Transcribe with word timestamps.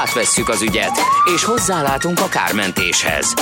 Átvesszük 0.00 0.48
az 0.48 0.62
ügyet, 0.62 0.98
és 1.34 1.44
hozzálátunk 1.44 2.20
a 2.20 2.28
kármentéshez. 2.28 3.34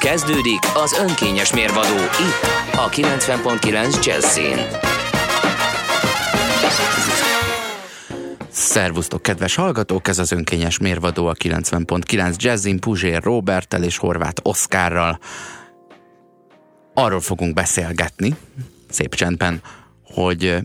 Kezdődik 0.00 0.58
az 0.74 0.92
önkényes 0.92 1.52
mérvadó 1.52 1.94
itt, 1.96 2.74
a 2.74 2.88
90.9 2.88 4.04
Jazzin. 4.04 4.58
Szervusztok, 8.50 9.22
kedves 9.22 9.54
hallgatók! 9.54 10.08
Ez 10.08 10.18
az 10.18 10.32
önkényes 10.32 10.78
mérvadó 10.78 11.26
a 11.26 11.34
90.9 11.34 12.36
Jazzin 12.36 12.80
Puzsér 12.80 13.22
Robertel 13.22 13.82
és 13.82 13.98
Horváth 13.98 14.40
Oszkárral. 14.42 15.18
Arról 16.94 17.20
fogunk 17.20 17.54
beszélgetni, 17.54 18.36
szép 18.90 19.14
csendben, 19.14 19.60
hogy 20.02 20.56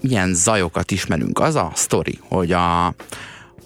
milyen 0.00 0.34
zajokat 0.34 0.90
ismerünk. 0.90 1.38
Az 1.38 1.54
a 1.54 1.70
sztori, 1.74 2.20
hogy 2.28 2.52
a 2.52 2.94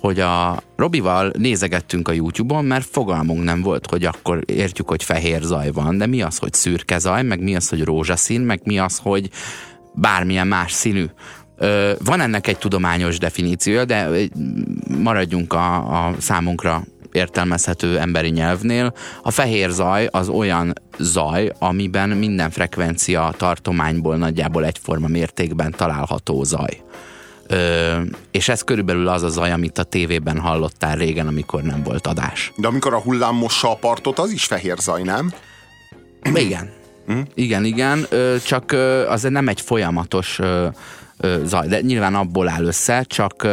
hogy 0.01 0.21
a 0.21 0.63
Robival 0.77 1.33
nézegettünk 1.39 2.09
a 2.09 2.13
YouTube-on, 2.13 2.65
mert 2.65 2.87
fogalmunk 2.91 3.45
nem 3.45 3.63
volt, 3.63 3.87
hogy 3.87 4.05
akkor 4.05 4.43
értjük, 4.47 4.89
hogy 4.89 5.05
fehér 5.05 5.43
zaj 5.43 5.71
van, 5.71 5.99
de 5.99 6.07
mi 6.07 6.23
az, 6.23 6.39
hogy 6.39 6.53
szürke 6.53 6.99
zaj, 6.99 7.23
meg 7.23 7.43
mi 7.43 7.57
az, 7.57 7.69
hogy 7.69 7.85
rózsaszín, 7.85 8.41
meg 8.41 8.61
mi 8.65 8.79
az, 8.79 8.99
hogy 9.03 9.31
bármilyen 9.95 10.47
más 10.47 10.73
színű. 10.73 11.05
Ö, 11.57 11.93
van 12.05 12.21
ennek 12.21 12.47
egy 12.47 12.59
tudományos 12.59 13.19
definíciója, 13.19 13.85
de 13.85 14.09
maradjunk 15.03 15.53
a, 15.53 16.07
a 16.07 16.15
számunkra 16.19 16.85
értelmezhető 17.13 17.99
emberi 17.99 18.29
nyelvnél. 18.29 18.95
A 19.23 19.31
fehér 19.31 19.71
zaj 19.71 20.09
az 20.11 20.29
olyan 20.29 20.73
zaj, 20.99 21.53
amiben 21.59 22.09
minden 22.09 22.51
frekvencia 22.51 23.35
tartományból 23.37 24.17
nagyjából 24.17 24.65
egyforma 24.65 25.09
mértékben 25.09 25.75
található 25.77 26.45
zaj. 26.45 26.83
Ö, 27.49 28.01
és 28.31 28.49
ez 28.49 28.63
körülbelül 28.63 29.09
az 29.09 29.23
a 29.23 29.29
zaj, 29.29 29.53
amit 29.53 29.79
a 29.79 29.83
tévében 29.83 30.39
hallottál 30.39 30.97
régen, 30.97 31.27
amikor 31.27 31.63
nem 31.63 31.83
volt 31.83 32.07
adás. 32.07 32.53
De 32.57 32.67
amikor 32.67 32.95
a 32.95 33.01
hullám 33.01 33.35
mossa 33.35 33.71
a 33.71 33.75
partot, 33.75 34.19
az 34.19 34.31
is 34.31 34.45
fehér 34.45 34.77
zaj, 34.79 35.03
nem? 35.03 35.33
Igen. 36.35 36.71
Hm? 37.07 37.21
Igen, 37.35 37.65
igen, 37.65 38.07
ö, 38.09 38.37
csak 38.45 38.73
ö, 38.73 39.07
azért 39.09 39.35
nem 39.35 39.49
egy 39.49 39.61
folyamatos 39.61 40.39
ö, 40.39 40.67
zaj, 41.45 41.67
de 41.67 41.81
nyilván 41.81 42.15
abból 42.15 42.49
áll 42.49 42.65
össze, 42.65 43.03
csak 43.03 43.47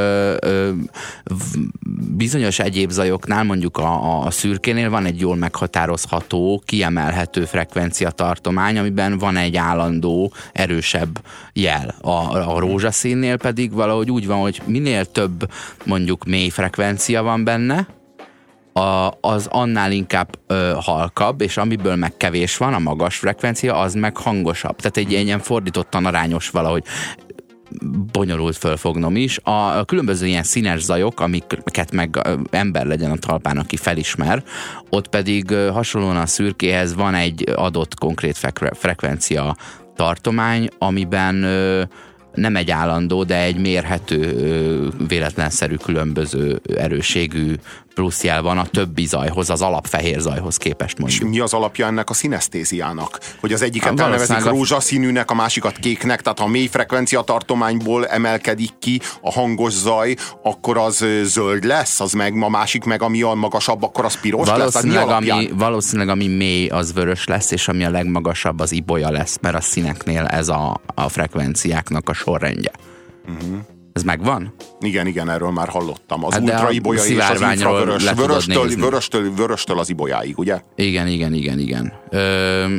bizonyos 2.16 2.60
egyéb 2.60 2.90
zajoknál, 2.90 3.44
mondjuk 3.44 3.78
a, 3.78 4.22
a 4.26 4.32
szürkénél 4.32 4.90
van 4.90 5.06
egy 5.06 5.20
jól 5.20 5.36
meghatározható, 5.36 6.62
kiemelhető 6.66 7.46
frekvencia 7.46 8.10
tartomány, 8.10 8.78
amiben 8.78 9.18
van 9.18 9.38
egy 9.38 9.56
állandó, 9.56 10.34
erősebb 10.54 11.22
jel. 11.54 11.96
A, 12.02 12.36
a 12.56 12.60
rózsaszínnél 12.60 13.38
pedig 13.38 13.74
valahogy 13.74 14.12
úgy 14.12 14.28
van, 14.28 14.40
hogy 14.40 14.62
minél 14.66 15.06
több 15.06 15.50
mondjuk 15.86 16.26
mély 16.26 16.50
frekvencia 16.50 17.24
van 17.24 17.44
benne, 17.44 17.88
a, 18.80 19.18
az 19.22 19.48
annál 19.52 19.92
inkább 19.92 20.40
ö, 20.48 20.74
halkabb, 20.82 21.42
és 21.42 21.58
amiből 21.58 21.96
meg 21.96 22.18
kevés 22.18 22.58
van, 22.58 22.74
a 22.74 22.80
magas 22.80 23.18
frekvencia, 23.18 23.78
az 23.78 23.94
meg 23.94 24.18
hangosabb. 24.18 24.76
Tehát 24.76 24.98
egy 24.98 25.12
ilyen 25.12 25.40
fordítottan 25.40 26.06
arányos 26.06 26.50
valahogy 26.50 26.84
bonyolult 28.12 28.58
fölfognom 28.58 29.16
is. 29.16 29.40
A, 29.44 29.86
különböző 29.86 30.26
ilyen 30.26 30.44
színes 30.44 30.82
zajok, 30.82 31.20
amiket 31.20 31.92
meg 31.92 32.20
ember 32.50 32.86
legyen 32.86 33.12
a 33.12 33.18
talpán, 33.18 33.58
aki 33.58 33.76
felismer, 33.78 34.44
ott 34.90 35.08
pedig 35.08 35.54
hasonlóan 35.54 36.18
a 36.18 36.26
szürkéhez 36.26 36.96
van 36.96 37.14
egy 37.14 37.50
adott 37.56 38.00
konkrét 38.00 38.38
frekvencia 38.72 39.56
tartomány, 39.96 40.68
amiben 40.78 41.36
nem 42.34 42.56
egy 42.56 42.72
állandó, 42.72 43.24
de 43.24 43.42
egy 43.42 43.58
mérhető, 43.58 44.92
véletlenszerű 45.08 45.76
különböző 45.76 46.62
erőségű 46.78 47.54
pluszjel 47.96 48.42
van 48.42 48.58
a 48.58 48.66
többi 48.66 49.06
zajhoz, 49.06 49.50
az 49.50 49.62
alapfehér 49.62 50.20
zajhoz 50.20 50.58
képest 50.58 50.98
mondjuk. 50.98 51.22
És 51.22 51.28
mi 51.30 51.40
az 51.40 51.54
alapja 51.54 51.86
ennek 51.86 52.10
a 52.10 52.14
szinesztéziának? 52.14 53.20
Hogy 53.40 53.54
az 53.54 53.62
egyiket 53.62 53.90
hát, 53.90 54.00
elnevezik 54.00 54.44
rózsaszínűnek, 54.44 55.32
a 55.32 55.34
másikat 55.34 55.78
kéknek, 55.78 56.22
tehát 56.22 56.40
ha 56.40 56.48
mély 56.48 56.68
frekvencia 56.68 57.22
tartományból 57.22 58.08
emelkedik 58.08 58.72
ki 58.80 59.02
a 59.22 59.32
hangos 59.32 59.74
zaj, 59.74 60.16
akkor 60.44 60.78
az 60.78 61.06
zöld 61.24 61.64
lesz, 61.64 62.00
az 62.00 62.14
meg 62.14 62.44
a 62.44 62.50
másik 62.50 62.84
meg 62.84 63.02
ami 63.02 63.22
a 63.22 63.34
magasabb, 63.34 63.84
akkor 63.84 64.06
az 64.06 64.20
piros 64.20 64.50
valószínűleg, 64.50 65.08
lesz? 65.08 65.30
Ami, 65.30 65.50
valószínűleg 65.54 66.10
ami 66.10 66.28
mély, 66.28 66.68
az 66.68 66.94
vörös 66.94 67.26
lesz, 67.26 67.52
és 67.52 67.68
ami 67.68 67.84
a 67.84 67.90
legmagasabb, 67.90 68.60
az 68.60 68.72
ibolya 68.72 69.12
lesz, 69.12 69.38
mert 69.42 69.56
a 69.56 69.62
színeknél 69.62 70.26
ez 70.26 70.48
a, 70.48 70.82
a 70.96 71.10
frekvenciáknak 71.10 72.10
a 72.10 72.14
sorrendje. 72.14 72.72
Uh-huh. 73.28 73.75
Ez 73.96 74.04
megvan? 74.04 74.54
Igen, 74.80 75.08
igen, 75.08 75.30
erről 75.30 75.52
már 75.52 75.68
hallottam. 75.68 76.26
Az 76.26 76.34
hát 76.34 76.42
ultra 76.42 76.72
ibolya 76.72 77.06
és 77.06 77.18
az 77.30 77.42
infravörös. 77.42 78.12
Vöröstől, 78.12 78.68
vöröstől, 78.76 79.34
vöröstől 79.36 79.80
az 79.80 79.90
ibolyáig, 79.90 80.38
ugye? 80.38 80.62
Igen, 80.76 81.08
igen, 81.08 81.34
igen, 81.34 81.60
igen. 81.60 81.94
Ö, 82.10 82.78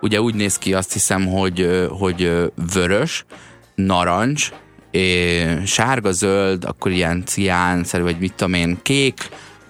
ugye 0.00 0.20
úgy 0.20 0.34
néz 0.34 0.58
ki, 0.58 0.74
azt 0.74 0.92
hiszem, 0.92 1.26
hogy, 1.26 1.86
hogy 1.90 2.50
vörös, 2.72 3.24
narancs, 3.74 4.50
sárga, 5.64 6.12
zöld, 6.12 6.64
akkor 6.64 6.90
ilyen 6.90 7.22
ciánszerű, 7.26 8.02
vagy 8.02 8.18
mit 8.18 8.34
tudom 8.34 8.54
én, 8.54 8.78
kék, 8.82 9.28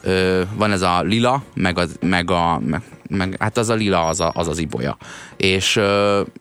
ö, 0.08 0.42
van 0.56 0.72
ez 0.72 0.82
a 0.82 1.02
lila, 1.02 1.42
meg, 1.54 1.78
a, 1.78 1.84
meg, 2.00 2.30
a, 2.30 2.60
meg, 2.64 2.82
meg 3.08 3.36
hát 3.38 3.56
az 3.56 3.68
a 3.68 3.74
lila, 3.74 4.06
az 4.06 4.20
a, 4.20 4.30
az, 4.34 4.48
az 4.48 4.58
ibolya. 4.58 4.96
És, 5.36 5.80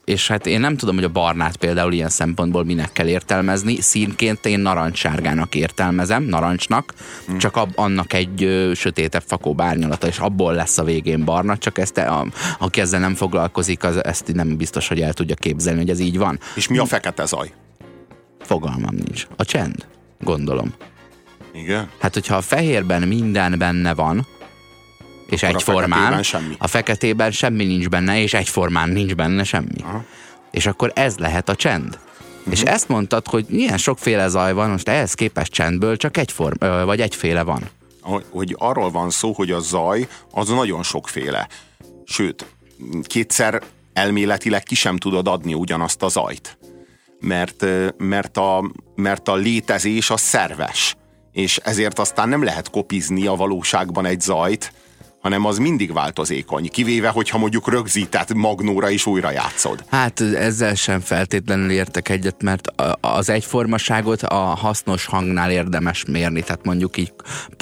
és 0.05 0.27
hát 0.27 0.45
én 0.45 0.59
nem 0.59 0.77
tudom, 0.77 0.95
hogy 0.95 1.03
a 1.03 1.09
barnát 1.09 1.55
például 1.55 1.93
ilyen 1.93 2.09
szempontból 2.09 2.63
minek 2.63 2.91
kell 2.91 3.07
értelmezni. 3.07 3.81
Színként 3.81 4.45
én 4.45 4.59
narancssárgának 4.59 5.55
értelmezem, 5.55 6.23
narancsnak, 6.23 6.93
hmm. 7.25 7.37
csak 7.37 7.55
ab, 7.55 7.71
annak 7.75 8.13
egy 8.13 8.43
ö, 8.43 8.73
sötétebb 8.73 9.23
fakó 9.25 9.53
bárnyalata, 9.53 10.07
és 10.07 10.17
abból 10.17 10.53
lesz 10.53 10.77
a 10.77 10.83
végén 10.83 11.23
barna, 11.23 11.57
csak 11.57 11.77
ezt, 11.77 11.97
a, 11.97 12.25
aki 12.59 12.81
ezzel 12.81 12.99
nem 12.99 13.15
foglalkozik, 13.15 13.83
az 13.83 14.03
ezt 14.03 14.33
nem 14.33 14.57
biztos, 14.57 14.87
hogy 14.87 15.01
el 15.01 15.13
tudja 15.13 15.35
képzelni, 15.35 15.79
hogy 15.79 15.89
ez 15.89 15.99
így 15.99 16.17
van. 16.17 16.39
És 16.55 16.67
mi 16.67 16.77
a 16.77 16.85
fekete 16.85 17.25
zaj? 17.25 17.51
Fogalmam 18.39 18.95
nincs. 18.95 19.27
A 19.35 19.45
csend, 19.45 19.85
gondolom. 20.19 20.73
Igen? 21.57 21.89
Hát, 21.99 22.13
hogyha 22.13 22.35
a 22.35 22.41
fehérben 22.41 23.07
minden 23.07 23.57
benne 23.57 23.93
van, 23.93 24.27
és 25.29 25.43
Akkor 25.43 25.55
egyformán, 25.55 26.13
a, 26.13 26.23
semmi. 26.23 26.55
a 26.57 26.67
feketében 26.67 27.31
semmi 27.31 27.65
nincs 27.65 27.89
benne, 27.89 28.21
és 28.21 28.33
egyformán 28.33 28.89
nincs 28.89 29.15
benne 29.15 29.43
semmi. 29.43 29.81
Aha. 29.83 30.03
És 30.51 30.65
akkor 30.65 30.91
ez 30.95 31.17
lehet 31.17 31.49
a 31.49 31.55
csend. 31.55 31.99
Uh-huh. 32.37 32.53
És 32.53 32.61
ezt 32.61 32.87
mondtad, 32.87 33.27
hogy 33.27 33.45
milyen 33.49 33.77
sokféle 33.77 34.27
zaj 34.27 34.53
van, 34.53 34.69
most 34.69 34.89
ehhez 34.89 35.13
képest 35.13 35.51
csendből 35.51 35.97
csak 35.97 36.17
egyform, 36.17 36.65
vagy 36.85 37.01
egyféle 37.01 37.43
van. 37.43 37.69
Hogy, 38.01 38.25
hogy 38.29 38.55
arról 38.57 38.91
van 38.91 39.09
szó, 39.09 39.33
hogy 39.33 39.51
a 39.51 39.59
zaj 39.59 40.07
az 40.31 40.49
nagyon 40.49 40.83
sokféle. 40.83 41.47
Sőt, 42.05 42.45
kétszer 43.03 43.61
elméletileg 43.93 44.63
ki 44.63 44.75
sem 44.75 44.97
tudod 44.97 45.27
adni 45.27 45.53
ugyanazt 45.53 46.03
a 46.03 46.07
zajt. 46.07 46.57
Mert, 47.19 47.65
mert, 47.97 48.37
a, 48.37 48.71
mert 48.95 49.27
a 49.27 49.35
létezés 49.35 50.09
a 50.09 50.17
szerves 50.17 50.95
és 51.37 51.57
ezért 51.57 51.99
aztán 51.99 52.29
nem 52.29 52.43
lehet 52.43 52.69
kopizni 52.69 53.25
a 53.25 53.35
valóságban 53.35 54.05
egy 54.05 54.21
zajt, 54.21 54.71
hanem 55.27 55.45
az 55.45 55.57
mindig 55.57 55.93
változékony, 55.93 56.69
kivéve, 56.69 57.09
hogyha 57.09 57.37
mondjuk 57.37 57.69
rögzített 57.69 58.33
magnóra 58.33 58.89
is 58.89 59.05
újra 59.05 59.31
játszod. 59.31 59.83
Hát 59.89 60.21
ezzel 60.21 60.75
sem 60.75 60.99
feltétlenül 60.99 61.71
értek 61.71 62.09
egyet, 62.09 62.41
mert 62.43 62.67
az 63.01 63.29
egyformaságot 63.29 64.21
a 64.21 64.35
hasznos 64.35 65.05
hangnál 65.05 65.51
érdemes 65.51 66.05
mérni, 66.05 66.41
tehát 66.41 66.65
mondjuk 66.65 66.97
így 66.97 67.13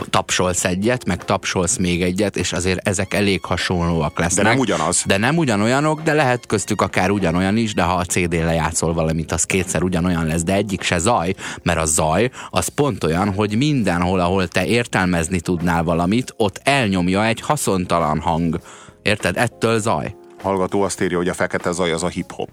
tapsolsz 0.10 0.66
egyet, 0.66 1.06
meg 1.06 1.26
tapsolsz 1.26 1.78
még 1.78 2.02
egyet, 2.02 2.38
és 2.38 2.54
azért 2.54 2.88
ezek 2.88 3.14
elég 3.14 3.44
hasonlóak 3.44 4.20
lesznek. 4.20 4.44
De 4.44 4.50
nem 4.50 4.60
ugyanaz. 4.60 5.04
De 5.06 5.18
nem 5.18 5.38
ugyanolyanok, 5.38 6.02
de 6.02 6.14
lehet 6.14 6.46
köztük 6.46 6.82
akár 6.82 7.10
ugyanolyan 7.10 7.58
is, 7.58 7.74
de 7.74 7.84
ha 7.84 7.94
a 7.94 8.06
CD-n 8.06 8.46
lejátszol 8.46 8.94
valamit, 8.94 9.32
az 9.32 9.44
kétszer 9.44 9.84
ugyanolyan 9.84 10.26
lesz, 10.26 10.44
de 10.44 10.54
egyik 10.54 10.82
se 10.82 10.98
zaj, 10.98 11.36
mert 11.64 11.80
a 11.80 11.86
zaj 11.86 12.32
az 12.50 12.68
pont 12.68 13.04
olyan, 13.04 13.34
hogy 13.34 13.58
mindenhol, 13.58 14.20
ahol 14.20 14.48
te 14.48 14.66
értelmezni 14.66 15.40
tudnál 15.40 15.84
valamit, 15.84 16.34
ott 16.38 16.60
elnyomja 16.64 17.26
egy 17.26 17.42
haszontalan 17.56 18.20
hang. 18.20 18.60
Érted? 19.02 19.38
Ettől 19.38 19.80
zaj. 19.80 20.16
Hallgató 20.42 20.82
azt 20.82 21.02
írja, 21.02 21.18
hogy 21.18 21.28
a 21.28 21.34
fekete 21.34 21.72
zaj 21.72 21.92
az 21.92 22.04
a 22.04 22.08
hip-hop. 22.08 22.50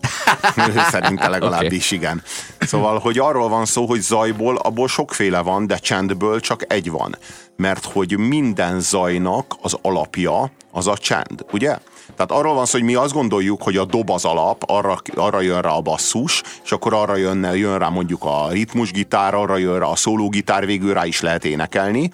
Szerinte 0.90 1.28
legalábbis 1.28 1.86
okay. 1.86 1.98
igen. 1.98 2.22
Szóval, 2.60 2.98
hogy 2.98 3.18
arról 3.18 3.48
van 3.48 3.64
szó, 3.64 3.86
hogy 3.86 4.00
zajból 4.00 4.56
abból 4.56 4.88
sokféle 4.88 5.40
van, 5.40 5.66
de 5.66 5.76
csendből 5.76 6.40
csak 6.40 6.72
egy 6.72 6.90
van. 6.90 7.16
Mert 7.56 7.84
hogy 7.84 8.18
minden 8.18 8.80
zajnak 8.80 9.54
az 9.62 9.76
alapja 9.82 10.50
az 10.72 10.86
a 10.86 10.96
csend, 10.96 11.44
ugye? 11.52 11.78
Tehát 12.16 12.32
arról 12.32 12.54
van 12.54 12.66
szó, 12.66 12.78
hogy 12.78 12.86
mi 12.86 12.94
azt 12.94 13.12
gondoljuk, 13.12 13.62
hogy 13.62 13.76
a 13.76 13.84
dob 13.84 14.10
az 14.10 14.24
alap, 14.24 14.62
arra, 14.66 15.00
arra 15.14 15.40
jön 15.40 15.60
rá 15.60 15.70
a 15.70 15.80
basszus, 15.80 16.42
és 16.64 16.72
akkor 16.72 16.94
arra 16.94 17.16
jön, 17.16 17.54
jön 17.54 17.78
rá 17.78 17.88
mondjuk 17.88 18.24
a 18.24 18.48
ritmusgitár, 18.50 19.34
arra 19.34 19.56
jön 19.56 19.78
rá 19.78 19.86
a 19.86 19.96
szólógitár, 19.96 20.66
végül 20.66 20.94
rá 20.94 21.04
is 21.04 21.20
lehet 21.20 21.44
énekelni. 21.44 22.10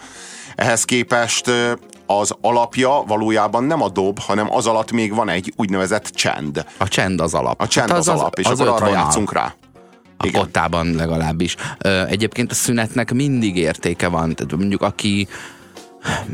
Ehhez 0.63 0.85
képest 0.85 1.51
az 2.07 2.35
alapja 2.41 3.03
valójában 3.07 3.65
nem 3.65 3.83
a 3.83 3.89
dob, 3.89 4.19
hanem 4.19 4.53
az 4.53 4.67
alatt 4.67 4.93
még 4.93 5.15
van 5.15 5.29
egy 5.29 5.53
úgynevezett 5.57 6.05
csend. 6.07 6.65
A 6.79 6.89
csend 6.89 7.21
az 7.21 7.35
alap. 7.35 7.61
A 7.61 7.69
csend 7.69 7.89
hát 7.89 7.99
az, 7.99 8.09
az, 8.09 8.21
alap, 8.21 8.39
és 8.39 8.47
az 8.47 8.61
akkor 8.61 8.73
arra 8.73 8.85
vonal. 8.85 9.03
játszunk 9.03 9.33
rá. 9.33 9.55
A 10.17 10.27
Igen. 10.27 10.41
kottában 10.41 10.95
legalábbis. 10.95 11.57
Egyébként 12.09 12.51
a 12.51 12.55
szünetnek 12.55 13.13
mindig 13.13 13.57
értéke 13.57 14.09
van. 14.09 14.35
Tehát 14.35 14.57
mondjuk 14.57 14.83
aki 14.83 15.29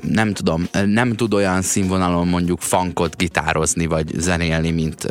nem 0.03 0.33
tudom, 0.33 0.69
nem 0.85 1.15
tud 1.15 1.35
olyan 1.35 1.63
színvonalon 1.63 2.29
mondjuk 2.29 2.61
funkot 2.61 3.17
gitározni 3.17 3.87
vagy 3.87 4.13
zenélni, 4.17 4.71
mint 4.71 5.07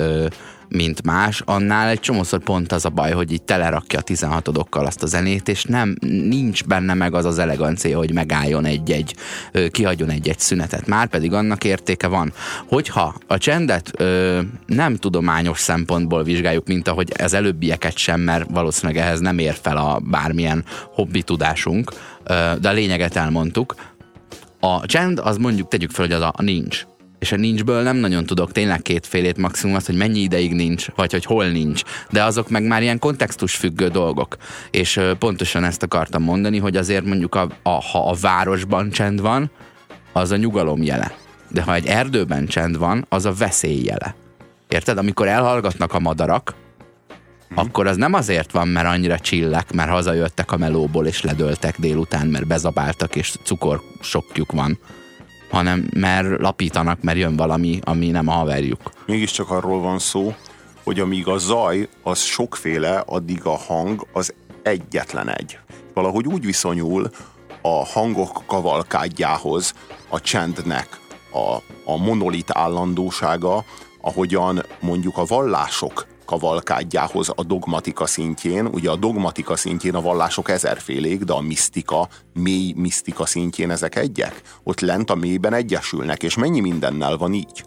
mint 0.69 1.03
más, 1.03 1.41
annál 1.45 1.89
egy 1.89 1.99
csomószor 1.99 2.39
pont 2.39 2.71
az 2.71 2.85
a 2.85 2.89
baj, 2.89 3.11
hogy 3.11 3.31
így 3.31 3.43
telerakja 3.43 3.99
a 3.99 4.01
16 4.01 4.49
azt 4.69 5.03
a 5.03 5.05
zenét, 5.05 5.47
és 5.47 5.63
nem, 5.63 5.95
nincs 6.29 6.63
benne 6.63 6.93
meg 6.93 7.13
az 7.13 7.25
az 7.25 7.39
elegancia, 7.39 7.97
hogy 7.97 8.13
megálljon 8.13 8.65
egy-egy, 8.65 9.15
kihagyjon 9.71 10.09
egy-egy 10.09 10.39
szünetet. 10.39 10.87
Már 10.87 11.07
pedig 11.07 11.33
annak 11.33 11.63
értéke 11.63 12.07
van. 12.07 12.33
Hogyha 12.67 13.15
a 13.27 13.37
csendet 13.37 13.91
ö, 13.97 14.39
nem 14.65 14.95
tudományos 14.95 15.59
szempontból 15.59 16.23
vizsgáljuk, 16.23 16.67
mint 16.67 16.87
ahogy 16.87 17.13
az 17.17 17.33
előbbieket 17.33 17.97
sem, 17.97 18.19
mert 18.19 18.49
valószínűleg 18.49 19.03
ehhez 19.03 19.19
nem 19.19 19.37
ér 19.37 19.55
fel 19.61 19.77
a 19.77 19.99
bármilyen 19.99 20.65
hobbi 20.93 21.21
tudásunk, 21.21 21.91
ö, 22.23 22.51
de 22.61 22.69
a 22.69 22.73
lényeget 22.73 23.15
elmondtuk. 23.15 23.75
A 24.59 24.85
csend 24.85 25.19
az 25.19 25.37
mondjuk 25.37 25.67
tegyük 25.67 25.91
fel, 25.91 26.05
hogy 26.05 26.13
az 26.13 26.21
a 26.21 26.33
nincs 26.41 26.85
és 27.19 27.31
a 27.31 27.35
nincsből 27.35 27.81
nem 27.81 27.95
nagyon 27.95 28.25
tudok 28.25 28.51
tényleg 28.51 28.81
kétfélét 28.81 29.37
maximum 29.37 29.75
az, 29.75 29.85
hogy 29.85 29.95
mennyi 29.95 30.19
ideig 30.19 30.53
nincs, 30.53 30.87
vagy 30.95 31.11
hogy 31.11 31.25
hol 31.25 31.47
nincs. 31.47 31.81
De 32.09 32.23
azok 32.23 32.49
meg 32.49 32.63
már 32.63 32.81
ilyen 32.81 32.99
kontextus 32.99 33.55
függő 33.55 33.87
dolgok. 33.87 34.37
És 34.71 34.99
pontosan 35.19 35.63
ezt 35.63 35.83
akartam 35.83 36.23
mondani, 36.23 36.57
hogy 36.57 36.77
azért 36.77 37.05
mondjuk 37.05 37.35
a, 37.35 37.49
a, 37.63 37.69
ha 37.69 38.09
a 38.09 38.15
városban 38.21 38.89
csend 38.89 39.21
van, 39.21 39.51
az 40.13 40.31
a 40.31 40.35
nyugalom 40.35 40.83
jele. 40.83 41.15
De 41.51 41.61
ha 41.61 41.73
egy 41.73 41.85
erdőben 41.85 42.47
csend 42.47 42.77
van, 42.77 43.05
az 43.09 43.25
a 43.25 43.33
veszély 43.33 43.83
jele. 43.83 44.15
Érted? 44.67 44.97
Amikor 44.97 45.27
elhallgatnak 45.27 45.93
a 45.93 45.99
madarak, 45.99 46.55
hmm. 47.47 47.57
akkor 47.57 47.87
az 47.87 47.97
nem 47.97 48.13
azért 48.13 48.51
van, 48.51 48.67
mert 48.67 48.87
annyira 48.87 49.19
csillek, 49.19 49.73
mert 49.73 49.89
hazajöttek 49.89 50.51
a 50.51 50.57
melóból 50.57 51.05
és 51.05 51.21
ledöltek 51.21 51.79
délután, 51.79 52.27
mert 52.27 52.47
bezabáltak 52.47 53.15
és 53.15 53.33
cukor 53.43 53.81
sokjuk 54.01 54.51
van, 54.51 54.79
hanem 55.49 55.89
mert 55.95 56.41
lapítanak, 56.41 57.01
mert 57.01 57.17
jön 57.17 57.35
valami, 57.35 57.79
ami 57.83 58.09
nem 58.09 58.27
a 58.27 58.31
haverjuk. 58.31 58.91
Mégiscsak 59.05 59.49
arról 59.49 59.81
van 59.81 59.99
szó, 59.99 60.35
hogy 60.83 60.99
amíg 60.99 61.27
a 61.27 61.37
zaj 61.37 61.87
az 62.03 62.19
sokféle, 62.19 63.03
addig 63.05 63.45
a 63.45 63.57
hang 63.57 64.07
az 64.13 64.33
egyetlen 64.63 65.29
egy. 65.29 65.59
Valahogy 65.93 66.27
úgy 66.27 66.45
viszonyul 66.45 67.09
a 67.61 67.85
hangok 67.85 68.43
kavalkádjához 68.45 69.73
a 70.09 70.19
csendnek 70.19 70.99
a, 71.31 71.55
a 71.91 71.97
monolit 71.97 72.51
állandósága, 72.51 73.63
ahogyan 74.01 74.65
mondjuk 74.79 75.17
a 75.17 75.25
vallások 75.25 76.07
kavalkádjához 76.27 77.29
a 77.35 77.43
dogmatika 77.43 78.05
szintjén. 78.05 78.65
Ugye 78.65 78.89
a 78.89 78.95
dogmatika 78.95 79.55
szintjén 79.55 79.95
a 79.95 80.01
vallások 80.01 80.49
ezerfélék, 80.49 81.23
de 81.23 81.33
a 81.33 81.41
misztika, 81.41 82.07
mély 82.33 82.73
misztika 82.75 83.25
szintjén 83.25 83.71
ezek 83.71 83.95
egyek. 83.95 84.41
Ott 84.63 84.79
lent 84.79 85.09
a 85.09 85.15
mélyben 85.15 85.53
egyesülnek, 85.53 86.23
és 86.23 86.35
mennyi 86.35 86.59
mindennel 86.59 87.17
van 87.17 87.33
így. 87.33 87.65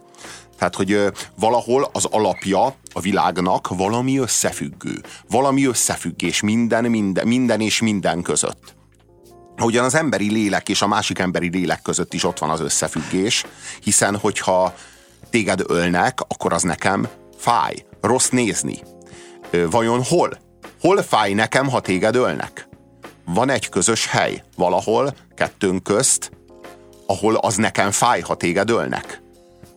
Tehát, 0.59 0.75
hogy 0.75 1.13
valahol 1.39 1.91
az 1.93 2.05
alapja 2.05 2.75
a 2.93 3.01
világnak 3.01 3.69
valami 3.69 4.19
összefüggő. 4.19 5.03
Valami 5.29 5.67
összefüggés 5.67 6.41
minden, 6.41 6.85
minden, 6.85 7.27
minden 7.27 7.61
és 7.61 7.81
minden 7.81 8.23
között. 8.23 8.75
Ugyan 9.63 9.85
az 9.85 9.95
emberi 9.95 10.31
lélek 10.31 10.69
és 10.69 10.83
a 10.83 10.87
másik 10.87 11.19
emberi 11.19 11.49
lélek 11.49 11.83
között 11.83 12.15
is 12.15 12.25
ott 12.25 12.39
van 12.39 12.51
az 12.51 12.61
összefüggés, 12.61 13.45
hiszen 13.83 14.17
hogyha 14.17 14.75
téged 15.31 15.63
ölnek, 15.67 16.21
akkor 16.21 16.53
az 16.53 16.63
nekem 16.63 17.09
fáj 17.37 17.85
rossz 18.01 18.29
nézni. 18.29 18.79
Vajon 19.71 20.05
hol? 20.05 20.39
Hol 20.81 21.03
fáj 21.03 21.33
nekem, 21.33 21.69
ha 21.69 21.81
téged 21.81 22.15
ölnek? 22.15 22.69
Van 23.25 23.51
egy 23.51 23.69
közös 23.69 24.07
hely 24.07 24.43
valahol, 24.57 25.15
kettőnk 25.35 25.83
közt, 25.83 26.31
ahol 27.07 27.35
az 27.35 27.55
nekem 27.55 27.91
fáj, 27.91 28.21
ha 28.21 28.35
téged 28.35 28.71
ölnek. 28.71 29.23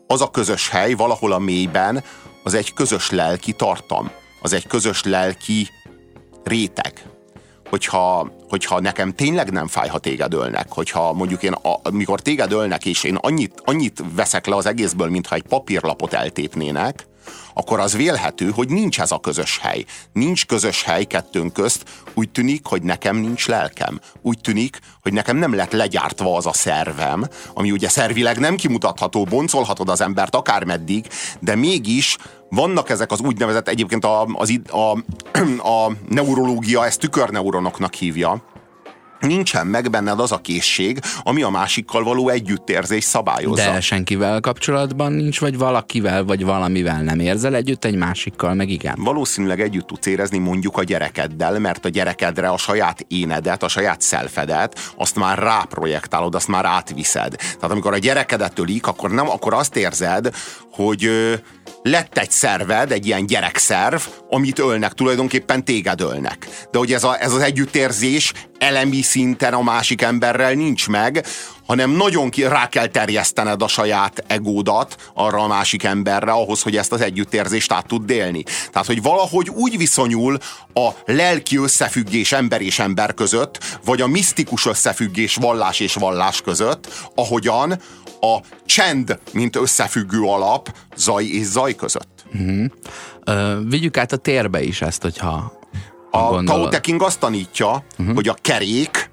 Az 0.07 0.21
a 0.21 0.31
közös 0.31 0.69
hely 0.69 0.93
valahol 0.93 1.31
a 1.31 1.39
mélyben, 1.39 2.03
az 2.43 2.53
egy 2.53 2.73
közös 2.73 3.09
lelki 3.09 3.53
tartam. 3.53 4.11
Az 4.41 4.53
egy 4.53 4.67
közös 4.67 5.03
lelki 5.03 5.67
réteg. 6.43 7.05
Hogyha, 7.69 8.31
hogyha 8.49 8.79
nekem 8.79 9.13
tényleg 9.15 9.51
nem 9.51 9.67
fáj, 9.67 9.87
ha 9.87 9.97
téged 9.97 10.33
ölnek, 10.33 10.71
hogyha 10.71 11.13
mondjuk 11.13 11.43
én, 11.43 11.51
a, 11.51 11.89
mikor 11.91 12.19
téged 12.19 12.51
ölnek, 12.51 12.85
és 12.85 13.03
én 13.03 13.15
annyit, 13.15 13.61
annyit 13.65 14.03
veszek 14.15 14.45
le 14.45 14.55
az 14.55 14.65
egészből, 14.65 15.09
mintha 15.09 15.35
egy 15.35 15.43
papírlapot 15.43 16.13
eltépnének, 16.13 17.07
akkor 17.53 17.79
az 17.79 17.95
vélhető, 17.95 18.49
hogy 18.49 18.69
nincs 18.69 18.99
ez 18.99 19.11
a 19.11 19.19
közös 19.19 19.57
hely. 19.57 19.85
Nincs 20.13 20.45
közös 20.45 20.83
hely 20.83 21.03
kettőnk 21.03 21.53
közt, 21.53 21.83
úgy 22.13 22.29
tűnik, 22.29 22.65
hogy 22.65 22.81
nekem 22.81 23.15
nincs 23.15 23.47
lelkem. 23.47 23.99
Úgy 24.21 24.39
tűnik, 24.39 24.79
hogy 25.01 25.13
nekem 25.13 25.37
nem 25.37 25.55
lett 25.55 25.71
legyártva 25.71 26.35
az 26.35 26.45
a 26.45 26.53
szervem, 26.53 27.27
ami 27.53 27.71
ugye 27.71 27.89
szervileg 27.89 28.39
nem 28.39 28.55
kimutatható, 28.55 29.23
boncolhatod 29.23 29.89
az 29.89 30.01
embert 30.01 30.35
akármeddig, 30.35 31.07
de 31.39 31.55
mégis 31.55 32.17
vannak 32.49 32.89
ezek 32.89 33.11
az 33.11 33.19
úgynevezett, 33.19 33.67
egyébként 33.67 34.05
a, 34.05 34.23
az, 34.23 34.59
a, 34.67 34.97
a 35.75 35.91
neurológia 36.09 36.85
ezt 36.85 36.99
tükörneuronoknak 36.99 37.93
hívja, 37.93 38.43
nincsen 39.27 39.67
meg 39.67 39.89
benned 39.89 40.19
az 40.19 40.31
a 40.31 40.37
készség, 40.37 40.99
ami 41.23 41.41
a 41.41 41.49
másikkal 41.49 42.03
való 42.03 42.29
együttérzés 42.29 43.03
szabályozza. 43.03 43.71
De 43.71 43.81
senkivel 43.81 44.39
kapcsolatban 44.39 45.11
nincs, 45.11 45.39
vagy 45.39 45.57
valakivel, 45.57 46.23
vagy 46.23 46.43
valamivel 46.43 47.01
nem 47.01 47.19
érzel 47.19 47.55
együtt, 47.55 47.85
egy 47.85 47.95
másikkal 47.95 48.53
meg 48.53 48.69
igen. 48.69 48.95
Valószínűleg 48.97 49.61
együtt 49.61 49.87
tudsz 49.87 50.05
érezni 50.05 50.37
mondjuk 50.37 50.77
a 50.77 50.83
gyerekeddel, 50.83 51.59
mert 51.59 51.85
a 51.85 51.89
gyerekedre 51.89 52.49
a 52.49 52.57
saját 52.57 53.05
énedet, 53.07 53.63
a 53.63 53.67
saját 53.67 54.01
szelfedet, 54.01 54.79
azt 54.97 55.15
már 55.15 55.37
ráprojektálod, 55.37 56.35
azt 56.35 56.47
már 56.47 56.65
átviszed. 56.65 57.35
Tehát 57.35 57.71
amikor 57.71 57.93
a 57.93 57.97
gyerekedet 57.97 58.59
ölik, 58.59 58.87
akkor 58.87 59.11
nem, 59.11 59.29
akkor 59.29 59.53
azt 59.53 59.75
érzed, 59.75 60.33
hogy 60.75 61.09
lett 61.83 62.17
egy 62.17 62.31
szerved, 62.31 62.91
egy 62.91 63.05
ilyen 63.05 63.25
gyerekszerv, 63.25 64.01
amit 64.29 64.59
ölnek, 64.59 64.93
tulajdonképpen 64.93 65.65
téged 65.65 66.01
ölnek. 66.01 66.47
De 66.71 66.77
hogy 66.77 66.93
ez, 66.93 67.03
a, 67.03 67.21
ez 67.21 67.33
az 67.33 67.41
együttérzés 67.41 68.33
elemi 68.57 69.01
szinten 69.01 69.53
a 69.53 69.61
másik 69.61 70.01
emberrel 70.01 70.53
nincs 70.53 70.87
meg, 70.87 71.25
hanem 71.67 71.91
nagyon 71.91 72.29
ki, 72.29 72.43
rá 72.43 72.69
kell 72.69 72.87
terjesztened 72.87 73.61
a 73.61 73.67
saját 73.67 74.23
egódat 74.27 74.95
arra 75.13 75.39
a 75.39 75.47
másik 75.47 75.83
emberre, 75.83 76.31
ahhoz, 76.31 76.61
hogy 76.61 76.77
ezt 76.77 76.91
az 76.91 77.01
együttérzést 77.01 77.71
át 77.71 77.87
tud 77.87 78.05
délni. 78.05 78.43
Tehát, 78.71 78.87
hogy 78.87 79.01
valahogy 79.01 79.49
úgy 79.49 79.77
viszonyul 79.77 80.37
a 80.73 80.89
lelki 81.05 81.57
összefüggés 81.57 82.31
ember 82.31 82.61
és 82.61 82.79
ember 82.79 83.13
között, 83.13 83.79
vagy 83.85 84.01
a 84.01 84.07
misztikus 84.07 84.65
összefüggés 84.65 85.35
vallás 85.35 85.79
és 85.79 85.93
vallás 85.93 86.41
között, 86.41 86.87
ahogyan 87.15 87.79
a 88.21 88.39
csend, 88.73 89.19
mint 89.33 89.55
összefüggő 89.55 90.21
alap, 90.21 90.75
zaj 90.95 91.25
és 91.25 91.45
zaj 91.45 91.75
között. 91.75 92.25
Uh-huh. 92.33 92.65
Uh, 93.27 93.69
vigyük 93.69 93.97
át 93.97 94.11
a 94.11 94.17
térbe 94.17 94.61
is 94.61 94.81
ezt, 94.81 95.01
hogyha 95.01 95.61
a 96.11 96.43
Tao 96.43 96.67
Te 96.67 96.79
King 96.79 97.01
azt 97.01 97.19
tanítja, 97.19 97.83
uh-huh. 97.97 98.15
hogy 98.15 98.27
a 98.27 98.35
kerék 98.41 99.11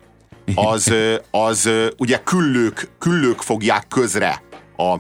az, 0.55 0.93
az 1.31 1.71
ugye 1.99 2.19
küllők, 2.19 2.91
küllők 2.99 3.41
fogják 3.41 3.89
közre 3.89 4.43
a, 4.77 4.99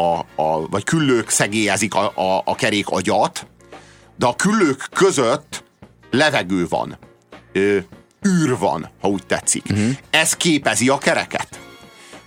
a, 0.00 0.18
a, 0.36 0.68
vagy 0.68 0.84
küllők 0.84 1.28
szegélyezik 1.28 1.94
a, 1.94 2.12
a, 2.14 2.42
a 2.44 2.54
kerék 2.54 2.88
agyat, 2.88 3.46
de 4.16 4.26
a 4.26 4.36
küllők 4.36 4.88
között 4.92 5.64
levegő 6.10 6.66
van, 6.68 6.98
ö, 7.52 7.78
űr 8.28 8.58
van, 8.58 8.90
ha 9.00 9.08
úgy 9.08 9.26
tetszik. 9.26 9.64
Uh-huh. 9.70 9.90
Ez 10.10 10.36
képezi 10.36 10.88
a 10.88 10.98
kereket. 10.98 11.69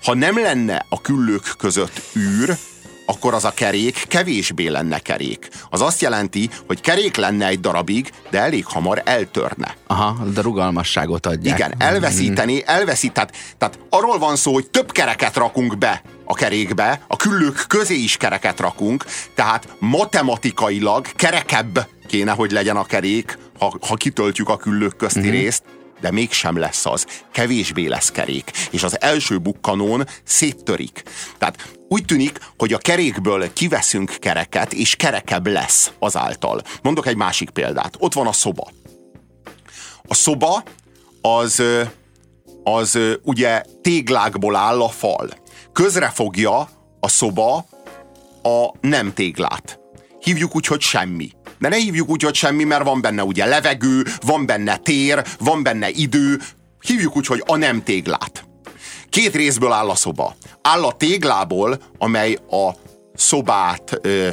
Ha 0.03 0.13
nem 0.13 0.39
lenne 0.39 0.85
a 0.89 1.01
küllők 1.01 1.53
között 1.57 2.01
űr, 2.15 2.57
akkor 3.05 3.33
az 3.33 3.45
a 3.45 3.51
kerék 3.51 4.05
kevésbé 4.07 4.67
lenne 4.67 4.99
kerék. 4.99 5.49
Az 5.69 5.81
azt 5.81 6.01
jelenti, 6.01 6.49
hogy 6.67 6.81
kerék 6.81 7.15
lenne 7.15 7.47
egy 7.47 7.59
darabig, 7.59 8.11
de 8.29 8.39
elég 8.39 8.65
hamar 8.65 9.01
eltörne. 9.05 9.75
Aha, 9.87 10.25
de 10.25 10.41
rugalmasságot 10.41 11.25
adják. 11.25 11.57
Igen, 11.57 11.73
elveszíteni, 11.77 12.63
elveszít, 12.65 13.11
tehát, 13.11 13.35
tehát 13.57 13.79
arról 13.89 14.17
van 14.17 14.35
szó, 14.35 14.53
hogy 14.53 14.69
több 14.69 14.91
kereket 14.91 15.35
rakunk 15.35 15.77
be 15.77 16.01
a 16.25 16.33
kerékbe, 16.33 17.01
a 17.07 17.15
küllők 17.15 17.65
közé 17.67 17.95
is 17.95 18.17
kereket 18.17 18.59
rakunk, 18.59 19.05
tehát 19.35 19.67
matematikailag 19.79 21.07
kerekebb 21.15 21.87
kéne, 22.07 22.31
hogy 22.31 22.51
legyen 22.51 22.75
a 22.75 22.85
kerék, 22.85 23.37
ha, 23.59 23.77
ha 23.87 23.95
kitöltjük 23.95 24.49
a 24.49 24.57
küllők 24.57 24.95
közti 24.95 25.19
uh-huh. 25.19 25.33
részt, 25.33 25.63
de 26.03 26.11
mégsem 26.11 26.57
lesz 26.57 26.85
az. 26.85 27.05
Kevésbé 27.31 27.87
lesz 27.87 28.11
kerék. 28.11 28.51
És 28.71 28.83
az 28.83 29.01
első 29.01 29.37
bukkanón 29.37 30.07
széttörik. 30.23 31.03
Tehát 31.37 31.77
úgy 31.87 32.05
tűnik, 32.05 32.39
hogy 32.57 32.73
a 32.73 32.77
kerékből 32.77 33.53
kiveszünk 33.53 34.15
kereket, 34.19 34.73
és 34.73 34.95
kerekebb 34.95 35.47
lesz 35.47 35.91
azáltal. 35.99 36.61
Mondok 36.81 37.07
egy 37.07 37.15
másik 37.15 37.49
példát. 37.49 37.95
Ott 37.99 38.13
van 38.13 38.27
a 38.27 38.31
szoba. 38.31 38.67
A 40.07 40.13
szoba 40.13 40.63
az, 41.21 41.63
az 42.63 42.99
ugye 43.21 43.63
téglákból 43.81 44.55
áll 44.55 44.81
a 44.81 44.89
fal. 44.89 45.29
Közrefogja 45.73 46.69
a 46.99 47.07
szoba 47.07 47.65
a 48.41 48.73
nem 48.81 49.13
téglát. 49.13 49.79
Hívjuk 50.19 50.55
úgy, 50.55 50.65
hogy 50.65 50.81
semmi. 50.81 51.31
De 51.63 51.69
ne 51.69 51.75
hívjuk 51.75 52.09
úgy, 52.09 52.23
hogy 52.23 52.35
semmi, 52.35 52.63
mert 52.63 52.83
van 52.83 53.01
benne 53.01 53.23
ugye 53.23 53.45
levegő, 53.45 54.05
van 54.21 54.45
benne 54.45 54.77
tér, 54.77 55.23
van 55.39 55.63
benne 55.63 55.89
idő. 55.89 56.41
Hívjuk 56.81 57.15
úgy, 57.15 57.25
hogy 57.25 57.43
a 57.45 57.55
nem 57.55 57.83
téglát. 57.83 58.45
Két 59.09 59.35
részből 59.35 59.71
áll 59.71 59.89
a 59.89 59.95
szoba. 59.95 60.35
Áll 60.61 60.83
a 60.83 60.91
téglából, 60.91 61.79
amely 61.97 62.37
a 62.49 62.69
szobát 63.15 63.99
ö, 64.01 64.29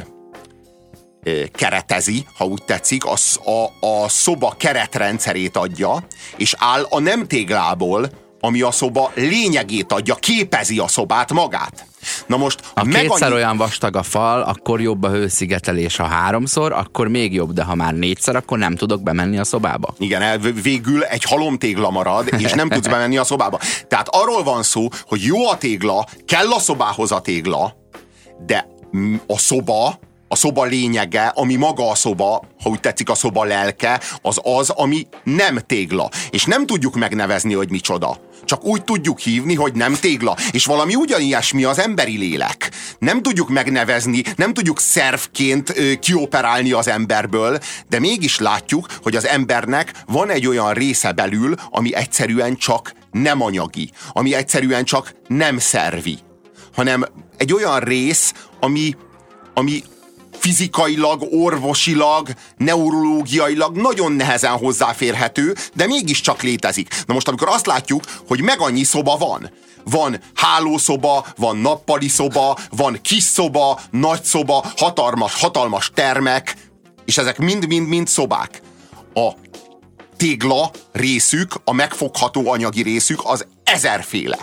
ö, 1.23 1.43
keretezi, 1.51 2.25
ha 2.37 2.45
úgy 2.45 2.63
tetszik, 2.63 3.05
a, 3.05 3.15
a, 3.51 3.87
a 3.87 4.09
szoba 4.09 4.55
keretrendszerét 4.57 5.57
adja, 5.57 6.07
és 6.37 6.55
áll 6.57 6.85
a 6.89 6.99
nem 6.99 7.27
téglából, 7.27 8.09
ami 8.39 8.61
a 8.61 8.71
szoba 8.71 9.11
lényegét 9.15 9.91
adja, 9.91 10.15
képezi 10.15 10.79
a 10.79 10.87
szobát 10.87 11.33
magát. 11.33 11.85
Na 12.27 12.37
most, 12.37 12.59
ha 12.75 12.83
kétszer 12.83 13.27
annyi... 13.27 13.33
olyan 13.33 13.57
vastag 13.57 13.95
a 13.95 14.03
fal, 14.03 14.41
akkor 14.41 14.81
jobb 14.81 15.03
a 15.03 15.09
hőszigetelés, 15.09 15.95
ha 15.95 16.03
háromszor, 16.03 16.71
akkor 16.71 17.07
még 17.07 17.33
jobb, 17.33 17.53
de 17.53 17.63
ha 17.63 17.75
már 17.75 17.93
négyszer, 17.93 18.35
akkor 18.35 18.57
nem 18.57 18.75
tudok 18.75 19.03
bemenni 19.03 19.37
a 19.37 19.43
szobába. 19.43 19.93
Igen, 19.97 20.41
végül 20.61 21.03
egy 21.03 21.23
halomtégla 21.23 21.89
marad, 21.89 22.27
és 22.37 22.53
nem 22.53 22.69
tudsz 22.69 22.87
bemenni 22.87 23.17
a 23.17 23.23
szobába. 23.23 23.59
Tehát 23.87 24.07
arról 24.09 24.43
van 24.43 24.63
szó, 24.63 24.87
hogy 25.05 25.23
jó 25.23 25.49
a 25.49 25.57
tégla, 25.57 26.05
kell 26.25 26.47
a 26.51 26.59
szobához 26.59 27.11
a 27.11 27.21
tégla, 27.21 27.75
de 28.45 28.67
a 29.27 29.37
szoba, 29.37 29.99
a 30.31 30.35
szoba 30.35 30.63
lényege, 30.63 31.31
ami 31.35 31.55
maga 31.55 31.89
a 31.89 31.95
szoba, 31.95 32.43
ha 32.63 32.69
úgy 32.69 32.79
tetszik 32.79 33.09
a 33.09 33.15
szoba 33.15 33.43
lelke, 33.43 34.01
az 34.21 34.39
az, 34.43 34.69
ami 34.69 35.07
nem 35.23 35.59
tégla. 35.67 36.09
És 36.29 36.45
nem 36.45 36.65
tudjuk 36.65 36.95
megnevezni, 36.95 37.53
hogy 37.53 37.69
micsoda 37.69 38.19
csak 38.45 38.63
úgy 38.63 38.83
tudjuk 38.83 39.19
hívni, 39.19 39.55
hogy 39.55 39.73
nem 39.73 39.93
tégla. 39.93 40.37
És 40.51 40.65
valami 40.65 40.95
ugyanilyesmi 40.95 41.63
az 41.63 41.79
emberi 41.79 42.17
lélek. 42.17 42.71
Nem 42.99 43.21
tudjuk 43.21 43.49
megnevezni, 43.49 44.23
nem 44.35 44.53
tudjuk 44.53 44.79
szervként 44.79 45.77
ö, 45.77 45.93
kioperálni 45.95 46.71
az 46.71 46.87
emberből, 46.87 47.59
de 47.89 47.99
mégis 47.99 48.39
látjuk, 48.39 48.87
hogy 49.01 49.15
az 49.15 49.27
embernek 49.27 49.91
van 50.05 50.29
egy 50.29 50.47
olyan 50.47 50.73
része 50.73 51.11
belül, 51.11 51.55
ami 51.69 51.95
egyszerűen 51.95 52.55
csak 52.55 52.93
nem 53.11 53.41
anyagi, 53.41 53.91
ami 54.11 54.33
egyszerűen 54.33 54.83
csak 54.83 55.15
nem 55.27 55.57
szervi, 55.57 56.19
hanem 56.73 57.05
egy 57.37 57.53
olyan 57.53 57.79
rész, 57.79 58.33
ami, 58.59 58.95
ami 59.53 59.83
fizikailag, 60.41 61.27
orvosilag, 61.31 62.29
neurológiailag 62.57 63.75
nagyon 63.75 64.11
nehezen 64.11 64.51
hozzáférhető, 64.51 65.55
de 65.73 65.85
mégiscsak 65.85 66.41
létezik. 66.41 67.03
Na 67.05 67.13
most, 67.13 67.27
amikor 67.27 67.47
azt 67.47 67.65
látjuk, 67.65 68.03
hogy 68.27 68.41
meg 68.41 68.59
annyi 68.59 68.83
szoba 68.83 69.17
van, 69.17 69.51
van 69.83 70.19
hálószoba, 70.33 71.25
van 71.37 71.57
nappali 71.57 72.07
szoba, 72.07 72.57
van 72.69 72.99
kis 73.01 73.23
szoba, 73.23 73.79
nagy 73.91 74.23
szoba, 74.23 74.65
hatalmas, 74.77 75.33
hatalmas 75.41 75.91
termek, 75.93 76.55
és 77.05 77.17
ezek 77.17 77.37
mind-mind-mind 77.37 78.07
szobák. 78.07 78.61
A 79.13 79.31
tégla 80.17 80.71
részük, 80.91 81.55
a 81.63 81.73
megfogható 81.73 82.51
anyagi 82.51 82.81
részük 82.81 83.19
az 83.23 83.45
ezerféle. 83.63 84.37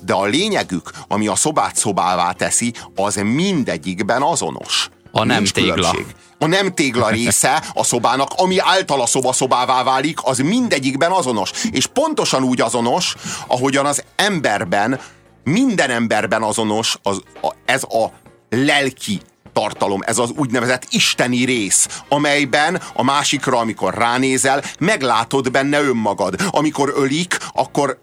De 0.00 0.12
a 0.12 0.24
lényegük, 0.24 0.90
ami 1.08 1.26
a 1.26 1.34
szobát 1.34 1.76
szobává 1.76 2.32
teszi, 2.32 2.72
az 2.94 3.14
mindegyikben 3.14 4.22
azonos. 4.22 4.88
A 5.16 5.24
nem 5.24 5.36
Nincs 5.36 5.52
tégla. 5.52 5.74
Különbség. 5.74 6.06
A 6.38 6.46
nem 6.46 6.74
tégla 6.74 7.08
része 7.08 7.62
a 7.74 7.84
szobának, 7.84 8.32
ami 8.36 8.58
által 8.58 9.00
a 9.00 9.06
szoba 9.06 9.32
szobává 9.32 9.82
válik, 9.82 10.18
az 10.22 10.38
mindegyikben 10.38 11.10
azonos. 11.10 11.50
És 11.70 11.86
pontosan 11.86 12.42
úgy 12.42 12.60
azonos, 12.60 13.14
ahogyan 13.46 13.86
az 13.86 14.02
emberben, 14.16 15.00
minden 15.44 15.90
emberben 15.90 16.42
azonos 16.42 16.98
az, 17.02 17.22
a, 17.42 17.52
ez 17.64 17.82
a 17.82 18.12
lelki 18.50 19.20
tartalom, 19.52 20.00
ez 20.06 20.18
az 20.18 20.30
úgynevezett 20.36 20.86
isteni 20.90 21.44
rész, 21.44 22.02
amelyben 22.08 22.80
a 22.94 23.02
másikra, 23.02 23.58
amikor 23.58 23.94
ránézel, 23.94 24.62
meglátod 24.78 25.50
benne 25.50 25.80
önmagad. 25.80 26.40
Amikor 26.50 26.92
ölik, 26.96 27.38
akkor 27.52 27.98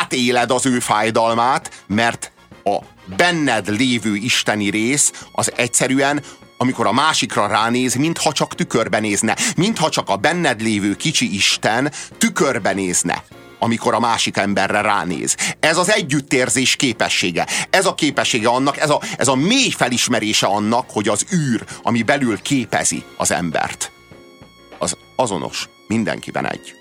átéled 0.00 0.50
az 0.50 0.66
ő 0.66 0.78
fájdalmát, 0.78 1.84
mert 1.86 2.32
a 2.64 2.78
benned 3.16 3.68
lévő 3.68 4.14
isteni 4.14 4.70
rész 4.70 5.12
az 5.32 5.52
egyszerűen 5.56 6.22
amikor 6.62 6.86
a 6.86 6.92
másikra 6.92 7.46
ránéz, 7.46 7.94
mintha 7.94 8.32
csak 8.32 8.54
tükörbe 8.54 8.98
nézne, 8.98 9.36
mintha 9.56 9.88
csak 9.88 10.08
a 10.08 10.16
benned 10.16 10.60
lévő 10.60 10.96
kicsi 10.96 11.34
Isten 11.34 11.92
tükörbe 12.18 12.72
nézne 12.72 13.24
amikor 13.62 13.94
a 13.94 14.00
másik 14.00 14.36
emberre 14.36 14.80
ránéz. 14.80 15.36
Ez 15.60 15.76
az 15.76 15.90
együttérzés 15.90 16.76
képessége. 16.76 17.46
Ez 17.70 17.86
a 17.86 17.94
képessége 17.94 18.48
annak, 18.48 18.78
ez 18.78 18.90
a, 18.90 19.00
ez 19.16 19.28
a 19.28 19.34
mély 19.34 19.70
felismerése 19.70 20.46
annak, 20.46 20.90
hogy 20.90 21.08
az 21.08 21.26
űr, 21.34 21.64
ami 21.82 22.02
belül 22.02 22.42
képezi 22.42 23.04
az 23.16 23.30
embert, 23.30 23.92
az 24.78 24.96
azonos, 25.16 25.68
mindenkiben 25.86 26.46
egy. 26.46 26.74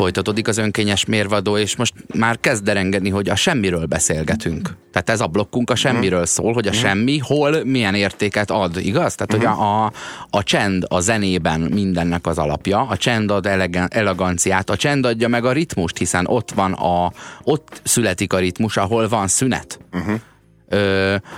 Folytatódik 0.00 0.48
az 0.48 0.58
önkényes 0.58 1.04
mérvadó, 1.04 1.56
és 1.56 1.76
most 1.76 1.94
már 2.14 2.40
kezd 2.40 2.64
derengeni, 2.64 3.08
hogy 3.08 3.28
a 3.28 3.34
semmiről 3.34 3.84
beszélgetünk. 3.84 4.76
Tehát 4.92 5.10
ez 5.10 5.20
a 5.20 5.26
blokkunk 5.26 5.70
a 5.70 5.74
semmiről 5.74 6.26
szól, 6.26 6.52
hogy 6.52 6.66
a 6.66 6.72
semmi 6.72 7.18
hol 7.18 7.64
milyen 7.64 7.94
értéket 7.94 8.50
ad, 8.50 8.76
igaz? 8.76 9.14
Tehát, 9.14 9.32
hogy 9.32 9.44
a, 9.44 9.84
a, 9.84 9.92
a 10.30 10.42
csend 10.42 10.84
a 10.88 11.00
zenében 11.00 11.60
mindennek 11.60 12.26
az 12.26 12.38
alapja, 12.38 12.80
a 12.80 12.96
csend 12.96 13.30
ad 13.30 13.46
eleganciát, 13.88 14.70
a 14.70 14.76
csend 14.76 15.06
adja 15.06 15.28
meg 15.28 15.44
a 15.44 15.52
ritmust, 15.52 15.98
hiszen 15.98 16.26
ott 16.26 16.50
van 16.50 16.72
a, 16.72 17.12
ott 17.42 17.80
születik 17.84 18.32
a 18.32 18.38
ritmus, 18.38 18.76
ahol 18.76 19.08
van 19.08 19.28
szünet. 19.28 19.78
Uh-huh. 19.92 20.20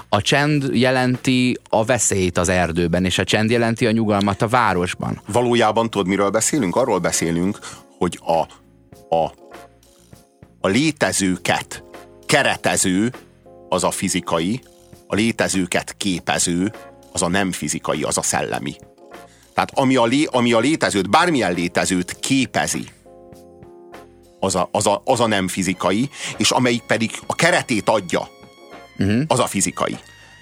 A 0.09 0.21
csend 0.21 0.71
jelenti 0.73 1.59
a 1.69 1.85
veszélyt 1.85 2.39
az 2.39 2.49
erdőben, 2.49 3.05
és 3.05 3.19
a 3.19 3.25
csend 3.25 3.51
jelenti 3.51 3.87
a 3.87 3.91
nyugalmat 3.91 4.43
a 4.43 4.49
városban. 4.49 5.21
Valójában 5.33 5.91
tudod, 5.91 6.07
miről 6.07 6.31
beszélünk? 6.31 6.77
Arról 6.77 6.99
beszélünk, 6.99 7.59
hogy 8.03 8.21
a, 8.25 8.41
a, 9.15 9.33
a 10.61 10.69
létezőket 10.69 11.85
keretező 12.27 13.13
az 13.69 13.85
a 13.85 13.91
fizikai, 13.91 14.61
a 15.07 15.15
létezőket 15.15 15.95
képező 15.97 16.73
az 17.13 17.23
a 17.23 17.29
nem 17.29 17.53
fizikai, 17.53 18.03
az 18.03 18.19
a 18.19 18.23
szellemi. 18.23 18.77
Tehát 19.55 19.71
ami 19.75 19.97
a, 19.97 20.05
lé, 20.05 20.25
ami 20.31 20.53
a 20.53 20.59
létezőt, 20.59 21.11
bármilyen 21.11 21.55
létezőt 21.55 22.19
képezi, 22.21 22.85
az 24.41 24.55
a, 24.55 24.69
az, 24.73 24.87
a, 24.87 25.03
az 25.05 25.21
a 25.21 25.27
nem 25.27 25.49
fizikai, 25.49 26.09
és 26.37 26.51
amelyik 26.51 26.83
pedig 26.83 27.11
a 27.27 27.35
keretét 27.35 27.89
adja, 27.89 28.29
uh-huh. 28.99 29.23
az 29.27 29.39
a 29.39 29.47
fizikai. 29.47 29.97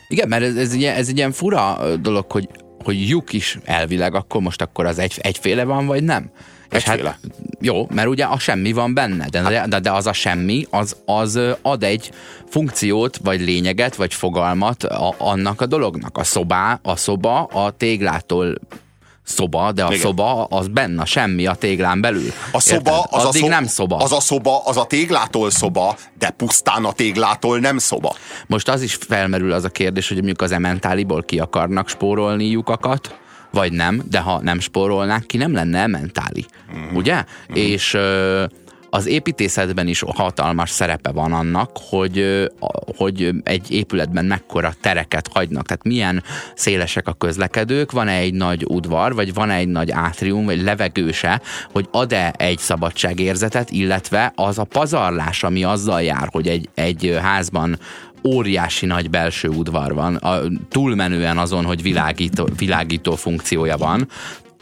Igen, 0.09 0.29
mert 0.29 0.43
ez, 0.43 0.57
ez, 0.57 0.75
ez 0.75 1.09
egy 1.09 1.17
ilyen 1.17 1.33
fura 1.33 1.97
dolog, 1.97 2.33
hogy, 2.33 2.49
hogy 2.85 3.09
lyuk 3.09 3.33
is 3.33 3.59
elvileg, 3.65 4.15
akkor 4.15 4.41
most 4.41 4.63
akkor 4.63 4.87
az 4.87 4.99
egy, 4.99 5.19
egyféle 5.23 5.65
van, 5.65 5.87
vagy 5.87 6.03
nem? 6.03 6.31
És 6.71 6.83
hát, 6.83 7.19
jó, 7.61 7.87
mert 7.91 8.09
ugye 8.09 8.25
a 8.25 8.39
semmi 8.39 8.73
van 8.73 8.95
benne, 8.95 9.29
de, 9.29 9.67
de, 9.67 9.81
de 9.81 9.93
az 9.93 10.07
a 10.07 10.13
semmi, 10.13 10.67
az, 10.71 10.97
az 11.05 11.41
ad 11.63 11.83
egy 11.83 12.11
funkciót, 12.49 13.17
vagy 13.23 13.41
lényeget, 13.41 13.95
vagy 13.95 14.15
fogalmat 14.15 14.85
a, 14.85 15.15
annak 15.19 15.61
a 15.61 15.67
dolognak. 15.67 16.19
A 16.19 16.25
szobá, 16.25 16.79
a 16.83 16.97
szoba 16.97 17.43
a 17.45 17.71
téglától 17.71 18.55
szoba, 19.23 19.73
de 19.73 19.85
a 19.85 19.87
Igen. 19.87 20.01
szoba 20.01 20.45
az 20.45 20.69
benne, 20.69 21.05
semmi 21.05 21.47
a 21.47 21.55
téglán 21.55 22.01
belül. 22.01 22.33
A 22.53 22.61
szoba, 22.61 23.01
az 23.01 23.25
Addig 23.25 23.43
a 23.43 23.45
szoba, 23.45 23.49
nem 23.49 23.67
szoba. 23.67 23.97
Az 23.97 24.13
a 24.13 24.21
szoba, 24.21 24.63
az 24.65 24.77
a 24.77 24.85
téglától 24.85 25.51
szoba, 25.51 25.97
de 26.19 26.31
pusztán 26.31 26.85
a 26.85 26.93
téglától 26.93 27.59
nem 27.59 27.79
szoba. 27.79 28.15
Most 28.47 28.69
az 28.69 28.83
is 28.83 28.95
felmerül 28.95 29.53
az 29.53 29.65
a 29.65 29.69
kérdés, 29.69 30.09
hogy 30.09 30.17
mondjuk 30.17 30.43
az 30.43 30.53
ementáliból 30.53 31.23
ki 31.23 31.39
akarnak 31.39 31.89
spórolni 31.89 32.51
lyukakat, 32.51 33.19
vagy 33.51 33.73
nem, 33.73 34.03
de 34.11 34.19
ha 34.19 34.41
nem 34.43 34.61
spórolnák 34.61 35.27
ki, 35.27 35.37
nem 35.37 35.53
lenne 35.53 35.87
mentáli. 35.87 36.47
Uh-huh. 36.73 36.97
Ugye? 36.97 37.25
Uh-huh. 37.49 37.59
És 37.59 37.95
ö, 37.95 38.45
az 38.91 39.07
építészetben 39.07 39.87
is 39.87 40.03
hatalmas 40.07 40.71
szerepe 40.71 41.11
van 41.11 41.33
annak, 41.33 41.71
hogy, 41.91 42.49
hogy 42.97 43.31
egy 43.43 43.71
épületben 43.71 44.25
mekkora 44.25 44.73
tereket 44.81 45.29
hagynak, 45.33 45.67
tehát 45.67 45.85
milyen 45.85 46.23
szélesek 46.55 47.09
a 47.09 47.13
közlekedők, 47.13 47.93
van-e 47.93 48.17
egy 48.17 48.35
nagy 48.35 48.65
udvar, 48.69 49.15
vagy 49.15 49.35
van-e 49.35 49.55
egy 49.55 49.69
nagy 49.69 49.91
átrium, 49.91 50.45
vagy 50.45 50.63
levegőse, 50.63 51.41
hogy 51.73 51.89
ad-e 51.91 52.35
egy 52.37 52.59
szabadságérzetet, 52.59 53.71
illetve 53.71 54.33
az 54.35 54.59
a 54.59 54.65
pazarlás, 54.65 55.43
ami 55.43 55.65
azzal 55.65 56.03
jár, 56.03 56.29
hogy 56.31 56.49
egy, 56.49 56.69
egy 56.75 57.19
házban 57.23 57.79
óriási 58.25 58.87
nagy 58.87 59.11
belső 59.11 59.49
udvar 59.49 59.95
van, 59.95 60.15
a, 60.15 60.41
túlmenően 60.69 61.39
azon, 61.39 61.65
hogy 61.65 61.83
világító, 61.83 62.49
világító 62.57 63.15
funkciója 63.17 63.77
van, 63.77 64.09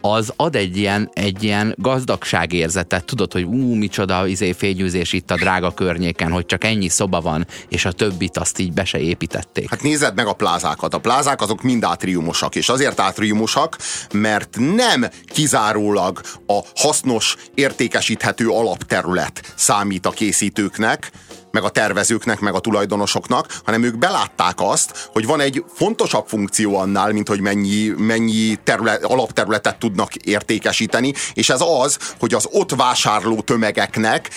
az 0.01 0.33
ad 0.35 0.55
egy 0.55 0.77
ilyen, 0.77 1.09
egy 1.13 1.43
ilyen 1.43 1.75
gazdagságérzetet, 1.77 3.05
tudod, 3.05 3.33
hogy 3.33 3.43
ú, 3.43 3.73
micsoda 3.73 4.27
izé 4.27 4.51
fényűzés 4.51 5.13
itt 5.13 5.31
a 5.31 5.35
drága 5.35 5.71
környéken, 5.71 6.31
hogy 6.31 6.45
csak 6.45 6.63
ennyi 6.63 6.89
szoba 6.89 7.21
van, 7.21 7.47
és 7.69 7.85
a 7.85 7.91
többit 7.91 8.37
azt 8.37 8.59
így 8.59 8.73
be 8.73 8.85
se 8.85 8.99
építették. 8.99 9.69
Hát 9.69 9.81
nézed 9.81 10.15
meg 10.15 10.27
a 10.27 10.33
plázákat. 10.33 10.93
A 10.93 10.97
plázák 10.97 11.41
azok 11.41 11.61
mind 11.61 11.83
átriumosak, 11.83 12.55
és 12.55 12.69
azért 12.69 12.99
átriumosak, 12.99 13.77
mert 14.13 14.57
nem 14.59 15.05
kizárólag 15.25 16.21
a 16.47 16.59
hasznos, 16.75 17.35
értékesíthető 17.53 18.47
alapterület 18.47 19.53
számít 19.55 20.05
a 20.05 20.09
készítőknek, 20.09 21.11
meg 21.51 21.63
a 21.63 21.69
tervezőknek, 21.69 22.39
meg 22.39 22.53
a 22.53 22.59
tulajdonosoknak, 22.59 23.59
hanem 23.63 23.83
ők 23.83 23.97
belátták 23.97 24.55
azt, 24.57 25.09
hogy 25.11 25.25
van 25.25 25.39
egy 25.39 25.63
fontosabb 25.73 26.27
funkció 26.27 26.77
annál, 26.77 27.11
mint 27.11 27.27
hogy 27.27 27.41
mennyi, 27.41 27.87
mennyi 27.97 28.55
terület, 28.63 29.03
alapterületet 29.03 29.79
tudnak 29.79 30.15
értékesíteni, 30.15 31.13
és 31.33 31.49
ez 31.49 31.61
az, 31.61 31.97
hogy 32.19 32.33
az 32.33 32.47
ott 32.51 32.71
vásárló 32.71 33.41
tömegeknek 33.41 34.29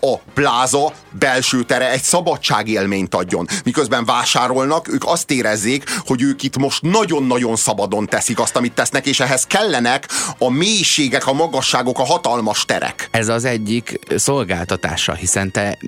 a 0.00 0.16
pláza 0.34 0.92
belső 1.18 1.62
tere 1.62 1.90
egy 1.90 2.02
szabadságélményt 2.02 3.14
adjon. 3.14 3.46
Miközben 3.64 4.04
vásárolnak, 4.04 4.88
ők 4.92 5.04
azt 5.04 5.30
érezzék, 5.30 5.84
hogy 6.06 6.22
ők 6.22 6.42
itt 6.42 6.56
most 6.56 6.82
nagyon-nagyon 6.82 7.56
szabadon 7.56 8.06
teszik 8.06 8.38
azt, 8.38 8.56
amit 8.56 8.72
tesznek, 8.72 9.06
és 9.06 9.20
ehhez 9.20 9.46
kellenek 9.46 10.08
a 10.38 10.50
mélységek, 10.50 11.26
a 11.26 11.32
magasságok, 11.32 11.98
a 11.98 12.04
hatalmas 12.04 12.64
terek. 12.64 13.08
Ez 13.10 13.28
az 13.28 13.44
egyik 13.44 13.98
szolgáltatása, 14.16 15.14
hiszen 15.14 15.50
te 15.50 15.78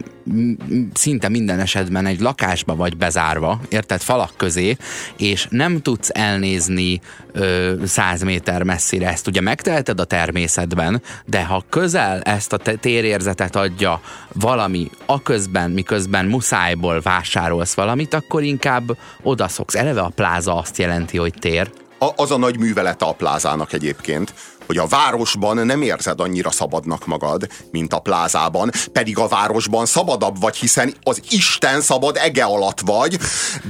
szinte 0.94 1.28
minden 1.28 1.60
esetben 1.60 2.06
egy 2.06 2.20
lakásba 2.20 2.74
vagy 2.74 2.96
bezárva, 2.96 3.60
érted, 3.68 4.00
falak 4.00 4.32
közé, 4.36 4.76
és 5.16 5.46
nem 5.50 5.82
tudsz 5.82 6.08
elnézni 6.12 7.00
száz 7.84 8.22
méter 8.22 8.62
messzire. 8.62 9.08
Ezt 9.08 9.26
ugye 9.26 9.40
megteheted 9.40 10.00
a 10.00 10.04
természetben, 10.04 11.02
de 11.24 11.44
ha 11.44 11.64
közel 11.68 12.20
ezt 12.20 12.52
a 12.52 12.58
térérzetet 12.80 13.56
adja 13.56 14.00
valami, 14.32 14.90
aközben, 15.06 15.70
miközben 15.70 16.26
muszájból 16.26 17.00
vásárolsz 17.00 17.74
valamit, 17.74 18.14
akkor 18.14 18.42
inkább 18.42 18.96
odaszoksz. 19.22 19.74
Eleve 19.74 20.00
a 20.00 20.12
pláza 20.14 20.56
azt 20.56 20.78
jelenti, 20.78 21.18
hogy 21.18 21.34
tér. 21.38 21.70
A, 21.98 22.08
az 22.16 22.30
a 22.30 22.38
nagy 22.38 22.58
művelete 22.58 23.04
a 23.04 23.12
plázának 23.12 23.72
egyébként, 23.72 24.34
hogy 24.70 24.78
a 24.78 24.86
városban 24.86 25.66
nem 25.66 25.82
érzed 25.82 26.20
annyira 26.20 26.50
szabadnak 26.50 27.06
magad, 27.06 27.46
mint 27.70 27.92
a 27.92 27.98
plázában, 27.98 28.70
pedig 28.92 29.18
a 29.18 29.28
városban 29.28 29.86
szabadabb 29.86 30.40
vagy, 30.40 30.56
hiszen 30.56 30.94
az 31.02 31.20
Isten 31.30 31.80
szabad 31.80 32.16
ege 32.16 32.44
alatt 32.44 32.80
vagy, 32.80 33.18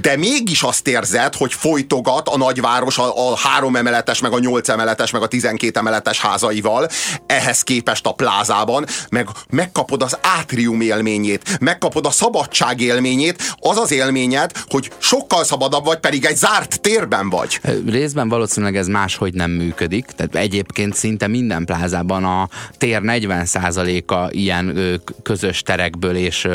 de 0.01 0.17
mégis 0.17 0.63
azt 0.63 0.89
érzed, 0.89 1.35
hogy 1.35 1.53
folytogat 1.53 2.29
a 2.29 2.37
nagyváros 2.37 2.99
a, 2.99 3.31
a 3.31 3.37
három 3.37 3.77
emeletes, 3.77 4.21
meg 4.21 4.33
a 4.33 4.39
nyolc 4.39 4.69
emeletes, 4.69 5.11
meg 5.11 5.23
a 5.23 5.27
tizenkét 5.27 5.77
emeletes 5.77 6.21
házaival, 6.21 6.89
ehhez 7.27 7.63
képest 7.63 8.07
a 8.07 8.13
plázában, 8.13 8.87
meg 9.11 9.29
megkapod 9.51 10.03
az 10.03 10.19
átrium 10.23 10.81
élményét, 10.81 11.59
megkapod 11.61 12.07
a 12.07 12.11
szabadság 12.11 12.81
élményét, 12.81 13.55
az 13.61 13.79
az 13.79 13.91
élményed, 13.91 14.53
hogy 14.69 14.91
sokkal 14.99 15.45
szabadabb 15.45 15.85
vagy, 15.85 15.99
pedig 15.99 16.25
egy 16.25 16.37
zárt 16.37 16.81
térben 16.81 17.31
vagy. 17.31 17.61
Részben 17.87 18.29
valószínűleg 18.29 18.77
ez 18.77 18.87
máshogy 18.87 19.35
nem 19.35 19.51
működik, 19.51 20.05
tehát 20.17 20.35
egyébként 20.35 20.89
egyébként 20.91 20.95
szinte 20.95 21.27
minden 21.27 21.65
plázában 21.65 22.25
a 22.25 22.49
tér 22.79 23.01
40%-a 23.05 24.29
ilyen 24.31 25.01
közös 25.23 25.63
terekből 25.63 26.17
és, 26.17 26.49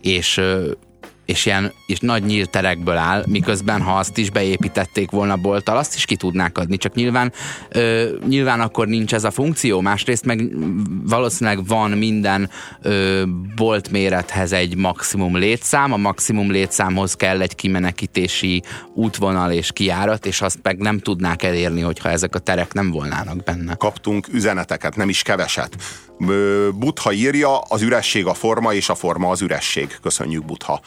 és 0.00 0.40
és 1.32 1.46
ilyen 1.46 1.72
és 1.86 1.98
nagy 1.98 2.24
nyílt 2.24 2.50
terekből 2.50 2.96
áll, 2.96 3.24
miközben 3.28 3.82
ha 3.82 3.92
azt 3.92 4.18
is 4.18 4.30
beépítették 4.30 5.10
volna 5.10 5.36
bolttal, 5.36 5.76
azt 5.76 5.94
is 5.94 6.04
ki 6.04 6.16
tudnák 6.16 6.58
adni, 6.58 6.76
csak 6.76 6.94
nyilván 6.94 7.32
ö, 7.68 8.08
nyilván 8.28 8.60
akkor 8.60 8.86
nincs 8.86 9.14
ez 9.14 9.24
a 9.24 9.30
funkció, 9.30 9.80
másrészt 9.80 10.24
meg 10.24 10.50
valószínűleg 11.04 11.66
van 11.66 11.90
minden 11.90 12.50
ö, 12.82 13.22
bolt 13.56 13.90
mérethez 13.90 14.52
egy 14.52 14.76
maximum 14.76 15.36
létszám, 15.36 15.92
a 15.92 15.96
maximum 15.96 16.50
létszámhoz 16.50 17.14
kell 17.14 17.40
egy 17.40 17.54
kimenekítési 17.54 18.62
útvonal 18.94 19.52
és 19.52 19.72
kiárat, 19.72 20.26
és 20.26 20.40
azt 20.40 20.58
meg 20.62 20.78
nem 20.78 20.98
tudnák 20.98 21.42
elérni, 21.42 21.80
hogyha 21.80 22.08
ezek 22.08 22.34
a 22.34 22.38
terek 22.38 22.72
nem 22.72 22.90
volnának 22.90 23.42
benne. 23.44 23.74
Kaptunk 23.74 24.28
üzeneteket, 24.32 24.96
nem 24.96 25.08
is 25.08 25.22
keveset. 25.22 25.76
Butha 26.74 27.12
írja, 27.12 27.58
az 27.58 27.82
üresség 27.82 28.26
a 28.26 28.34
forma, 28.34 28.72
és 28.72 28.88
a 28.88 28.94
forma 28.94 29.28
az 29.28 29.40
üresség. 29.40 29.98
Köszönjük, 30.02 30.44
Butha. 30.44 30.80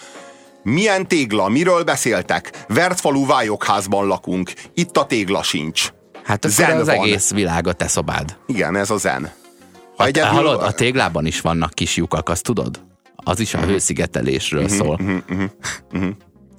Milyen 0.66 1.08
tégla? 1.08 1.50
Miről 1.50 1.84
beszéltek? 1.84 2.66
Vertfalú 2.68 3.26
vályokházban 3.26 4.08
lakunk. 4.08 4.54
Itt 4.74 4.98
a 4.98 5.06
tégla 5.06 5.44
sincs. 5.44 5.90
Hát 6.24 6.50
zen 6.50 6.80
az 6.80 6.86
van. 6.86 6.96
egész 6.96 7.32
világ 7.32 7.68
a 7.68 7.74
te 7.74 7.88
szobád. 7.88 8.38
Igen, 8.48 8.76
ez 8.76 8.90
a 8.90 8.98
zen. 8.98 9.32
Ha 9.98 10.04
a, 10.04 10.06
egyedül... 10.06 10.30
Hallod, 10.30 10.62
a 10.62 10.72
téglában 10.72 11.26
is 11.26 11.42
vannak 11.42 11.74
kis 11.74 11.96
lyukak, 11.96 12.30
azt 12.30 12.44
tudod? 12.44 12.82
Az 13.16 13.40
is 13.40 13.54
a 13.54 13.58
uh-huh. 13.58 13.74
hőszigetelésről 13.74 14.64
uh-huh, 14.64 14.78
szól. 14.78 15.00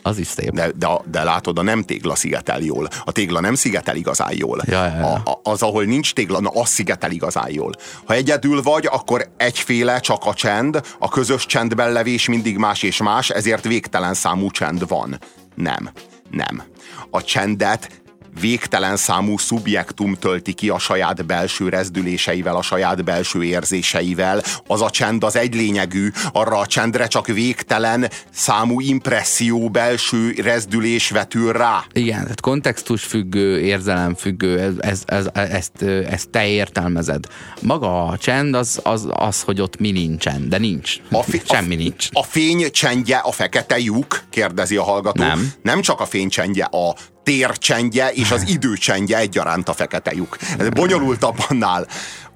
Az 0.07 0.19
is 0.19 0.27
szép. 0.27 0.51
De, 0.51 0.71
de, 0.77 0.89
de 1.11 1.23
látod, 1.23 1.59
a 1.59 1.63
nem 1.63 1.83
tégla 1.83 2.15
szigetel 2.15 2.61
jól. 2.61 2.89
A 3.05 3.13
tégla 3.13 3.41
nem 3.41 3.55
szigetel 3.55 3.97
igazán 3.97 4.33
jól. 4.35 4.61
Ja, 4.65 4.85
ja, 4.85 4.97
ja. 4.97 5.13
A, 5.13 5.23
a, 5.25 5.41
az, 5.43 5.63
ahol 5.63 5.85
nincs 5.85 6.13
tégla, 6.13 6.41
na 6.41 6.51
az 6.51 6.69
szigetel 6.69 7.11
igazán 7.11 7.53
jól. 7.53 7.73
Ha 8.05 8.15
egyedül 8.15 8.63
vagy, 8.63 8.87
akkor 8.87 9.29
egyféle 9.37 10.01
csak 10.01 10.25
a 10.25 10.35
csend, 10.35 10.81
a 10.99 11.09
közös 11.09 11.47
csendben 11.47 11.93
levés 11.93 12.29
mindig 12.29 12.57
más 12.57 12.83
és 12.83 13.03
más, 13.03 13.31
ezért 13.31 13.65
végtelen 13.65 14.15
számú 14.15 14.51
csend 14.51 14.89
van. 14.89 15.19
Nem. 15.55 15.91
Nem. 16.31 16.63
A 17.11 17.23
csendet 17.23 18.03
végtelen 18.41 18.97
számú 18.97 19.39
szubjektum 19.39 20.15
tölti 20.15 20.53
ki 20.53 20.69
a 20.69 20.79
saját 20.79 21.27
belső 21.27 21.69
rezdüléseivel, 21.69 22.57
a 22.57 22.63
saját 22.63 23.05
belső 23.05 23.45
érzéseivel. 23.45 24.43
Az 24.67 24.83
a 24.83 24.91
csend 24.91 25.25
az 25.25 25.37
egy 25.37 25.55
lényegű, 25.55 26.11
arra 26.33 26.59
a 26.59 26.67
csendre 26.67 27.07
csak 27.07 27.27
végtelen 27.27 28.11
számú 28.31 28.81
impresszió, 28.81 29.69
belső 29.69 30.35
rezdülés 30.43 31.11
vetül 31.11 31.53
rá. 31.53 31.85
Igen, 31.93 32.23
tehát 32.23 32.41
kontextus 32.41 33.05
függő, 33.05 33.61
érzelem 33.61 34.15
függő, 34.15 34.59
ez, 34.59 34.73
ez, 34.79 35.03
ez, 35.07 35.27
ezt, 35.51 35.83
ezt 35.83 36.31
te 36.31 36.47
értelmezed. 36.47 37.25
Maga 37.61 38.07
a 38.07 38.19
csend 38.19 38.55
az, 38.55 38.81
az, 38.83 39.09
az 39.13 39.43
hogy 39.43 39.61
ott 39.61 39.79
mi 39.79 39.91
nincsen, 39.91 40.49
de 40.49 40.59
nincs. 40.59 40.97
A 41.11 41.23
fi, 41.23 41.43
Semmi 41.45 41.75
a, 41.75 41.79
nincs. 41.79 42.09
A 42.13 42.23
fény 42.23 42.71
csendje 42.71 43.17
a 43.17 43.33
fekete 43.33 43.79
lyuk, 43.79 44.23
kérdezi 44.31 44.77
a 44.77 44.83
hallgató. 44.83 45.23
Nem. 45.23 45.53
Nem 45.63 45.81
csak 45.81 46.01
a 46.01 46.07
fény 46.07 46.29
csendje, 46.29 46.65
a 46.65 46.95
tércsendje 47.27 48.11
és 48.13 48.31
az 48.31 48.49
időcsendje 48.49 49.19
egyaránt 49.19 49.69
a 49.69 49.73
fekete 49.73 50.13
lyuk. 50.15 50.37
Ez 50.59 50.69
bonyolultabb 50.69 51.37
annál. 51.49 51.87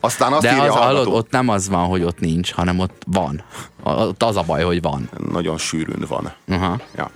Aztán 0.01 0.33
azt 0.33 0.43
De 0.43 0.51
írja 0.51 0.73
az, 0.73 0.79
hallgató, 0.79 1.15
ott 1.15 1.31
nem 1.31 1.49
az 1.49 1.69
van, 1.69 1.87
hogy 1.87 2.03
ott 2.03 2.21
nincs, 2.21 2.53
hanem 2.53 2.79
ott 2.79 3.03
van. 3.07 3.45
Ott 3.83 4.23
az 4.23 4.37
a 4.37 4.43
baj, 4.43 4.63
hogy 4.63 4.83
van. 4.83 5.11
Nagyon 5.33 5.59
sűrűn 5.59 6.05
van. 6.09 6.33
Uh-huh. 6.47 6.81
Ja. 6.97 7.11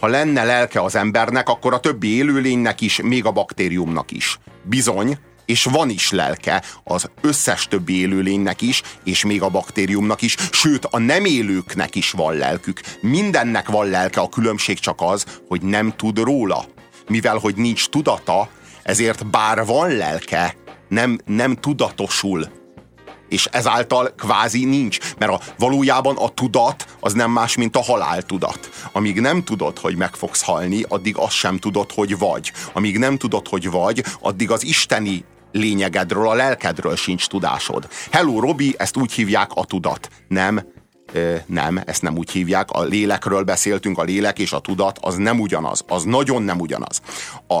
Ha 0.00 0.06
lenne 0.06 0.44
lelke 0.44 0.82
az 0.82 0.94
embernek, 0.94 1.48
akkor 1.48 1.74
a 1.74 1.80
többi 1.80 2.16
élőlénynek 2.16 2.80
is, 2.80 3.00
még 3.02 3.24
a 3.24 3.30
baktériumnak 3.30 4.10
is. 4.10 4.38
Bizony, 4.62 5.18
és 5.46 5.64
van 5.64 5.88
is 5.88 6.10
lelke 6.10 6.62
az 6.84 7.10
összes 7.20 7.66
többi 7.66 8.00
élőlénynek 8.00 8.62
is, 8.62 8.82
és 9.04 9.24
még 9.24 9.42
a 9.42 9.48
baktériumnak 9.48 10.22
is, 10.22 10.36
sőt 10.50 10.84
a 10.84 10.98
nem 10.98 11.24
élőknek 11.24 11.94
is 11.94 12.10
van 12.10 12.34
lelkük. 12.34 12.80
Mindennek 13.00 13.68
van 13.68 13.86
lelke, 13.86 14.20
a 14.20 14.28
különbség 14.28 14.78
csak 14.78 15.00
az, 15.00 15.24
hogy 15.48 15.62
nem 15.62 15.92
tud 15.96 16.18
róla 16.18 16.64
mivel 17.08 17.36
hogy 17.36 17.56
nincs 17.56 17.88
tudata, 17.88 18.48
ezért 18.82 19.26
bár 19.26 19.66
van 19.66 19.90
lelke, 19.90 20.56
nem, 20.88 21.18
nem 21.24 21.54
tudatosul. 21.54 22.48
És 23.28 23.48
ezáltal 23.52 24.12
kvázi 24.16 24.64
nincs, 24.64 24.98
mert 25.18 25.32
a, 25.32 25.40
valójában 25.58 26.16
a 26.16 26.28
tudat 26.28 26.86
az 27.00 27.12
nem 27.12 27.30
más, 27.30 27.56
mint 27.56 27.76
a 27.76 27.82
haláltudat. 27.82 28.68
Amíg 28.92 29.20
nem 29.20 29.44
tudod, 29.44 29.78
hogy 29.78 29.96
meg 29.96 30.14
fogsz 30.14 30.42
halni, 30.42 30.84
addig 30.88 31.16
azt 31.16 31.32
sem 31.34 31.58
tudod, 31.58 31.92
hogy 31.92 32.18
vagy. 32.18 32.52
Amíg 32.72 32.98
nem 32.98 33.16
tudod, 33.16 33.48
hogy 33.48 33.70
vagy, 33.70 34.04
addig 34.20 34.50
az 34.50 34.64
isteni 34.64 35.24
lényegedről, 35.52 36.28
a 36.28 36.34
lelkedről 36.34 36.96
sincs 36.96 37.26
tudásod. 37.26 37.88
Hello, 38.10 38.40
Robi, 38.40 38.74
ezt 38.78 38.96
úgy 38.96 39.12
hívják 39.12 39.50
a 39.54 39.64
tudat. 39.64 40.08
Nem, 40.28 40.62
nem, 41.46 41.80
ezt 41.86 42.02
nem 42.02 42.18
úgy 42.18 42.30
hívják. 42.30 42.70
A 42.70 42.82
lélekről 42.82 43.42
beszéltünk, 43.42 43.98
a 43.98 44.02
lélek 44.02 44.38
és 44.38 44.52
a 44.52 44.58
tudat 44.58 44.98
az 45.00 45.14
nem 45.14 45.40
ugyanaz. 45.40 45.84
Az 45.88 46.02
nagyon 46.02 46.42
nem 46.42 46.60
ugyanaz. 46.60 47.00
A 47.48 47.60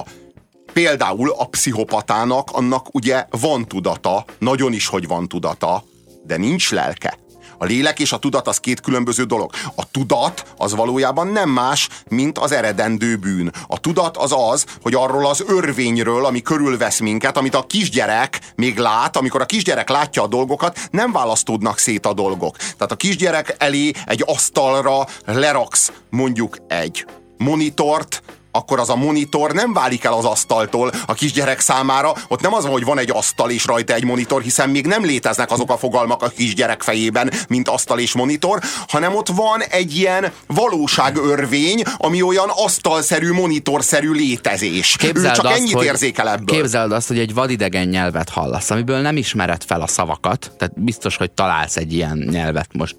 Például 0.72 1.30
a 1.30 1.44
pszichopatának 1.44 2.48
annak 2.52 2.94
ugye 2.94 3.26
van 3.30 3.66
tudata, 3.66 4.24
nagyon 4.38 4.72
is, 4.72 4.86
hogy 4.86 5.06
van 5.06 5.28
tudata, 5.28 5.84
de 6.26 6.36
nincs 6.36 6.70
lelke. 6.70 7.18
A 7.58 7.64
lélek 7.64 7.98
és 7.98 8.12
a 8.12 8.18
tudat 8.18 8.48
az 8.48 8.58
két 8.58 8.80
különböző 8.80 9.24
dolog. 9.24 9.52
A 9.74 9.90
tudat 9.90 10.44
az 10.56 10.74
valójában 10.74 11.26
nem 11.26 11.50
más, 11.50 11.88
mint 12.08 12.38
az 12.38 12.52
eredendő 12.52 13.16
bűn. 13.16 13.52
A 13.66 13.80
tudat 13.80 14.16
az 14.16 14.32
az, 14.32 14.64
hogy 14.82 14.94
arról 14.94 15.26
az 15.26 15.44
örvényről, 15.46 16.24
ami 16.24 16.42
körülvesz 16.42 16.98
minket, 16.98 17.36
amit 17.36 17.54
a 17.54 17.66
kisgyerek 17.66 18.40
még 18.56 18.78
lát, 18.78 19.16
amikor 19.16 19.40
a 19.40 19.46
kisgyerek 19.46 19.88
látja 19.88 20.22
a 20.22 20.26
dolgokat, 20.26 20.78
nem 20.90 21.12
választódnak 21.12 21.78
szét 21.78 22.06
a 22.06 22.12
dolgok. 22.12 22.56
Tehát 22.56 22.92
a 22.92 22.96
kisgyerek 22.96 23.54
elé 23.58 23.90
egy 24.06 24.22
asztalra 24.26 25.06
leraksz 25.24 25.92
mondjuk 26.10 26.56
egy 26.68 27.06
monitort, 27.36 28.22
akkor 28.58 28.78
az 28.80 28.90
a 28.90 28.96
monitor 28.96 29.52
nem 29.52 29.72
válik 29.72 30.04
el 30.04 30.12
az 30.12 30.24
asztaltól 30.24 30.90
a 31.06 31.14
kisgyerek 31.14 31.60
számára. 31.60 32.12
Ott 32.28 32.40
nem 32.40 32.54
az 32.54 32.62
van, 32.62 32.72
hogy 32.72 32.84
van 32.84 32.98
egy 32.98 33.10
asztal 33.10 33.50
és 33.50 33.66
rajta 33.66 33.94
egy 33.94 34.04
monitor, 34.04 34.42
hiszen 34.42 34.70
még 34.70 34.86
nem 34.86 35.04
léteznek 35.04 35.50
azok 35.50 35.70
a 35.70 35.76
fogalmak 35.76 36.22
a 36.22 36.28
kisgyerek 36.28 36.82
fejében, 36.82 37.32
mint 37.48 37.68
asztal 37.68 37.98
és 37.98 38.12
monitor, 38.12 38.60
hanem 38.88 39.14
ott 39.14 39.28
van 39.28 39.62
egy 39.62 39.96
ilyen 39.96 40.32
valóságörvény, 40.46 41.82
ami 41.96 42.22
olyan 42.22 42.48
asztalszerű, 42.48 43.32
monitorszerű 43.32 44.10
létezés. 44.10 44.96
Képzeld 44.96 45.32
ő 45.32 45.36
csak 45.36 45.44
azt, 45.44 45.56
ennyit 45.56 45.72
hogy, 45.72 45.84
érzékel 45.84 46.28
ebből. 46.28 46.56
Képzeld 46.56 46.92
azt, 46.92 47.08
hogy 47.08 47.18
egy 47.18 47.34
vadidegen 47.34 47.88
nyelvet 47.88 48.28
hallasz, 48.28 48.70
amiből 48.70 49.00
nem 49.00 49.16
ismered 49.16 49.62
fel 49.64 49.80
a 49.80 49.86
szavakat, 49.86 50.52
tehát 50.58 50.82
biztos, 50.82 51.16
hogy 51.16 51.30
találsz 51.30 51.76
egy 51.76 51.92
ilyen 51.92 52.28
nyelvet 52.30 52.68
most 52.72 52.96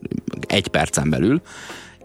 egy 0.48 0.68
percen 0.68 1.10
belül, 1.10 1.42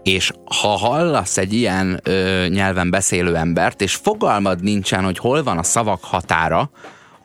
és 0.05 0.31
ha 0.61 0.67
hallasz 0.67 1.37
egy 1.37 1.53
ilyen 1.53 1.99
ö, 2.03 2.45
nyelven 2.49 2.89
beszélő 2.89 3.35
embert, 3.35 3.81
és 3.81 3.95
fogalmad 3.95 4.63
nincsen, 4.63 5.03
hogy 5.03 5.17
hol 5.17 5.43
van 5.43 5.57
a 5.57 5.63
szavak 5.63 6.03
határa, 6.03 6.69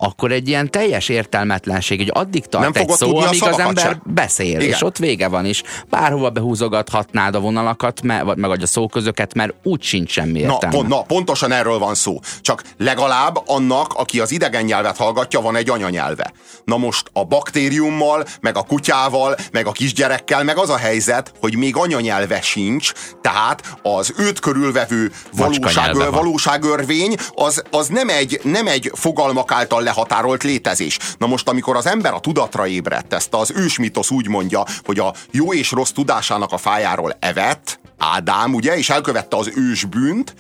akkor 0.02 0.32
egy 0.32 0.48
ilyen 0.48 0.70
teljes 0.70 1.08
értelmetlenség, 1.08 1.98
hogy 1.98 2.10
addig 2.14 2.46
tart 2.46 2.74
nem 2.74 2.82
egy 2.82 2.88
szó, 2.88 3.16
amíg 3.16 3.42
az 3.42 3.58
ember 3.58 3.84
sem. 3.84 4.02
beszél, 4.04 4.60
Igen. 4.60 4.62
és 4.62 4.82
ott 4.82 4.96
vége 4.96 5.28
van 5.28 5.44
is. 5.44 5.62
Bárhova 5.88 6.30
behúzogathatnád 6.30 7.34
a 7.34 7.40
vonalakat, 7.40 8.02
me, 8.02 8.22
meg 8.34 8.62
a 8.62 8.66
szóközöket, 8.66 9.34
mert 9.34 9.54
úgy 9.62 9.82
sincs 9.82 10.10
semmi 10.10 10.38
értelme. 10.38 10.66
Na, 10.66 10.70
pont, 10.70 10.88
na, 10.88 11.02
pontosan 11.02 11.52
erről 11.52 11.78
van 11.78 11.94
szó. 11.94 12.18
Csak 12.40 12.62
legalább 12.78 13.38
annak, 13.46 13.94
aki 13.94 14.20
az 14.20 14.30
idegen 14.30 14.64
nyelvet 14.64 14.96
hallgatja, 14.96 15.40
van 15.40 15.56
egy 15.56 15.70
anyanyelve. 15.70 16.32
Na 16.64 16.76
most 16.76 17.10
a 17.12 17.24
baktériummal, 17.24 18.24
meg 18.40 18.56
a 18.56 18.62
kutyával, 18.62 19.36
meg 19.52 19.66
a 19.66 19.72
kisgyerekkel, 19.72 20.44
meg 20.44 20.58
az 20.58 20.70
a 20.70 20.76
helyzet, 20.76 21.32
hogy 21.40 21.56
még 21.56 21.76
anyanyelve 21.76 22.40
sincs, 22.40 22.92
tehát 23.20 23.78
az 23.82 24.14
őt 24.16 24.38
körülvevő 24.38 25.12
valóság, 25.36 25.96
valóságörvény 25.96 27.14
az, 27.34 27.62
az 27.70 27.88
nem, 27.88 28.08
egy, 28.08 28.40
nem 28.42 28.66
egy 28.66 28.90
fogalmak 28.94 29.52
által 29.52 29.82
lehatárolt 29.90 30.42
létezés. 30.42 30.98
Na 31.18 31.26
most, 31.26 31.48
amikor 31.48 31.76
az 31.76 31.86
ember 31.86 32.12
a 32.12 32.20
tudatra 32.20 32.66
ébredt, 32.66 33.12
ezt 33.12 33.34
az 33.34 33.52
ősmitosz 33.54 34.10
úgy 34.10 34.28
mondja, 34.28 34.64
hogy 34.84 34.98
a 34.98 35.14
jó 35.30 35.52
és 35.52 35.70
rossz 35.70 35.90
tudásának 35.90 36.52
a 36.52 36.56
fájáról 36.56 37.16
evett, 37.18 37.78
Ádám, 38.02 38.54
ugye, 38.54 38.76
és 38.76 38.90
elkövette 38.90 39.36
az 39.36 39.50
ősbűnt, 39.54 40.34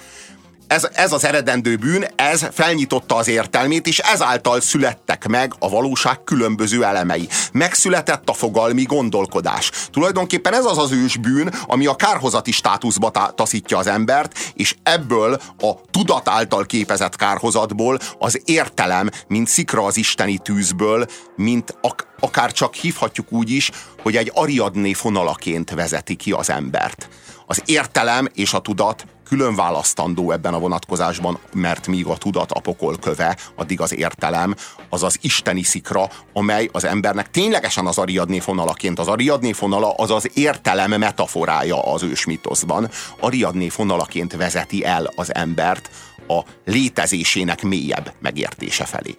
ez, 0.70 0.88
ez 0.92 1.12
az 1.12 1.24
eredendő 1.24 1.76
bűn, 1.76 2.06
ez 2.16 2.46
felnyitotta 2.52 3.14
az 3.16 3.28
értelmét, 3.28 3.86
és 3.86 3.98
ezáltal 3.98 4.60
születtek 4.60 5.26
meg 5.26 5.54
a 5.58 5.68
valóság 5.68 6.24
különböző 6.24 6.84
elemei. 6.84 7.28
Megszületett 7.52 8.28
a 8.28 8.32
fogalmi 8.32 8.82
gondolkodás. 8.82 9.70
Tulajdonképpen 9.90 10.54
ez 10.54 10.64
az 10.64 10.78
az 10.78 10.92
ősbűn, 10.92 11.54
ami 11.66 11.86
a 11.86 11.94
kárhozati 11.94 12.50
státuszba 12.50 13.10
taszítja 13.34 13.78
az 13.78 13.86
embert, 13.86 14.52
és 14.54 14.74
ebből 14.82 15.40
a 15.58 15.80
tudat 15.90 16.28
által 16.28 16.66
képezett 16.66 17.16
kárhozatból 17.16 17.98
az 18.18 18.42
értelem, 18.44 19.10
mint 19.28 19.48
szikra 19.48 19.84
az 19.84 19.96
isteni 19.96 20.38
tűzből, 20.38 21.06
mint 21.36 21.74
ak- 21.80 22.06
akár 22.20 22.52
csak 22.52 22.74
hívhatjuk 22.74 23.32
úgy 23.32 23.50
is, 23.50 23.70
hogy 24.02 24.16
egy 24.16 24.30
Ariadné 24.34 24.92
fonalaként 24.92 25.70
vezeti 25.70 26.14
ki 26.14 26.32
az 26.32 26.50
embert. 26.50 27.08
Az 27.46 27.62
értelem 27.64 28.28
és 28.34 28.52
a 28.52 28.58
tudat 28.58 29.06
külön 29.30 29.54
választandó 29.54 30.30
ebben 30.30 30.54
a 30.54 30.58
vonatkozásban, 30.58 31.38
mert 31.52 31.86
míg 31.86 32.06
a 32.06 32.16
tudat 32.16 32.50
a 32.50 32.60
pokol 32.60 32.96
köve, 32.98 33.36
addig 33.54 33.80
az 33.80 33.94
értelem 33.94 34.54
az 34.88 35.02
az 35.02 35.18
isteni 35.20 35.62
szikra, 35.62 36.08
amely 36.32 36.68
az 36.72 36.84
embernek 36.84 37.30
ténylegesen 37.30 37.86
az 37.86 37.98
Ariadné 37.98 38.38
fonalaként. 38.38 38.98
Az 38.98 39.08
Ariadné 39.08 39.52
fonala 39.52 39.94
az 39.94 40.10
az 40.10 40.30
értelem 40.34 40.90
metaforája 40.90 41.92
az 41.92 42.02
ősmitoszban. 42.02 42.88
Ariadné 43.20 43.68
fonalaként 43.68 44.36
vezeti 44.36 44.84
el 44.84 45.10
az 45.14 45.34
embert 45.34 45.90
a 46.28 46.40
létezésének 46.64 47.62
mélyebb 47.62 48.12
megértése 48.20 48.84
felé. 48.84 49.14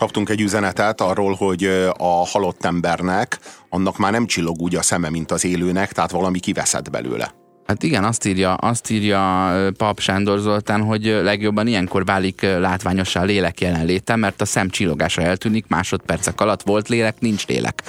Kaptunk 0.00 0.28
egy 0.28 0.40
üzenetet 0.40 1.00
arról, 1.00 1.34
hogy 1.34 1.64
a 1.98 2.26
halott 2.26 2.64
embernek 2.64 3.38
annak 3.68 3.98
már 3.98 4.12
nem 4.12 4.26
csillog 4.26 4.60
úgy 4.60 4.74
a 4.74 4.82
szeme, 4.82 5.10
mint 5.10 5.30
az 5.30 5.44
élőnek, 5.44 5.92
tehát 5.92 6.10
valami 6.10 6.38
kiveszett 6.38 6.90
belőle. 6.90 7.34
Hát 7.66 7.82
igen, 7.82 8.04
azt 8.04 8.26
írja, 8.26 8.54
azt 8.54 8.90
írja 8.90 9.52
Pap 9.76 10.00
Sándor 10.00 10.38
Zoltán, 10.38 10.82
hogy 10.82 11.04
legjobban 11.04 11.66
ilyenkor 11.66 12.04
válik 12.04 12.40
látványossá 12.40 13.20
a 13.20 13.24
lélek 13.24 13.60
jelenléte, 13.60 14.16
mert 14.16 14.40
a 14.40 14.44
szem 14.44 14.68
csillogása 14.70 15.22
eltűnik, 15.22 15.66
másodpercek 15.68 16.40
alatt 16.40 16.62
volt 16.62 16.88
lélek, 16.88 17.20
nincs 17.20 17.46
lélek. 17.46 17.82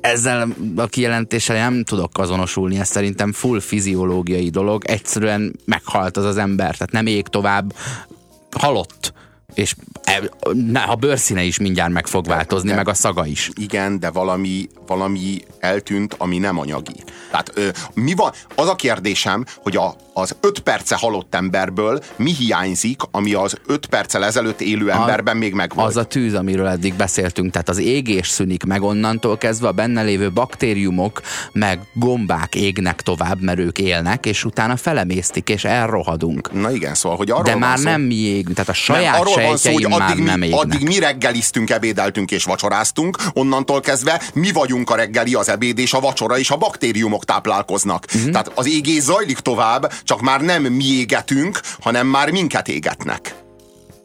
Ezzel 0.00 0.48
a 0.76 0.86
kijelentéssel 0.86 1.56
nem 1.56 1.84
tudok 1.84 2.18
azonosulni, 2.18 2.78
ez 2.78 2.88
szerintem 2.88 3.32
full 3.32 3.60
fiziológiai 3.60 4.48
dolog, 4.48 4.84
egyszerűen 4.84 5.56
meghalt 5.64 6.16
az 6.16 6.24
az 6.24 6.36
ember, 6.36 6.72
tehát 6.72 6.92
nem 6.92 7.06
ég 7.06 7.28
tovább, 7.28 7.74
halott 8.50 9.12
és 9.54 9.74
e, 10.02 10.22
a 10.86 10.94
bőrszíne 10.94 11.42
is 11.42 11.58
mindjárt 11.58 11.92
meg 11.92 12.06
fog 12.06 12.26
változni, 12.26 12.68
de, 12.68 12.74
meg 12.74 12.88
a 12.88 12.94
szaga 12.94 13.26
is. 13.26 13.50
Igen, 13.54 14.00
de 14.00 14.10
valami, 14.10 14.68
valami 14.86 15.40
eltűnt, 15.58 16.14
ami 16.18 16.38
nem 16.38 16.58
anyagi. 16.58 17.02
Tehát 17.30 17.50
ö, 17.54 17.68
mi 17.94 18.14
van? 18.14 18.32
Az 18.54 18.68
a 18.68 18.74
kérdésem, 18.74 19.44
hogy 19.56 19.76
a, 19.76 19.96
az 20.12 20.36
öt 20.40 20.58
perce 20.58 20.96
halott 20.96 21.34
emberből 21.34 22.02
mi 22.16 22.32
hiányzik, 22.32 23.00
ami 23.10 23.32
az 23.32 23.58
öt 23.66 23.86
perccel 23.86 24.24
ezelőtt 24.24 24.60
élő 24.60 24.90
emberben 24.90 25.36
a, 25.36 25.38
még 25.38 25.54
megvolt? 25.54 25.88
Az 25.88 25.96
a 25.96 26.04
tűz, 26.04 26.34
amiről 26.34 26.66
eddig 26.66 26.94
beszéltünk, 26.94 27.52
tehát 27.52 27.68
az 27.68 27.78
égés 27.78 28.28
szűnik 28.28 28.64
meg 28.64 28.82
onnantól 28.82 29.38
kezdve 29.38 29.68
a 29.68 29.72
benne 29.72 30.02
lévő 30.02 30.32
baktériumok 30.32 31.22
meg 31.52 31.80
gombák 31.92 32.54
égnek 32.54 33.02
tovább, 33.02 33.40
mert 33.40 33.58
ők 33.58 33.78
élnek, 33.78 34.26
és 34.26 34.44
utána 34.44 34.76
felemésztik, 34.76 35.48
és 35.48 35.64
elrohadunk. 35.64 36.52
Na 36.52 36.70
igen, 36.70 36.94
szóval, 36.94 37.18
hogy 37.18 37.30
arról 37.30 37.42
De 37.42 37.54
már 37.56 37.78
szó, 37.78 37.84
nem 37.84 38.00
mi 38.00 38.14
égünk, 38.14 38.54
tehát 38.54 38.70
a 38.70 38.74
saját 38.74 39.12
nem, 39.12 39.20
arról 39.20 39.43
van 39.46 39.56
szó, 39.56 39.72
hogy 39.72 39.84
addig 39.84 40.24
nem 40.24 40.38
mi, 40.38 40.52
addig 40.52 40.82
mi 40.82 40.98
reggeliztünk, 40.98 41.70
ebédeltünk 41.70 42.30
és 42.30 42.44
vacsoráztunk, 42.44 43.18
onnantól 43.32 43.80
kezdve 43.80 44.22
mi 44.34 44.52
vagyunk 44.52 44.90
a 44.90 44.94
reggeli, 44.94 45.34
az 45.34 45.48
ebéd 45.48 45.78
és 45.78 45.92
a 45.92 46.00
vacsora, 46.00 46.38
és 46.38 46.50
a 46.50 46.56
baktériumok 46.56 47.24
táplálkoznak. 47.24 48.06
Uh-huh. 48.14 48.30
Tehát 48.30 48.52
az 48.54 48.66
égés 48.66 49.02
zajlik 49.02 49.38
tovább, 49.38 49.92
csak 50.02 50.20
már 50.20 50.40
nem 50.40 50.62
mi 50.62 50.84
égetünk, 50.84 51.60
hanem 51.80 52.06
már 52.06 52.30
minket 52.30 52.68
égetnek. 52.68 53.34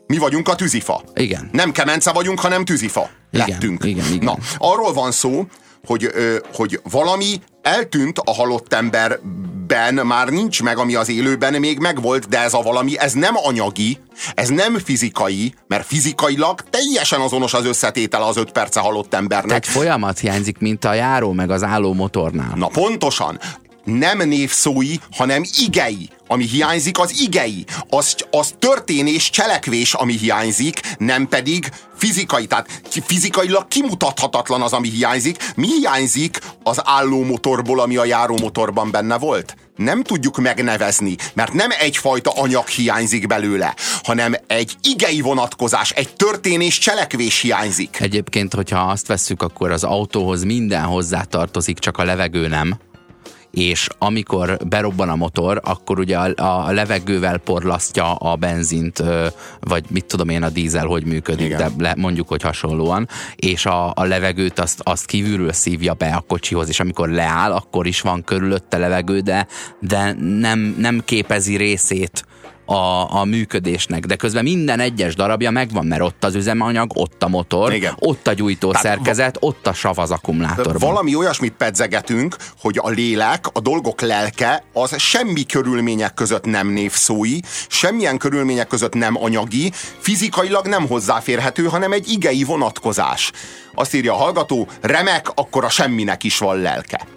Mi 0.07 0.17
vagyunk 0.17 0.47
a 0.47 0.55
tűzifa. 0.55 1.03
Igen. 1.13 1.49
Nem 1.51 1.71
kemence 1.71 2.11
vagyunk, 2.11 2.39
hanem 2.39 2.65
tűzifa. 2.65 3.09
Igen, 3.31 3.47
lettünk. 3.47 3.83
Igen, 3.83 4.05
igen. 4.05 4.23
Na, 4.23 4.37
arról 4.57 4.93
van 4.93 5.11
szó, 5.11 5.47
hogy, 5.85 6.09
hogy 6.53 6.79
valami 6.91 7.41
eltűnt 7.61 8.19
a 8.19 8.33
halott 8.33 8.73
emberben, 8.73 9.93
már 9.93 10.27
nincs 10.27 10.63
meg, 10.63 10.77
ami 10.77 10.95
az 10.95 11.09
élőben 11.09 11.59
még 11.59 11.79
megvolt, 11.79 12.27
de 12.27 12.39
ez 12.39 12.53
a 12.53 12.61
valami, 12.61 12.99
ez 12.99 13.13
nem 13.13 13.33
anyagi, 13.43 13.97
ez 14.35 14.49
nem 14.49 14.79
fizikai, 14.79 15.53
mert 15.67 15.85
fizikailag 15.85 16.61
teljesen 16.69 17.19
azonos 17.19 17.53
az 17.53 17.65
összetétel 17.65 18.23
az 18.23 18.37
öt 18.37 18.51
perce 18.51 18.79
halott 18.79 19.13
embernek. 19.13 19.47
Tehát 19.47 19.65
folyamat 19.65 20.19
hiányzik, 20.19 20.57
mint 20.57 20.85
a 20.85 20.93
járó 20.93 21.31
meg 21.31 21.49
az 21.49 21.63
álló 21.63 21.93
motornál. 21.93 22.53
Na 22.55 22.67
pontosan 22.67 23.39
nem 23.83 24.17
névszói, 24.17 24.95
hanem 25.11 25.43
igei. 25.57 26.09
Ami 26.31 26.45
hiányzik, 26.45 26.99
az 26.99 27.19
igei. 27.21 27.65
Az, 27.89 28.15
az 28.31 28.53
történés, 28.59 29.29
cselekvés, 29.29 29.93
ami 29.93 30.17
hiányzik, 30.17 30.79
nem 30.97 31.27
pedig 31.27 31.69
fizikai. 31.97 32.47
Tehát 32.47 32.81
fizikailag 33.05 33.67
kimutathatatlan 33.67 34.61
az, 34.61 34.73
ami 34.73 34.89
hiányzik. 34.89 35.53
Mi 35.55 35.67
hiányzik 35.67 36.39
az 36.63 36.81
álló 36.83 37.23
motorból, 37.23 37.79
ami 37.79 37.95
a 37.95 38.05
járó 38.05 38.37
motorban 38.37 38.91
benne 38.91 39.17
volt? 39.17 39.55
nem 39.75 40.03
tudjuk 40.03 40.37
megnevezni, 40.37 41.15
mert 41.33 41.53
nem 41.53 41.69
egyfajta 41.79 42.31
anyag 42.35 42.67
hiányzik 42.67 43.27
belőle, 43.27 43.75
hanem 44.03 44.35
egy 44.47 44.75
igei 44.81 45.21
vonatkozás, 45.21 45.91
egy 45.91 46.13
történés, 46.15 46.77
cselekvés 46.77 47.39
hiányzik. 47.39 47.97
Egyébként, 47.99 48.53
hogyha 48.53 48.79
azt 48.79 49.07
vesszük, 49.07 49.41
akkor 49.41 49.71
az 49.71 49.83
autóhoz 49.83 50.43
minden 50.43 50.83
hozzá 50.83 51.23
tartozik, 51.23 51.79
csak 51.79 51.97
a 51.97 52.03
levegő 52.03 52.47
nem 52.47 52.79
és 53.51 53.87
amikor 53.97 54.57
berobban 54.67 55.09
a 55.09 55.15
motor, 55.15 55.61
akkor 55.63 55.99
ugye 55.99 56.17
a, 56.17 56.67
a 56.67 56.71
levegővel 56.71 57.37
porlasztja 57.37 58.13
a 58.15 58.35
benzint, 58.35 59.03
vagy 59.59 59.85
mit 59.89 60.05
tudom 60.05 60.29
én, 60.29 60.43
a 60.43 60.49
dízel 60.49 60.85
hogy 60.85 61.05
működik, 61.05 61.45
Igen. 61.45 61.57
de 61.57 61.71
le, 61.77 61.93
mondjuk, 61.97 62.27
hogy 62.27 62.41
hasonlóan, 62.41 63.07
és 63.35 63.65
a, 63.65 63.91
a 63.95 64.03
levegőt 64.03 64.59
azt, 64.59 64.81
azt 64.83 65.05
kívülről 65.05 65.53
szívja 65.53 65.93
be 65.93 66.07
a 66.07 66.23
kocsihoz, 66.27 66.69
és 66.69 66.79
amikor 66.79 67.09
leáll, 67.09 67.51
akkor 67.51 67.87
is 67.87 68.01
van 68.01 68.23
körülötte 68.23 68.77
levegő, 68.77 69.19
de, 69.19 69.47
de 69.79 70.15
nem, 70.19 70.75
nem 70.77 71.01
képezi 71.05 71.55
részét 71.55 72.25
a, 72.69 73.13
a 73.19 73.23
működésnek, 73.23 74.05
de 74.05 74.15
közben 74.15 74.43
minden 74.43 74.79
egyes 74.79 75.15
darabja 75.15 75.51
megvan, 75.51 75.85
mert 75.85 76.01
ott 76.01 76.23
az 76.23 76.35
üzemanyag, 76.35 76.91
ott 76.93 77.23
a 77.23 77.27
motor, 77.27 77.73
Igen. 77.73 77.95
ott 77.99 78.27
a 78.27 78.33
gyújtó 78.33 78.71
Tehát 78.71 78.85
szerkezet, 78.85 79.37
ott 79.39 79.67
a 79.67 79.73
sav 79.73 79.99
az 79.99 80.11
akkumulátorban. 80.11 80.89
Valami 80.89 81.15
olyasmit 81.15 81.53
pedzegetünk, 81.53 82.35
hogy 82.59 82.79
a 82.81 82.89
lélek, 82.89 83.45
a 83.53 83.59
dolgok 83.59 84.01
lelke, 84.01 84.63
az 84.73 84.99
semmi 85.01 85.45
körülmények 85.45 86.13
között 86.13 86.45
nem 86.45 86.67
névszói, 86.67 87.39
semmilyen 87.67 88.17
körülmények 88.17 88.67
között 88.67 88.93
nem 88.93 89.23
anyagi, 89.23 89.71
fizikailag 89.99 90.67
nem 90.67 90.87
hozzáférhető, 90.87 91.65
hanem 91.65 91.91
egy 91.91 92.09
igei 92.09 92.43
vonatkozás. 92.43 93.31
Azt 93.73 93.93
írja 93.93 94.13
a 94.13 94.17
hallgató, 94.17 94.67
remek, 94.81 95.27
akkor 95.35 95.63
a 95.63 95.69
semminek 95.69 96.23
is 96.23 96.37
van 96.37 96.57
lelke. 96.57 97.07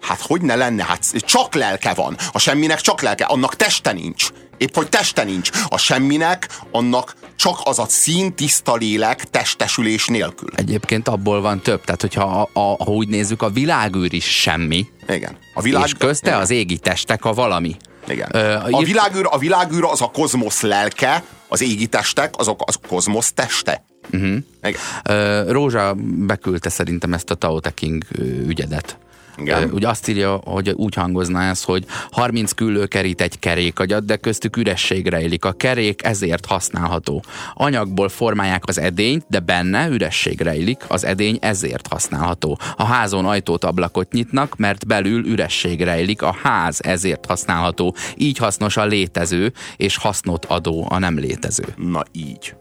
Hát 0.00 0.20
hogy 0.20 0.40
ne 0.40 0.54
lenne? 0.54 0.84
Hát 0.84 1.06
csak 1.18 1.54
lelke 1.54 1.94
van. 1.94 2.16
A 2.32 2.38
semminek 2.38 2.80
csak 2.80 3.00
lelke, 3.00 3.24
annak 3.24 3.56
teste 3.56 3.92
nincs. 3.92 4.30
Épp 4.58 4.74
hogy 4.74 4.88
teste 4.88 5.24
nincs. 5.24 5.50
A 5.68 5.78
semminek, 5.78 6.48
annak 6.70 7.14
csak 7.36 7.58
az 7.64 7.78
a 7.78 7.86
szín 7.88 8.34
tiszta 8.34 8.74
lélek 8.74 9.30
testesülés 9.30 10.06
nélkül. 10.06 10.48
Egyébként 10.54 11.08
abból 11.08 11.40
van 11.40 11.60
több, 11.60 11.84
tehát 11.84 12.00
hogyha 12.00 12.22
a, 12.22 12.48
a, 12.52 12.84
ha 12.84 12.90
úgy 12.90 13.08
nézzük, 13.08 13.42
a 13.42 13.50
világűr 13.50 14.12
is 14.12 14.40
semmi, 14.40 14.86
Igen. 15.08 15.36
A 15.54 15.62
világ... 15.62 15.84
és 15.84 15.94
közte 15.98 16.28
Igen. 16.28 16.40
az 16.40 16.50
égi 16.50 16.78
testek 16.78 17.24
a 17.24 17.32
valami. 17.32 17.76
Igen. 18.08 18.28
Ö, 18.32 18.54
a, 18.54 18.68
írt- 18.68 18.86
világűr, 18.86 19.26
a 19.30 19.38
világűr 19.38 19.84
az 19.84 20.00
a 20.02 20.10
kozmosz 20.10 20.60
lelke, 20.60 21.24
az 21.48 21.62
égi 21.62 21.86
testek, 21.86 22.34
azok 22.36 22.62
az 22.64 22.78
kozmosz 22.88 23.32
teste. 23.32 23.84
Uh-huh. 24.12 24.36
Igen. 24.62 24.80
Ö, 25.02 25.44
Rózsa 25.52 25.94
beküldte 25.98 26.68
szerintem 26.68 27.12
ezt 27.12 27.30
a 27.30 27.34
Tao 27.34 27.60
Te 27.60 27.70
King 27.70 28.04
ügyedet. 28.46 28.98
Igen. 29.40 29.70
Ugye 29.72 29.88
azt 29.88 30.08
írja, 30.08 30.40
hogy 30.44 30.68
úgy 30.68 30.94
hangozna 30.94 31.42
ez, 31.42 31.62
hogy 31.62 31.84
30 32.10 32.52
küllő 32.52 32.86
kerít 32.86 33.20
egy 33.20 33.38
kerékagyat, 33.38 34.04
de 34.04 34.16
köztük 34.16 34.56
üresség 34.56 35.06
rejlik. 35.06 35.44
A 35.44 35.52
kerék 35.52 36.04
ezért 36.04 36.46
használható. 36.46 37.22
Anyagból 37.54 38.08
formálják 38.08 38.62
az 38.66 38.78
edényt, 38.78 39.24
de 39.28 39.40
benne 39.40 39.88
üresség 39.88 40.40
rejlik. 40.40 40.84
Az 40.88 41.04
edény 41.04 41.38
ezért 41.40 41.86
használható. 41.86 42.58
A 42.76 42.84
házon 42.84 43.26
ajtót 43.26 43.64
ablakot 43.64 44.12
nyitnak, 44.12 44.56
mert 44.56 44.86
belül 44.86 45.26
üresség 45.26 45.82
rejlik. 45.82 46.22
A 46.22 46.36
ház 46.42 46.80
ezért 46.82 47.26
használható. 47.26 47.94
Így 48.16 48.38
hasznos 48.38 48.76
a 48.76 48.84
létező, 48.84 49.52
és 49.76 49.96
hasznot 49.96 50.44
adó 50.44 50.86
a 50.88 50.98
nem 50.98 51.18
létező. 51.18 51.64
Na 51.76 52.02
így. 52.12 52.54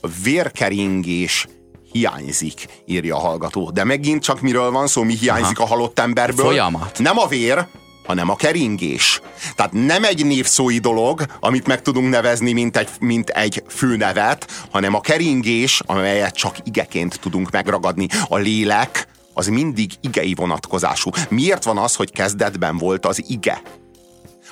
A 0.00 0.08
vérkeringés 0.22 1.46
hiányzik, 1.92 2.66
írja 2.86 3.16
a 3.16 3.18
hallgató. 3.18 3.70
De 3.70 3.84
megint 3.84 4.22
csak 4.22 4.40
miről 4.40 4.70
van 4.70 4.86
szó, 4.86 5.02
mi 5.02 5.14
hiányzik 5.14 5.58
Aha. 5.58 5.72
a 5.72 5.74
halott 5.74 5.98
emberből? 5.98 6.44
Folyamat. 6.44 6.98
Nem 6.98 7.18
a 7.18 7.26
vér, 7.26 7.66
hanem 8.06 8.30
a 8.30 8.36
keringés. 8.36 9.20
Tehát 9.56 9.72
nem 9.72 10.04
egy 10.04 10.26
névszói 10.26 10.78
dolog, 10.78 11.24
amit 11.40 11.66
meg 11.66 11.82
tudunk 11.82 12.08
nevezni, 12.08 12.52
mint 12.52 12.76
egy, 12.76 12.88
mint 13.00 13.28
egy 13.28 13.62
főnevet, 13.68 14.66
hanem 14.70 14.94
a 14.94 15.00
keringés, 15.00 15.82
amelyet 15.86 16.34
csak 16.34 16.56
igeként 16.64 17.20
tudunk 17.20 17.50
megragadni. 17.50 18.06
A 18.28 18.36
lélek 18.36 19.08
az 19.34 19.46
mindig 19.46 19.92
igei 20.00 20.34
vonatkozású. 20.34 21.10
Miért 21.28 21.64
van 21.64 21.78
az, 21.78 21.94
hogy 21.94 22.12
kezdetben 22.12 22.76
volt 22.76 23.06
az 23.06 23.24
ige? 23.28 23.62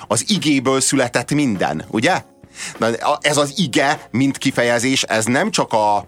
Az 0.07 0.25
igéből 0.27 0.81
született 0.81 1.31
minden, 1.31 1.85
ugye? 1.91 2.23
Na, 2.77 2.87
ez 3.21 3.37
az 3.37 3.53
ige, 3.55 4.07
mint 4.11 4.37
kifejezés, 4.37 5.03
ez 5.03 5.25
nem 5.25 5.51
csak 5.51 5.73
a 5.73 6.05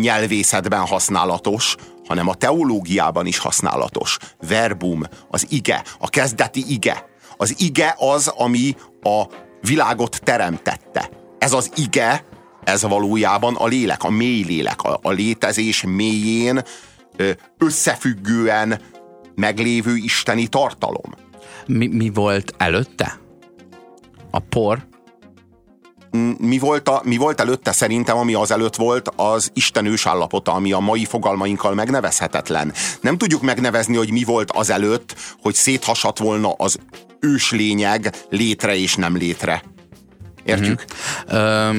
nyelvészetben 0.00 0.86
használatos, 0.86 1.74
hanem 2.06 2.28
a 2.28 2.34
teológiában 2.34 3.26
is 3.26 3.38
használatos. 3.38 4.16
Verbum, 4.48 5.02
az 5.30 5.46
ige, 5.48 5.82
a 5.98 6.08
kezdeti 6.08 6.64
ige. 6.68 7.08
Az 7.36 7.54
ige 7.58 7.94
az, 7.98 8.28
ami 8.36 8.76
a 9.02 9.22
világot 9.60 10.20
teremtette. 10.22 11.10
Ez 11.38 11.52
az 11.52 11.70
ige, 11.76 12.24
ez 12.64 12.82
valójában 12.82 13.54
a 13.54 13.66
lélek, 13.66 14.04
a 14.04 14.10
mély 14.10 14.42
lélek, 14.42 14.82
a, 14.82 14.98
a 15.02 15.10
létezés 15.10 15.82
mélyén 15.86 16.62
összefüggően 17.58 18.80
meglévő 19.34 19.96
isteni 19.96 20.46
tartalom. 20.46 21.14
Mi, 21.66 21.86
mi 21.86 22.10
volt 22.14 22.54
előtte? 22.56 23.18
A 24.30 24.38
por? 24.38 24.87
Mi 26.38 26.58
volt, 26.58 26.88
a, 26.88 27.00
mi 27.04 27.16
volt 27.16 27.40
előtte 27.40 27.72
szerintem, 27.72 28.16
ami 28.16 28.34
az 28.34 28.50
előtt 28.50 28.76
volt, 28.76 29.12
az 29.16 29.50
Isten 29.54 29.86
ősállapota, 29.86 30.52
ami 30.52 30.72
a 30.72 30.78
mai 30.78 31.04
fogalmainkkal 31.04 31.74
megnevezhetetlen. 31.74 32.72
Nem 33.00 33.18
tudjuk 33.18 33.42
megnevezni, 33.42 33.96
hogy 33.96 34.10
mi 34.10 34.24
volt 34.24 34.50
az 34.50 34.70
előtt, 34.70 35.14
hogy 35.42 35.54
széthasadt 35.54 36.18
volna 36.18 36.52
az 36.52 36.78
őslényeg 37.20 38.14
létre 38.30 38.76
és 38.76 38.94
nem 38.94 39.16
létre. 39.16 39.62
Értjük? 40.44 40.84
Ö, 41.26 41.70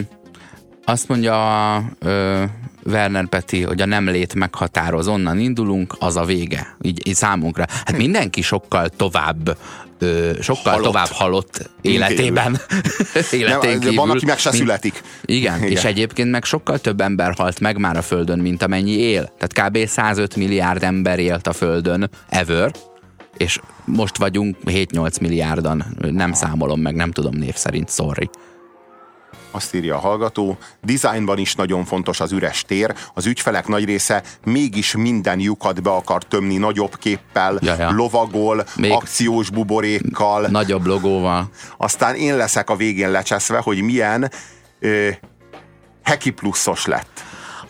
azt 0.85 1.07
mondja 1.07 1.83
ö, 1.99 2.43
Werner 2.85 3.25
Peti, 3.25 3.61
hogy 3.63 3.81
a 3.81 3.85
nem 3.85 4.09
lét 4.09 4.33
meghatároz, 4.33 5.07
onnan 5.07 5.39
indulunk, 5.39 5.95
az 5.99 6.15
a 6.15 6.23
vége. 6.25 6.77
Így, 6.81 7.07
így 7.07 7.15
számunkra. 7.15 7.65
Hát 7.69 7.97
mindenki 7.97 8.41
sokkal 8.41 8.89
tovább 8.89 9.57
ö, 10.01 10.31
sokkal 10.41 10.71
Halott. 10.73 10.85
tovább 10.85 11.07
halott 11.07 11.69
életében. 11.81 12.59
életén 13.31 13.79
kívül. 13.79 13.95
van, 13.95 14.09
aki 14.09 14.25
meg 14.25 14.37
se 14.37 14.49
mint- 14.49 14.61
születik. 14.61 15.01
Igen, 15.25 15.57
Igen. 15.57 15.69
és 15.71 15.83
egyébként 15.83 16.31
meg 16.31 16.43
sokkal 16.43 16.79
több 16.79 17.01
ember 17.01 17.33
halt 17.37 17.59
meg 17.59 17.77
már 17.77 17.97
a 17.97 18.01
Földön, 18.01 18.39
mint 18.39 18.63
amennyi 18.63 18.91
él. 18.97 19.31
Tehát 19.37 19.69
kb. 19.69 19.87
105 19.87 20.35
milliárd 20.35 20.83
ember 20.83 21.19
élt 21.19 21.47
a 21.47 21.53
Földön, 21.53 22.09
ever, 22.29 22.71
és 23.37 23.59
most 23.85 24.17
vagyunk 24.17 24.57
7-8 24.65 25.21
milliárdan. 25.21 25.85
Nem 25.99 26.33
számolom 26.33 26.81
meg, 26.81 26.95
nem 26.95 27.11
tudom 27.11 27.35
név 27.35 27.55
szerint, 27.55 27.89
sorry. 27.91 28.29
Azt 29.51 29.73
írja 29.75 29.95
a 29.95 29.99
hallgató, 29.99 30.57
dizájnban 30.83 31.37
is 31.37 31.55
nagyon 31.55 31.85
fontos 31.85 32.19
az 32.19 32.31
üres 32.31 32.63
tér, 32.67 32.93
az 33.13 33.25
ügyfelek 33.25 33.67
nagy 33.67 33.85
része 33.85 34.23
mégis 34.45 34.95
minden 34.95 35.39
lyukat 35.39 35.81
be 35.81 35.89
akar 35.89 36.23
tömni 36.23 36.57
nagyobb 36.57 36.95
képpel, 36.97 37.57
Ja, 37.61 37.75
ja. 37.79 37.91
lovagol, 37.91 38.65
Még- 38.75 38.91
akciós 38.91 39.49
buborékkal, 39.49 40.47
Nagyobb 40.47 40.85
logóval. 40.85 41.49
aztán 41.77 42.15
én 42.15 42.37
leszek 42.37 42.69
a 42.69 42.75
végén 42.75 43.11
lecseszve, 43.11 43.57
hogy 43.57 43.81
milyen 43.81 44.31
ö, 44.79 45.09
heki 46.03 46.29
pluszos 46.29 46.85
lett. 46.85 47.23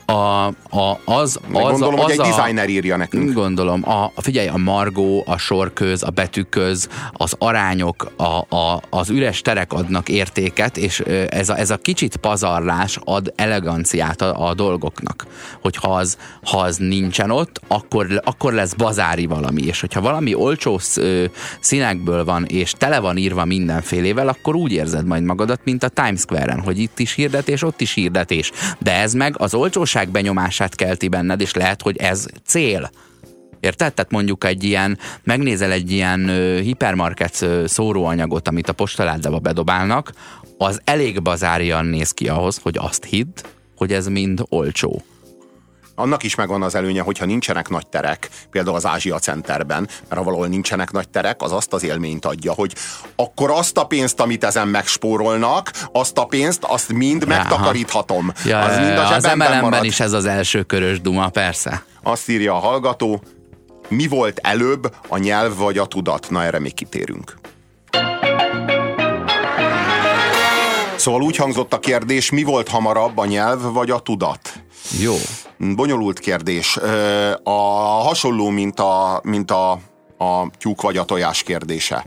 A, 0.09 0.47
a, 0.69 0.99
az, 1.05 1.39
Meg 1.47 1.63
az, 1.63 1.71
gondolom, 1.71 1.99
az 1.99 2.01
hogy 2.01 2.11
egy 2.11 2.19
a, 2.19 2.23
designer 2.23 2.69
írja 2.69 2.97
nekünk. 2.97 3.33
Gondolom, 3.33 3.89
a, 3.89 4.11
figyelj, 4.21 4.47
a 4.47 4.57
margó, 4.57 5.23
a 5.27 5.37
sorköz, 5.37 6.03
a 6.03 6.09
betűköz, 6.09 6.89
az 7.13 7.35
arányok, 7.37 8.11
a, 8.17 8.55
a, 8.55 8.81
az 8.89 9.09
üres 9.09 9.41
terek 9.41 9.73
adnak 9.73 10.09
értéket, 10.09 10.77
és 10.77 10.99
ez 11.29 11.49
a, 11.49 11.57
ez 11.57 11.69
a 11.69 11.77
kicsit 11.77 12.15
pazarlás 12.15 12.99
ad 13.03 13.33
eleganciát 13.35 14.21
a, 14.21 14.47
a 14.47 14.53
dolgoknak. 14.53 15.25
Hogyha 15.61 15.95
az, 15.95 16.17
ha 16.43 16.57
az 16.57 16.77
nincsen 16.77 17.31
ott, 17.31 17.61
akkor, 17.67 18.21
akkor 18.23 18.53
lesz 18.53 18.73
bazári 18.73 19.25
valami, 19.25 19.61
és 19.61 19.79
hogyha 19.79 20.01
valami 20.01 20.33
olcsó 20.33 20.79
színekből 21.59 22.25
van, 22.25 22.45
és 22.45 22.73
tele 22.77 22.99
van 22.99 23.17
írva 23.17 23.45
mindenfélével, 23.45 24.27
akkor 24.27 24.55
úgy 24.55 24.71
érzed 24.71 25.05
majd 25.05 25.23
magadat, 25.23 25.59
mint 25.63 25.83
a 25.83 25.89
Times 25.89 26.19
Square-en, 26.19 26.59
hogy 26.59 26.79
itt 26.79 26.99
is 26.99 27.13
hirdetés, 27.13 27.63
ott 27.63 27.81
is 27.81 27.93
hirdetés. 27.93 28.51
De 28.79 28.93
ez 28.93 29.13
meg 29.13 29.35
az 29.37 29.53
olcsóság 29.53 29.98
benyomását 30.07 30.75
kelti 30.75 31.07
benned, 31.07 31.41
és 31.41 31.53
lehet, 31.53 31.81
hogy 31.81 31.97
ez 31.97 32.25
cél. 32.45 32.89
Érted? 33.59 33.93
Tehát 33.93 34.11
mondjuk 34.11 34.43
egy 34.43 34.63
ilyen, 34.63 34.97
megnézel 35.23 35.71
egy 35.71 35.91
ilyen 35.91 36.27
ö, 36.27 36.59
hipermarket 36.59 37.41
ö, 37.41 37.63
szóróanyagot, 37.67 38.47
amit 38.47 38.69
a 38.69 38.73
postaládába 38.73 39.39
bedobálnak, 39.39 40.13
az 40.57 40.81
elég 40.83 41.21
bazárian 41.21 41.85
néz 41.85 42.11
ki 42.11 42.27
ahhoz, 42.27 42.57
hogy 42.57 42.77
azt 42.77 43.03
hidd, 43.03 43.41
hogy 43.75 43.93
ez 43.93 44.07
mind 44.07 44.43
olcsó. 44.49 45.03
Annak 45.99 46.23
is 46.23 46.35
megvan 46.35 46.61
az 46.61 46.75
előnye, 46.75 47.01
hogyha 47.01 47.25
nincsenek 47.25 47.69
nagy 47.69 47.87
terek, 47.87 48.29
például 48.51 48.75
az 48.75 48.85
Ázsia 48.85 49.19
Centerben, 49.19 49.87
mert 50.07 50.21
ha 50.21 50.23
valahol 50.23 50.47
nincsenek 50.47 50.91
nagy 50.91 51.09
terek, 51.09 51.41
az 51.41 51.51
azt 51.51 51.73
az 51.73 51.83
élményt 51.83 52.25
adja, 52.25 52.53
hogy 52.53 52.75
akkor 53.15 53.51
azt 53.51 53.77
a 53.77 53.85
pénzt, 53.85 54.19
amit 54.19 54.43
ezen 54.43 54.67
megspórolnak, 54.67 55.71
azt 55.91 56.17
a 56.17 56.25
pénzt, 56.25 56.63
azt 56.63 56.91
mind 56.91 57.23
Aha. 57.23 57.37
megtakaríthatom. 57.37 58.33
Ja, 58.45 58.59
az 58.59 58.77
mind 58.77 58.97
a 58.97 59.13
az 59.13 59.29
marad. 59.61 59.83
is 59.83 59.99
ez 59.99 60.13
az 60.13 60.25
első 60.25 60.63
körös 60.63 61.01
duma, 61.01 61.29
persze. 61.29 61.83
Azt 62.03 62.29
írja 62.29 62.55
a 62.55 62.59
hallgató, 62.59 63.23
mi 63.87 64.07
volt 64.07 64.39
előbb, 64.43 64.95
a 65.07 65.17
nyelv 65.17 65.57
vagy 65.57 65.77
a 65.77 65.85
tudat? 65.85 66.29
Na 66.29 66.43
erre 66.43 66.59
még 66.59 66.73
kitérünk. 66.73 67.37
Szóval 70.95 71.21
úgy 71.21 71.35
hangzott 71.35 71.73
a 71.73 71.79
kérdés, 71.79 72.29
mi 72.29 72.43
volt 72.43 72.67
hamarabb, 72.67 73.17
a 73.17 73.25
nyelv 73.25 73.61
vagy 73.61 73.89
a 73.89 73.99
tudat? 73.99 74.63
Jó. 74.99 75.15
Bonyolult 75.59 76.19
kérdés. 76.19 76.77
A 77.43 77.59
hasonló, 78.03 78.49
mint 78.49 78.79
a, 78.79 79.21
mint 79.23 79.51
a, 79.51 79.71
a 80.17 80.49
tyúk 80.57 80.81
vagy 80.81 80.97
a 80.97 81.05
tojás 81.05 81.43
kérdése. 81.43 82.05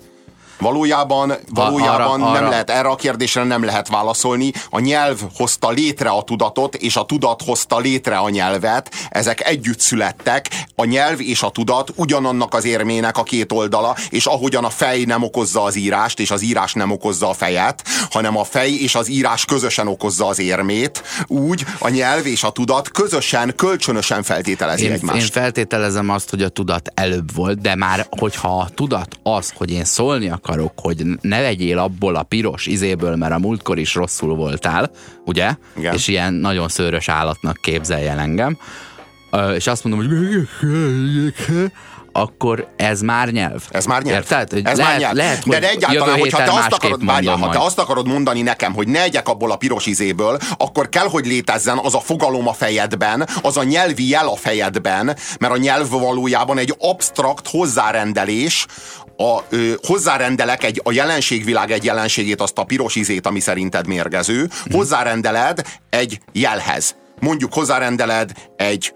Valójában, 0.63 1.33
valójában 1.49 2.23
arra, 2.23 2.33
nem 2.33 2.43
arra. 2.43 2.49
lehet 2.49 2.71
erre 2.71 2.89
a 2.89 2.95
kérdésre 2.95 3.45
nem 3.45 3.65
lehet 3.65 3.89
válaszolni. 3.89 4.53
A 4.71 4.79
nyelv 4.79 5.21
hozta 5.37 5.71
létre 5.71 6.09
a 6.09 6.23
tudatot, 6.23 6.75
és 6.75 6.97
a 6.97 7.05
tudat 7.05 7.43
hozta 7.43 7.79
létre 7.79 8.17
a 8.17 8.29
nyelvet. 8.29 8.95
Ezek 9.11 9.49
együtt 9.49 9.81
születtek. 9.81 10.49
A 10.75 10.85
nyelv 10.85 11.21
és 11.21 11.43
a 11.43 11.51
tudat 11.51 11.93
ugyanannak 11.97 12.55
az 12.55 12.65
érmének 12.65 13.19
a 13.19 13.23
két 13.23 13.53
oldala, 13.53 13.97
és 14.11 14.27
ahogyan 14.27 14.65
a 14.65 14.71
fej 14.71 15.05
nem 15.05 15.23
okozza 15.23 15.63
az 15.63 15.77
írást, 15.77 16.21
és 16.21 16.31
az 16.31 16.43
írás 16.43 16.73
nem 16.73 16.91
okozza 16.91 17.29
a 17.29 17.33
fejet, 17.33 17.83
hanem 18.11 18.37
a 18.37 18.45
fej 18.45 18.71
és 18.71 18.95
az 18.95 19.09
írás 19.09 19.45
közösen 19.45 19.89
okozza 19.89 20.27
az 20.27 20.39
érmét, 20.39 21.03
úgy 21.27 21.65
a 21.79 21.89
nyelv 21.89 22.27
és 22.27 22.43
a 22.43 22.51
tudat 22.51 22.91
közösen, 22.91 23.53
kölcsönösen 23.57 24.23
feltételezi 24.23 24.85
én, 24.85 24.93
egymást. 24.93 25.23
Én 25.23 25.27
feltételezem 25.27 26.09
azt, 26.09 26.31
hogy 26.31 26.43
a 26.43 26.49
tudat 26.49 26.93
előbb 26.95 27.35
volt, 27.35 27.61
de 27.61 27.75
már 27.75 28.07
hogyha 28.19 28.59
a 28.59 28.69
tudat 28.75 29.19
az, 29.23 29.53
hogy 29.57 29.71
én 29.71 29.85
szólni 29.85 30.29
akarok, 30.29 30.52
hogy 30.77 31.05
ne 31.21 31.41
vegyél 31.41 31.79
abból 31.79 32.17
a 32.17 32.23
piros 32.23 32.67
izéből, 32.67 33.17
mert 33.17 33.33
a 33.33 33.39
múltkor 33.39 33.79
is 33.79 33.95
rosszul 33.95 34.35
voltál, 34.35 34.91
ugye? 35.25 35.55
Igen. 35.77 35.95
És 35.95 36.09
ilyen 36.09 36.35
nagyon 36.35 36.69
szőrös 36.69 37.09
állatnak 37.09 37.57
képzeljen 37.63 38.19
engem. 38.19 38.59
És 39.55 39.67
azt 39.67 39.85
mondom, 39.85 40.07
hogy 40.07 40.49
akkor 42.13 42.69
ez 42.77 43.01
már 43.01 43.29
nyelv. 43.29 43.63
Ez 43.71 43.85
már 43.85 44.03
nyelv. 44.03 44.17
Érted? 44.17 44.53
Ez 44.53 44.63
lehet, 44.63 44.79
már 44.79 44.99
nyelv. 44.99 45.15
Lehet, 45.15 45.49
De, 45.49 45.59
de 45.59 45.71
egyáltalán, 45.71 46.19
hogyha 46.19 46.45
te 46.45 46.53
azt 46.53 46.73
akarod, 46.73 47.05
várjál, 47.05 47.37
ha 47.37 47.51
te 47.51 47.59
azt 47.59 47.79
akarod 47.79 48.09
mondani 48.09 48.43
nekem, 48.43 48.75
hogy 48.75 48.89
ne 48.89 49.03
egyek 49.03 49.29
abból 49.29 49.51
a 49.51 49.57
piros 49.57 49.87
izéből, 49.87 50.39
akkor 50.57 50.89
kell, 50.89 51.09
hogy 51.09 51.27
létezzen 51.27 51.79
az 51.79 51.95
a 51.95 52.01
fogalom 52.01 52.49
a 52.49 52.53
fejedben, 52.53 53.29
az 53.43 53.57
a 53.57 53.63
nyelvi 53.63 54.09
jel 54.09 54.29
a 54.29 54.37
fejedben, 54.37 55.17
mert 55.41 55.53
a 55.53 55.57
nyelv 55.57 55.89
valójában 55.89 56.59
egy 56.59 56.75
absztrakt 56.79 57.49
hozzárendelés, 57.49 58.67
a, 59.17 59.39
ö, 59.49 59.73
hozzárendelek 59.87 60.65
egy, 60.65 60.81
a 60.85 60.93
jelenségvilág 60.93 61.71
egy 61.71 61.85
jelenségét, 61.85 62.41
azt 62.41 62.59
a 62.59 62.65
piros 62.65 62.95
izét, 62.95 63.27
ami 63.27 63.41
szerinted 63.41 63.87
mérgező, 63.87 64.39
hmm. 64.39 64.77
hozzárendeled 64.77 65.67
egy 65.91 66.21
jelhez. 66.33 66.95
Mondjuk 67.21 67.55
hozzárendeled 67.55 68.33
egy 68.57 68.95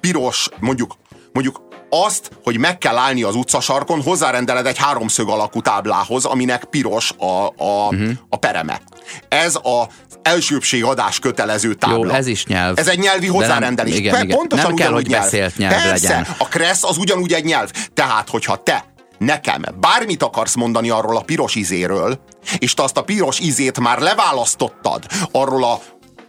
piros, 0.00 0.48
mondjuk 0.60 0.96
mondjuk 1.36 1.65
azt, 1.90 2.30
hogy 2.44 2.58
meg 2.58 2.78
kell 2.78 2.96
állni 2.96 3.22
az 3.22 3.34
utcasarkon, 3.34 4.02
hozzárendeled 4.02 4.66
egy 4.66 4.78
háromszög 4.78 5.28
alakú 5.28 5.60
táblához, 5.60 6.24
aminek 6.24 6.64
piros 6.64 7.12
a, 7.18 7.46
a, 7.46 7.88
uh-huh. 7.90 8.10
a 8.28 8.36
pereme. 8.36 8.80
Ez 9.28 9.54
a 9.54 9.88
elsőbség 10.22 10.84
adás 10.84 11.18
kötelező 11.18 11.74
tábla. 11.74 12.06
Jó, 12.06 12.10
ez 12.10 12.26
is 12.26 12.46
nyelv. 12.46 12.78
Ez 12.78 12.88
egy 12.88 12.98
nyelvi 12.98 13.26
hozzárendelés. 13.26 13.92
Nem, 13.92 14.02
igen, 14.02 14.22
igen. 14.22 14.36
Pontosan 14.36 14.66
nem 14.66 14.74
kell, 14.74 14.92
hogy 14.92 15.06
nyelv. 15.06 15.22
beszélt 15.22 15.56
nyelv 15.56 15.72
Persze, 15.72 16.08
legyen. 16.08 16.26
a 16.38 16.48
kressz 16.48 16.84
az 16.84 16.96
ugyanúgy 16.96 17.32
egy 17.32 17.44
nyelv. 17.44 17.70
Tehát, 17.94 18.28
hogyha 18.28 18.62
te 18.62 18.84
nekem 19.18 19.64
bármit 19.80 20.22
akarsz 20.22 20.54
mondani 20.54 20.90
arról 20.90 21.16
a 21.16 21.20
piros 21.20 21.54
izéről, 21.54 22.20
és 22.58 22.74
te 22.74 22.82
azt 22.82 22.96
a 22.96 23.02
piros 23.02 23.38
izét 23.38 23.80
már 23.80 23.98
leválasztottad 23.98 25.04
arról 25.32 25.64
a 25.64 25.80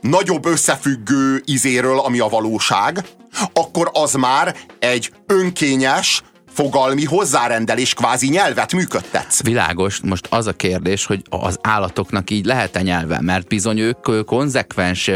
nagyobb 0.02 0.46
összefüggő 0.46 1.42
izéről, 1.46 2.00
ami 2.00 2.20
a 2.20 2.28
valóság, 2.28 3.06
akkor 3.54 3.90
az 3.94 4.14
már 4.14 4.56
egy 4.80 5.12
önkényes, 5.28 6.24
fogalmi 6.54 7.04
hozzárendelés, 7.04 7.94
kvázi 7.94 8.30
nyelvet 8.30 8.74
működtetsz. 8.74 9.44
Világos, 9.44 10.00
most 10.04 10.28
az 10.30 10.48
a 10.48 10.54
kérdés, 10.54 11.06
hogy 11.06 11.22
az 11.30 11.58
állatoknak 11.62 12.30
így 12.30 12.46
lehet-e 12.46 12.82
nyelve, 12.82 13.22
mert 13.22 13.48
bizony 13.48 13.80
ők 13.80 14.26
konzekvens 14.26 15.12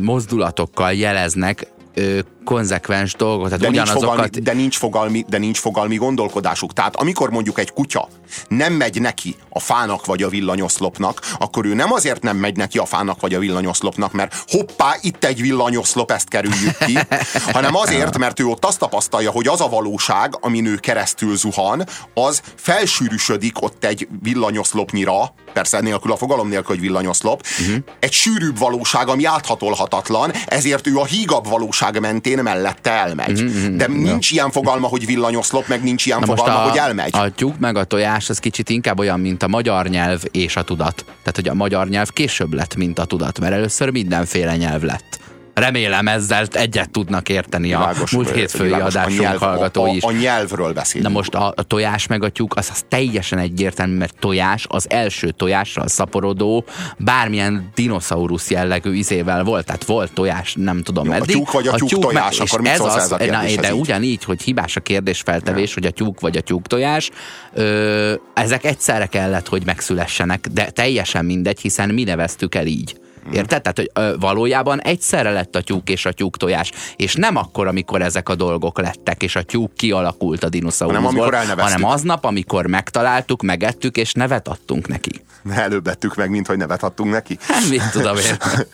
mozdulatokkal 0.00 0.92
jeleznek 0.92 1.66
ö, 1.94 2.18
konzekvens 2.44 3.14
dolgot. 3.14 3.46
Tehát 3.48 3.60
de, 3.60 3.70
nincs 3.70 3.90
fogalmi, 3.90 4.28
de, 4.28 4.52
nincs 4.52 4.78
fogalmi, 4.78 5.24
de 5.28 5.38
nincs 5.38 5.58
fogalmi 5.58 5.96
gondolkodásuk. 5.96 6.72
Tehát 6.72 6.96
amikor 6.96 7.30
mondjuk 7.30 7.58
egy 7.58 7.72
kutya 7.72 8.08
nem 8.48 8.72
megy 8.72 9.00
neki 9.00 9.36
a 9.48 9.60
fának 9.60 10.06
vagy 10.06 10.22
a 10.22 10.28
villanyoszlopnak, 10.28 11.20
akkor 11.38 11.66
ő 11.66 11.74
nem 11.74 11.92
azért 11.92 12.22
nem 12.22 12.36
megy 12.36 12.56
neki 12.56 12.78
a 12.78 12.84
fának 12.84 13.20
vagy 13.20 13.34
a 13.34 13.38
villanyoszlopnak, 13.38 14.12
mert 14.12 14.44
hoppá, 14.46 14.96
itt 15.00 15.24
egy 15.24 15.40
villanyoszlop, 15.40 16.10
ezt 16.10 16.28
kerüljük 16.28 16.76
ki, 16.86 16.98
hanem 17.56 17.74
azért, 17.74 18.18
mert 18.18 18.40
ő 18.40 18.44
ott 18.44 18.64
azt 18.64 18.78
tapasztalja, 18.78 19.30
hogy 19.30 19.46
az 19.46 19.60
a 19.60 19.68
valóság, 19.68 20.38
amin 20.40 20.66
ő 20.66 20.76
keresztül 20.76 21.36
zuhan, 21.36 21.86
az 22.14 22.42
felsűrűsödik 22.56 23.62
ott 23.62 23.84
egy 23.84 24.08
villanyoszlopnyira, 24.22 25.34
persze 25.52 25.80
nélkül 25.80 26.12
a 26.12 26.16
fogalom 26.16 26.48
nélkül, 26.48 26.74
hogy 26.74 26.80
villanyoszlop, 26.80 27.46
uh-huh. 27.60 27.76
egy 28.00 28.12
sűrűbb 28.12 28.58
valóság, 28.58 29.08
ami 29.08 29.24
áthatolhatatlan, 29.24 30.32
ezért 30.46 30.86
ő 30.86 30.96
a 30.96 31.04
hígabb 31.04 31.48
valóság 31.48 32.00
mentén 32.00 32.31
mellette 32.40 32.90
elmegy. 32.90 33.42
Uh-huh. 33.42 33.76
De 33.76 33.86
nincs 33.86 34.30
ja. 34.30 34.36
ilyen 34.36 34.50
fogalma, 34.50 34.86
hogy 34.86 35.06
villanyoszlop, 35.06 35.68
meg 35.68 35.82
nincs 35.82 36.06
ilyen 36.06 36.18
Na 36.18 36.26
fogalma, 36.26 36.62
a, 36.62 36.68
hogy 36.68 36.78
elmegy. 36.78 37.10
A 37.12 37.30
tyúk 37.30 37.58
meg 37.58 37.76
a 37.76 37.84
tojás 37.84 38.28
az 38.28 38.38
kicsit 38.38 38.68
inkább 38.68 38.98
olyan, 38.98 39.20
mint 39.20 39.42
a 39.42 39.48
magyar 39.48 39.86
nyelv 39.86 40.22
és 40.30 40.56
a 40.56 40.62
tudat. 40.62 41.04
Tehát, 41.04 41.34
hogy 41.34 41.48
a 41.48 41.54
magyar 41.54 41.88
nyelv 41.88 42.10
később 42.10 42.52
lett, 42.52 42.74
mint 42.74 42.98
a 42.98 43.04
tudat, 43.04 43.40
mert 43.40 43.52
először 43.52 43.90
mindenféle 43.90 44.56
nyelv 44.56 44.82
lett. 44.82 45.20
Remélem 45.54 46.08
ezzel 46.08 46.46
egyet 46.52 46.90
tudnak 46.90 47.28
érteni 47.28 47.66
világos, 47.66 48.12
a 48.12 48.16
múlt 48.16 48.30
hétfői 48.30 48.72
adásunk 48.72 49.20
a 49.20 49.22
nyelv, 49.22 49.38
hallgatói 49.38 49.98
a, 50.00 50.06
a, 50.06 50.08
a 50.08 50.12
nyelvről 50.12 50.72
beszélünk. 50.72 51.08
Na 51.08 51.14
most 51.18 51.34
a, 51.34 51.52
a 51.56 51.62
tojás 51.62 52.06
meg 52.06 52.22
a 52.22 52.28
tyúk, 52.28 52.56
az, 52.56 52.68
az 52.72 52.84
teljesen 52.88 53.38
egyértelmű, 53.38 53.96
mert 53.96 54.14
tojás 54.18 54.66
az 54.68 54.90
első 54.90 55.30
tojással 55.30 55.88
szaporodó, 55.88 56.64
bármilyen 56.98 57.70
dinoszaurusz 57.74 58.50
jellegű 58.50 58.92
izével 58.92 59.44
volt. 59.44 59.66
Tehát 59.66 59.84
volt 59.84 60.12
tojás, 60.12 60.54
nem 60.58 60.82
tudom 60.82 61.06
Jó, 61.06 61.12
eddig. 61.12 61.28
A 61.28 61.32
tyúk 61.32 61.52
vagy 61.52 61.68
a, 61.68 61.72
a 61.72 61.76
tyúk, 61.76 61.88
tyúk 61.88 62.02
tojás, 62.02 62.38
meg, 62.38 62.48
akkor 62.48 62.60
mit 62.60 62.70
ez 62.70 62.80
az, 62.80 63.12
a 63.12 63.16
na, 63.24 63.42
De 63.42 63.48
így? 63.48 63.80
ugyanígy, 63.80 64.24
hogy 64.24 64.42
hibás 64.42 64.76
a 64.76 64.80
kérdésfeltevés, 64.80 65.68
ja. 65.68 65.74
hogy 65.74 65.86
a 65.86 65.90
tyúk 65.90 66.20
vagy 66.20 66.36
a 66.36 66.40
tyúk 66.40 66.66
tojás, 66.66 67.10
ö, 67.52 68.14
ezek 68.34 68.64
egyszerre 68.64 69.06
kellett, 69.06 69.48
hogy 69.48 69.62
megszülessenek, 69.64 70.46
de 70.52 70.70
teljesen 70.70 71.24
mindegy, 71.24 71.60
hiszen 71.60 71.88
mi 71.88 72.02
neveztük 72.02 72.54
el 72.54 72.66
így. 72.66 73.00
Érted? 73.32 73.62
Tehát, 73.62 73.76
hogy 73.76 73.90
ö, 73.94 74.16
valójában 74.20 74.80
egyszerre 74.80 75.30
lett 75.30 75.56
a 75.56 75.60
tyúk 75.60 75.88
és 75.88 76.06
a 76.06 76.12
tyúk 76.12 76.36
tojás, 76.36 76.70
és 76.96 77.14
nem 77.14 77.36
akkor, 77.36 77.66
amikor 77.66 78.02
ezek 78.02 78.28
a 78.28 78.34
dolgok 78.34 78.80
lettek, 78.80 79.22
és 79.22 79.36
a 79.36 79.42
tyúk 79.42 79.74
kialakult 79.74 80.44
a 80.44 80.48
dinoszauruszból, 80.48 81.32
hanem 81.56 81.84
aznap, 81.84 82.24
amikor 82.24 82.66
megtaláltuk, 82.66 83.42
megettük, 83.42 83.96
és 83.96 84.12
nevet 84.12 84.48
adtunk 84.48 84.88
neki. 84.88 85.10
Előbb 85.50 85.84
vettük 85.84 86.14
meg, 86.14 86.30
mint 86.30 86.46
hogy 86.46 86.56
nevet 86.56 86.82
adtunk 86.82 87.10
neki. 87.12 87.38
Hát, 87.40 87.68
mit 87.68 87.90
tudom 87.90 88.16
én. 88.16 88.36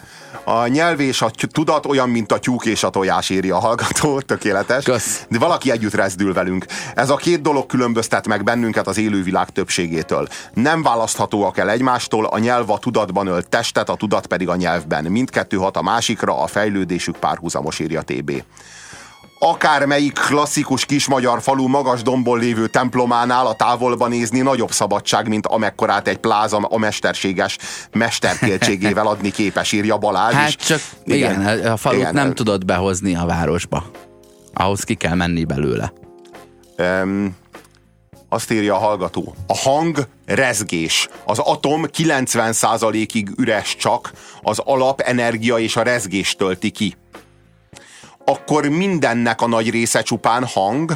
A 0.50 0.66
nyelv 0.66 1.00
és 1.00 1.22
a 1.22 1.30
tudat 1.52 1.87
olyan, 1.87 2.08
mint 2.08 2.32
a 2.32 2.38
tyúk 2.38 2.64
és 2.64 2.82
a 2.82 2.90
tojás 2.90 3.30
éri 3.30 3.50
a 3.50 3.58
hallgató, 3.58 4.20
tökéletes. 4.26 4.84
Kösz. 4.84 5.26
De 5.28 5.38
valaki 5.38 5.70
együtt 5.70 5.94
rezdül 5.94 6.32
velünk. 6.32 6.66
Ez 6.94 7.11
a 7.11 7.16
két 7.16 7.40
dolog 7.40 7.66
különböztet 7.66 8.26
meg 8.26 8.44
bennünket 8.44 8.87
az 8.87 8.98
élővilág 8.98 9.50
többségétől. 9.50 10.28
Nem 10.54 10.82
választhatóak 10.82 11.58
el 11.58 11.70
egymástól, 11.70 12.24
a 12.24 12.38
nyelv 12.38 12.70
a 12.70 12.78
tudatban 12.78 13.26
ölt 13.26 13.48
testet, 13.48 13.88
a 13.88 13.94
tudat 13.94 14.26
pedig 14.26 14.48
a 14.48 14.56
nyelvben. 14.56 15.04
Mindkettő 15.04 15.56
hat 15.56 15.76
a 15.76 15.82
másikra, 15.82 16.42
a 16.42 16.46
fejlődésük 16.46 17.16
párhuzamos 17.16 17.78
írja 17.78 18.02
TB 18.02 18.42
akármelyik 19.38 20.12
klasszikus 20.12 20.85
kis 20.85 21.07
magyar 21.07 21.42
falu 21.42 21.68
magas 21.68 22.03
dombon 22.03 22.38
lévő 22.38 22.66
templománál 22.66 23.46
a 23.46 23.55
távolba 23.55 24.09
nézni 24.09 24.40
nagyobb 24.40 24.70
szabadság, 24.70 25.29
mint 25.29 25.46
amekkorát 25.46 26.09
egy 26.09 26.18
pláza 26.18 26.57
a 26.57 26.79
mesterséges 26.79 27.59
mesterkéltségével 27.92 29.07
adni 29.07 29.31
képes, 29.31 29.72
írja 29.72 29.96
Balázs. 29.96 30.35
Hát 30.35 30.51
csak 30.51 30.81
igen, 31.05 31.40
igen 31.40 31.66
a 31.72 31.77
falut 31.77 32.01
igen. 32.01 32.14
nem 32.14 32.35
tudod 32.35 32.64
behozni 32.64 33.16
a 33.16 33.24
városba. 33.24 33.90
Ahhoz 34.55 34.83
ki 34.83 34.94
kell 34.94 35.14
menni 35.14 35.44
belőle. 35.44 35.92
Um, 36.79 37.37
azt 38.29 38.51
írja 38.51 38.74
a 38.74 38.79
hallgató. 38.79 39.35
A 39.46 39.57
hang 39.57 40.07
rezgés. 40.27 41.09
Az 41.24 41.38
atom 41.38 41.85
90%-ig 41.96 43.29
üres 43.37 43.77
csak, 43.77 44.12
az 44.42 44.59
alapenergia 44.59 45.59
és 45.59 45.77
a 45.77 45.83
rezgés 45.83 46.35
tölti 46.35 46.70
ki 46.70 46.96
akkor 48.28 48.68
mindennek 48.68 49.40
a 49.40 49.46
nagy 49.46 49.70
része 49.70 50.02
csupán 50.02 50.46
hang, 50.46 50.92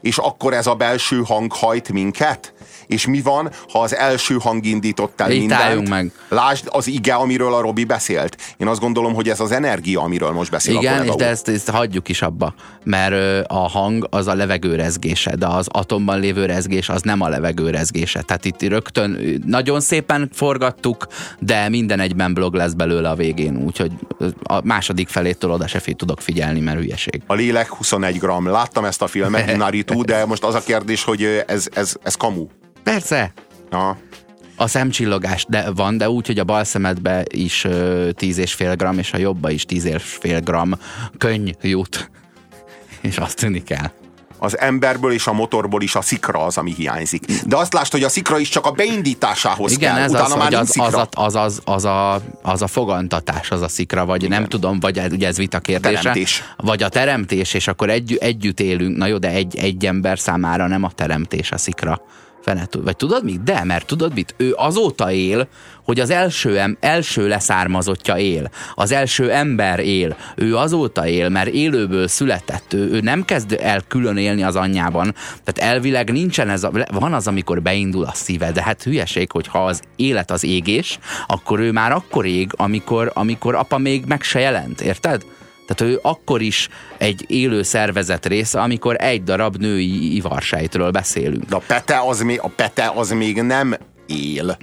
és 0.00 0.18
akkor 0.18 0.54
ez 0.54 0.66
a 0.66 0.74
belső 0.74 1.22
hang 1.26 1.52
hajt 1.52 1.92
minket? 1.92 2.54
És 2.86 3.06
mi 3.06 3.20
van, 3.20 3.50
ha 3.72 3.78
az 3.78 3.94
első 3.94 4.36
hang 4.40 4.66
indított 4.66 5.20
el 5.20 5.28
mindent? 5.28 5.88
meg. 5.88 6.12
Lásd 6.28 6.66
az 6.70 6.86
ige, 6.86 7.14
amiről 7.14 7.54
a 7.54 7.60
Robi 7.60 7.84
beszélt. 7.84 8.36
Én 8.56 8.66
azt 8.66 8.80
gondolom, 8.80 9.14
hogy 9.14 9.28
ez 9.28 9.40
az 9.40 9.52
energia, 9.52 10.00
amiről 10.00 10.30
most 10.30 10.50
beszél 10.50 10.74
Igen, 10.74 11.00
a 11.00 11.04
és 11.04 11.14
de 11.14 11.26
ezt, 11.26 11.48
ezt 11.48 11.70
hagyjuk 11.70 12.08
is 12.08 12.22
abba, 12.22 12.54
mert 12.84 13.46
a 13.48 13.68
hang 13.68 14.06
az 14.10 14.26
a 14.26 14.34
levegő 14.34 14.74
rezgése, 14.74 15.36
de 15.36 15.46
az 15.46 15.66
atomban 15.70 16.20
lévő 16.20 16.46
rezgés 16.46 16.88
az 16.88 17.02
nem 17.02 17.20
a 17.20 17.28
levegő 17.28 17.70
rezgése. 17.70 18.22
Tehát 18.22 18.44
itt 18.44 18.62
rögtön 18.62 19.40
nagyon 19.46 19.80
szépen 19.80 20.30
forgattuk, 20.32 21.06
de 21.38 21.68
minden 21.68 22.00
egyben 22.00 22.34
blog 22.34 22.54
lesz 22.54 22.72
belőle 22.72 23.08
a 23.08 23.14
végén, 23.14 23.56
úgyhogy 23.56 23.92
a 24.42 24.60
második 24.64 25.08
felétől 25.08 25.50
oda 25.50 25.66
se 25.66 25.80
tudok 25.96 26.20
figyelni, 26.20 26.60
mert 26.60 26.78
hülyeség. 26.78 27.22
A 27.26 27.34
lélek 27.34 27.68
21 27.68 28.18
gram. 28.18 28.46
Láttam 28.46 28.84
ezt 28.84 29.02
a 29.02 29.06
filmet, 29.06 29.56
Naritu, 29.56 30.02
de 30.12 30.24
most 30.24 30.44
az 30.44 30.54
a 30.54 30.60
kérdés, 30.60 31.04
hogy 31.04 31.44
ez, 31.46 31.68
ez, 31.74 31.96
ez 32.02 32.14
kamu. 32.14 32.46
Persze. 32.90 33.32
Aha. 33.70 33.96
A 34.56 34.66
szemcsillogás 34.66 35.44
de 35.48 35.70
van, 35.70 35.98
de 35.98 36.10
úgy, 36.10 36.26
hogy 36.26 36.38
a 36.38 36.44
bal 36.44 36.64
szemedbe 36.64 37.24
is 37.28 37.64
uh, 37.64 37.72
10,5 37.72 38.74
gram, 38.76 38.98
és 38.98 39.12
a 39.12 39.18
jobba 39.18 39.50
is 39.50 39.64
10,5 39.68 40.40
gram 40.44 40.74
könny 41.18 41.50
jut. 41.62 42.10
És 43.00 43.16
azt 43.18 43.36
tűnik 43.36 43.70
el. 43.70 43.92
az 44.38 44.58
emberből 44.58 45.12
és 45.12 45.26
a 45.26 45.32
motorból 45.32 45.82
is 45.82 45.94
a 45.94 46.00
szikra 46.00 46.44
az, 46.44 46.56
ami 46.56 46.74
hiányzik. 46.74 47.24
De 47.46 47.56
azt 47.56 47.72
lásd, 47.72 47.92
hogy 47.92 48.02
a 48.02 48.08
szikra 48.08 48.38
is 48.38 48.48
csak 48.48 48.66
a 48.66 48.70
beindításához 48.70 49.72
Igen, 49.72 49.94
kell, 49.94 50.02
ez 50.02 50.10
utána 50.10 50.24
az, 50.24 50.34
már 50.34 50.52
az, 50.52 50.58
az, 50.60 50.68
szikra. 50.68 51.00
a, 51.00 51.08
az, 51.24 51.34
az, 51.34 51.60
az, 51.64 51.84
a, 51.84 52.20
az 52.42 52.62
a 52.62 52.66
fogantatás, 52.66 53.50
az 53.50 53.62
a 53.62 53.68
szikra, 53.68 54.04
vagy 54.04 54.22
Igen. 54.22 54.40
nem 54.40 54.48
tudom, 54.48 54.80
vagy 54.80 54.98
ez- 54.98 55.12
ugye 55.12 55.26
ez 55.26 55.36
vita 55.36 55.58
kérdése. 55.58 55.96
Teremtés. 55.96 56.42
Vagy 56.56 56.82
a 56.82 56.88
teremtés, 56.88 57.54
és 57.54 57.68
akkor 57.68 57.90
egy, 57.90 58.16
együtt 58.20 58.60
élünk. 58.60 58.96
Na 58.96 59.06
jó, 59.06 59.18
de 59.18 59.30
egy, 59.30 59.56
egy 59.56 59.86
ember 59.86 60.18
számára 60.18 60.66
nem 60.66 60.82
a 60.84 60.90
teremtés 60.90 61.50
a 61.52 61.58
szikra. 61.58 62.00
Fene, 62.46 62.68
vagy 62.70 62.96
tudod 62.96 63.24
mit? 63.24 63.42
De, 63.42 63.64
mert 63.64 63.86
tudod 63.86 64.14
mit? 64.14 64.34
Ő 64.36 64.52
azóta 64.56 65.12
él, 65.12 65.48
hogy 65.84 66.00
az 66.00 66.10
első, 66.10 66.58
em, 66.58 66.76
első 66.80 67.28
leszármazottja 67.28 68.16
él. 68.16 68.50
Az 68.74 68.92
első 68.92 69.30
ember 69.30 69.78
él. 69.78 70.16
Ő 70.36 70.56
azóta 70.56 71.06
él, 71.06 71.28
mert 71.28 71.48
élőből 71.48 72.08
született. 72.08 72.72
Ő, 72.72 72.90
ő 72.90 73.00
nem 73.00 73.24
kezd 73.24 73.58
el 73.60 73.82
külön 73.88 74.16
élni 74.16 74.42
az 74.42 74.56
anyjában. 74.56 75.14
Tehát 75.44 75.72
elvileg 75.72 76.12
nincsen 76.12 76.48
ez 76.48 76.64
a, 76.64 76.70
van 76.92 77.12
az, 77.12 77.26
amikor 77.26 77.62
beindul 77.62 78.04
a 78.04 78.14
szíve, 78.14 78.52
de 78.52 78.62
hát 78.62 78.82
hülyeség, 78.82 79.30
hogy 79.32 79.46
ha 79.46 79.64
az 79.64 79.82
élet 79.96 80.30
az 80.30 80.44
égés, 80.44 80.98
akkor 81.26 81.60
ő 81.60 81.72
már 81.72 81.92
akkor 81.92 82.26
ég, 82.26 82.50
amikor, 82.56 83.10
amikor 83.14 83.54
apa 83.54 83.78
még 83.78 84.04
meg 84.04 84.22
se 84.22 84.40
jelent, 84.40 84.80
érted? 84.80 85.24
Tehát 85.66 85.94
ő 85.94 85.98
akkor 86.02 86.42
is 86.42 86.68
egy 86.98 87.24
élő 87.28 87.62
szervezet 87.62 88.26
része, 88.26 88.60
amikor 88.60 88.96
egy 88.98 89.22
darab 89.22 89.56
női 89.56 90.14
ivarsejtről 90.14 90.90
beszélünk. 90.90 91.44
De 91.44 91.56
a 91.56 91.62
pete 91.66 91.98
az 91.98 92.24
a 92.40 92.48
pete 92.48 92.92
az 92.94 93.10
még 93.10 93.42
nem 93.42 93.76
él. 94.06 94.56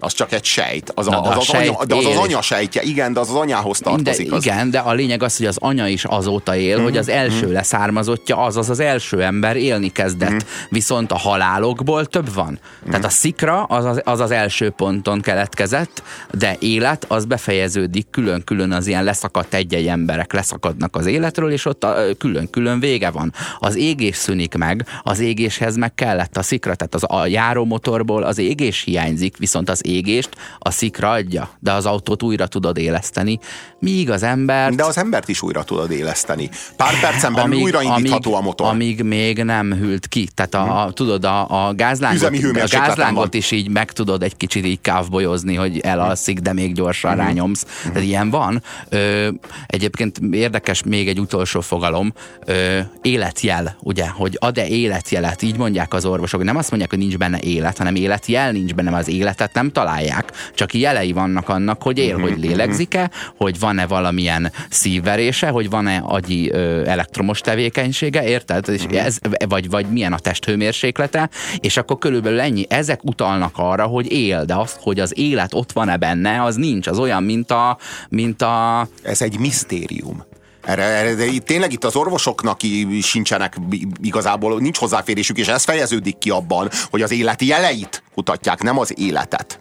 Az 0.00 0.12
csak 0.12 0.32
egy 0.32 0.44
sejt. 0.44 0.92
Az, 0.94 1.06
Na, 1.06 1.18
a, 1.18 1.22
de 1.22 1.28
az, 1.28 1.36
az, 1.36 1.44
sejt 1.44 1.68
anya, 1.68 1.84
de 1.84 1.94
az, 1.94 2.04
az 2.04 2.16
anya 2.16 2.40
sejtje, 2.42 2.82
igen, 2.82 3.12
de 3.12 3.20
az 3.20 3.28
az 3.28 3.34
anyához 3.34 3.78
De, 3.80 3.84
tartozik. 3.90 4.32
Az, 4.32 4.44
igen, 4.44 4.70
de 4.70 4.78
a 4.78 4.92
lényeg 4.92 5.22
az, 5.22 5.36
hogy 5.36 5.46
az 5.46 5.56
anya 5.60 5.86
is 5.86 6.04
azóta 6.04 6.56
él, 6.56 6.74
Mhm. 6.74 6.84
hogy 6.84 6.96
az 6.96 7.08
első 7.08 7.52
leszármazottja, 7.52 8.36
azaz 8.36 8.70
az 8.70 8.80
első 8.80 9.22
ember 9.22 9.56
élni 9.56 9.88
kezdett. 9.92 10.30
Mhm. 10.30 10.38
Viszont 10.68 11.12
a 11.12 11.16
halálokból 11.18 12.06
több 12.06 12.34
van. 12.34 12.58
Tehát 12.90 13.04
a 13.04 13.08
szikra 13.08 13.62
az 13.62 13.84
az, 13.84 14.00
az 14.04 14.20
az 14.20 14.30
első 14.30 14.70
ponton 14.70 15.20
keletkezett, 15.20 16.02
de 16.32 16.56
élet 16.58 17.04
az 17.08 17.24
befejeződik 17.24 18.06
külön-külön 18.10 18.72
az 18.72 18.86
ilyen 18.86 19.04
leszakadt 19.04 19.54
egy-egy 19.54 19.86
emberek 19.86 20.32
leszakadnak 20.32 20.96
az 20.96 21.06
életről, 21.06 21.50
és 21.52 21.64
ott 21.64 21.84
a- 21.84 21.96
külön-külön 22.18 22.80
vége 22.80 23.10
van. 23.10 23.32
Az 23.58 23.76
égés 23.76 24.16
szűnik 24.16 24.54
meg, 24.54 24.86
az 25.02 25.18
égéshez 25.20 25.76
meg 25.76 25.94
kellett 25.94 26.36
a 26.36 26.42
szikra, 26.42 26.74
tehát 26.74 26.94
az, 26.94 27.04
a 27.06 27.26
járómotorból 27.26 28.22
az 28.22 28.38
égés 28.38 28.82
hiányzik, 28.82 29.36
viszont 29.36 29.70
az 29.70 29.86
égést 29.88 30.28
a 30.58 30.70
szikra 30.70 31.10
adja, 31.10 31.50
de 31.58 31.72
az 31.72 31.86
autót 31.86 32.22
újra 32.22 32.46
tudod 32.46 32.76
éleszteni, 32.78 33.38
míg 33.78 34.10
az 34.10 34.22
ember 34.22 34.72
de 34.72 34.84
az 34.84 34.98
embert 34.98 35.28
is 35.28 35.42
újra 35.42 35.62
tudod 35.62 35.90
éleszteni. 35.90 36.50
Pár 36.76 37.00
percen 37.00 37.34
belül 37.34 37.60
újra 37.60 37.82
indítható 37.82 38.34
a 38.34 38.40
motor. 38.40 38.66
Mhm. 38.66 38.74
Amíg 38.74 39.02
még 39.02 39.42
nem 39.42 39.72
hűlt 39.72 40.06
ki. 40.06 40.28
Tehát 40.34 40.54
a, 40.54 40.82
a, 40.84 40.90
tudod, 40.92 41.24
a, 41.24 41.66
a 41.68 41.72
gázlángot, 41.74 42.32
a 42.54 42.66
gázlángot 42.70 43.34
is 43.34 43.50
így 43.50 43.68
meg 43.68 43.92
tudod 43.92 44.22
egy 44.22 44.36
kicsit 44.36 44.64
így 44.66 44.80
kávbolyozni, 44.80 45.54
hogy 45.54 45.78
elalszik, 45.78 46.38
de 46.38 46.52
még 46.52 46.74
gyorsan 46.74 47.10
Mhm. 47.16 47.20
rányomsz. 47.20 47.64
Tehát 47.82 48.02
ilyen 48.02 48.30
van. 48.30 48.62
Ö, 48.88 49.28
egyébként 49.66 50.18
érdekes 50.30 50.82
még 50.82 51.08
egy 51.08 51.20
utolsó 51.20 51.60
fogalom, 51.60 52.12
ö, 52.46 52.78
életjel, 53.02 53.76
ugye, 53.80 54.08
hogy 54.08 54.36
ad-e 54.40 54.66
életjelet, 54.66 55.42
így 55.42 55.56
mondják 55.56 55.94
az 55.94 56.04
orvosok, 56.04 56.42
nem 56.44 56.56
azt 56.56 56.68
mondják, 56.70 56.90
hogy 56.90 56.98
nincs 56.98 57.16
benne 57.18 57.38
élet, 57.40 57.78
hanem 57.78 57.94
életjel 57.94 58.52
nincs 58.52 58.74
benne, 58.74 58.96
az 58.96 59.08
életet 59.08 59.54
nem 59.54 59.72
találják, 59.78 60.32
csak 60.54 60.74
jelei 60.74 61.12
vannak 61.12 61.48
annak, 61.48 61.82
hogy 61.82 61.98
él, 61.98 62.18
hogy 62.18 62.38
lélegzik-e, 62.38 63.10
hogy 63.36 63.58
van-e 63.58 63.86
valamilyen 63.86 64.52
szívverése, 64.70 65.48
hogy 65.48 65.70
van-e 65.70 66.02
agyi 66.04 66.50
ö, 66.50 66.86
elektromos 66.86 67.40
tevékenysége, 67.40 68.28
érted? 68.28 68.68
És 68.68 68.82
ez, 68.82 69.16
vagy, 69.48 69.70
vagy 69.70 69.86
milyen 69.86 70.12
a 70.12 70.18
testhőmérséklete, 70.18 71.28
és 71.60 71.76
akkor 71.76 71.98
körülbelül 71.98 72.40
ennyi. 72.40 72.66
Ezek 72.68 73.04
utalnak 73.04 73.54
arra, 73.56 73.86
hogy 73.86 74.12
él, 74.12 74.44
de 74.44 74.54
azt, 74.54 74.78
hogy 74.80 75.00
az 75.00 75.18
élet 75.18 75.54
ott 75.54 75.72
van-e 75.72 75.96
benne, 75.96 76.42
az 76.42 76.54
nincs. 76.54 76.86
Az 76.86 76.98
olyan, 76.98 77.22
mint 77.22 77.50
a, 77.50 77.78
mint 78.08 78.42
a 78.42 78.88
Ez 79.02 79.22
egy 79.22 79.38
misztérium. 79.38 80.24
Erre, 80.68 80.82
erre, 80.82 81.14
de 81.14 81.24
itt, 81.24 81.44
tényleg 81.44 81.72
itt 81.72 81.84
az 81.84 81.96
orvosoknak 81.96 82.60
sincsenek 83.02 83.56
igazából, 84.02 84.60
nincs 84.60 84.78
hozzáférésük, 84.78 85.38
és 85.38 85.48
ez 85.48 85.64
fejeződik 85.64 86.18
ki 86.18 86.30
abban, 86.30 86.68
hogy 86.90 87.02
az 87.02 87.10
életi 87.10 87.46
jeleit 87.46 88.02
kutatják, 88.14 88.62
nem 88.62 88.78
az 88.78 88.98
életet. 88.98 89.58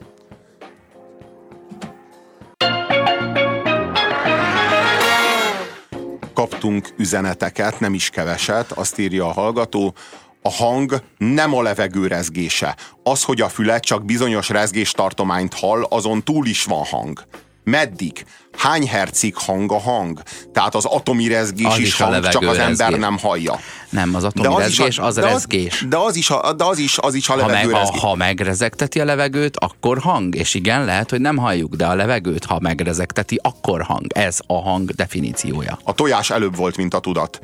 Kaptunk 6.37 6.93
üzeneteket, 6.97 7.79
nem 7.79 7.93
is 7.93 8.09
keveset, 8.09 8.71
azt 8.71 8.99
írja 8.99 9.25
a 9.25 9.31
hallgató, 9.31 9.93
a 10.41 10.49
hang 10.49 11.01
nem 11.17 11.53
a 11.53 11.61
levegő 11.61 12.07
rezgése. 12.07 12.75
Az, 13.03 13.23
hogy 13.23 13.41
a 13.41 13.49
füle 13.49 13.79
csak 13.79 14.05
bizonyos 14.05 14.49
rezgéstartományt 14.49 15.53
hall, 15.53 15.83
azon 15.83 16.23
túl 16.23 16.45
is 16.45 16.63
van 16.63 16.83
hang. 16.83 17.23
Meddig? 17.69 18.25
Hány 18.57 18.87
hercig 18.87 19.35
hang 19.35 19.71
a 19.71 19.79
hang? 19.79 20.21
Tehát 20.53 20.75
az 20.75 20.85
atomi 20.85 21.27
rezgés 21.27 21.65
Az 21.65 21.77
is, 21.77 21.85
is 21.85 21.99
a 21.99 22.05
hang, 22.05 22.27
csak 22.27 22.41
az 22.41 22.57
ember 22.57 22.77
rezgés. 22.77 22.99
nem 22.99 23.17
hallja. 23.17 23.59
nem 23.89 24.15
az 24.15 24.23
atomi 24.23 24.55
rezgés, 24.57 24.99
az, 24.99 25.15
de 25.15 25.21
rezgés. 25.21 25.85
De 25.89 25.97
az 25.97 26.15
is 26.15 26.29
a, 26.29 26.53
de 26.53 26.63
az 26.63 26.77
is, 26.77 26.97
az 26.97 27.13
is 27.13 27.29
a 27.29 27.33
ha, 27.33 27.37
meg, 27.37 27.47
levegő 27.47 27.71
ha, 27.71 27.79
rezgés. 27.79 28.01
ha 28.01 28.15
megrezegteti 28.15 28.99
a 28.99 29.05
levegőt, 29.05 29.57
akkor 29.57 29.99
hang. 29.99 30.35
És 30.35 30.53
igen, 30.53 30.85
lehet, 30.85 31.09
hogy 31.09 31.21
nem 31.21 31.37
halljuk, 31.37 31.75
de 31.75 31.85
a 31.85 31.95
levegőt, 31.95 32.45
ha 32.45 32.59
megrezegteti, 32.59 33.39
akkor 33.43 33.81
hang. 33.81 34.05
Ez 34.13 34.39
a 34.47 34.61
hang 34.61 34.89
definíciója. 34.91 35.79
A 35.83 35.93
tojás 35.93 36.29
előbb 36.29 36.55
volt, 36.55 36.77
mint 36.77 36.93
a 36.93 36.99
tudat. 36.99 37.39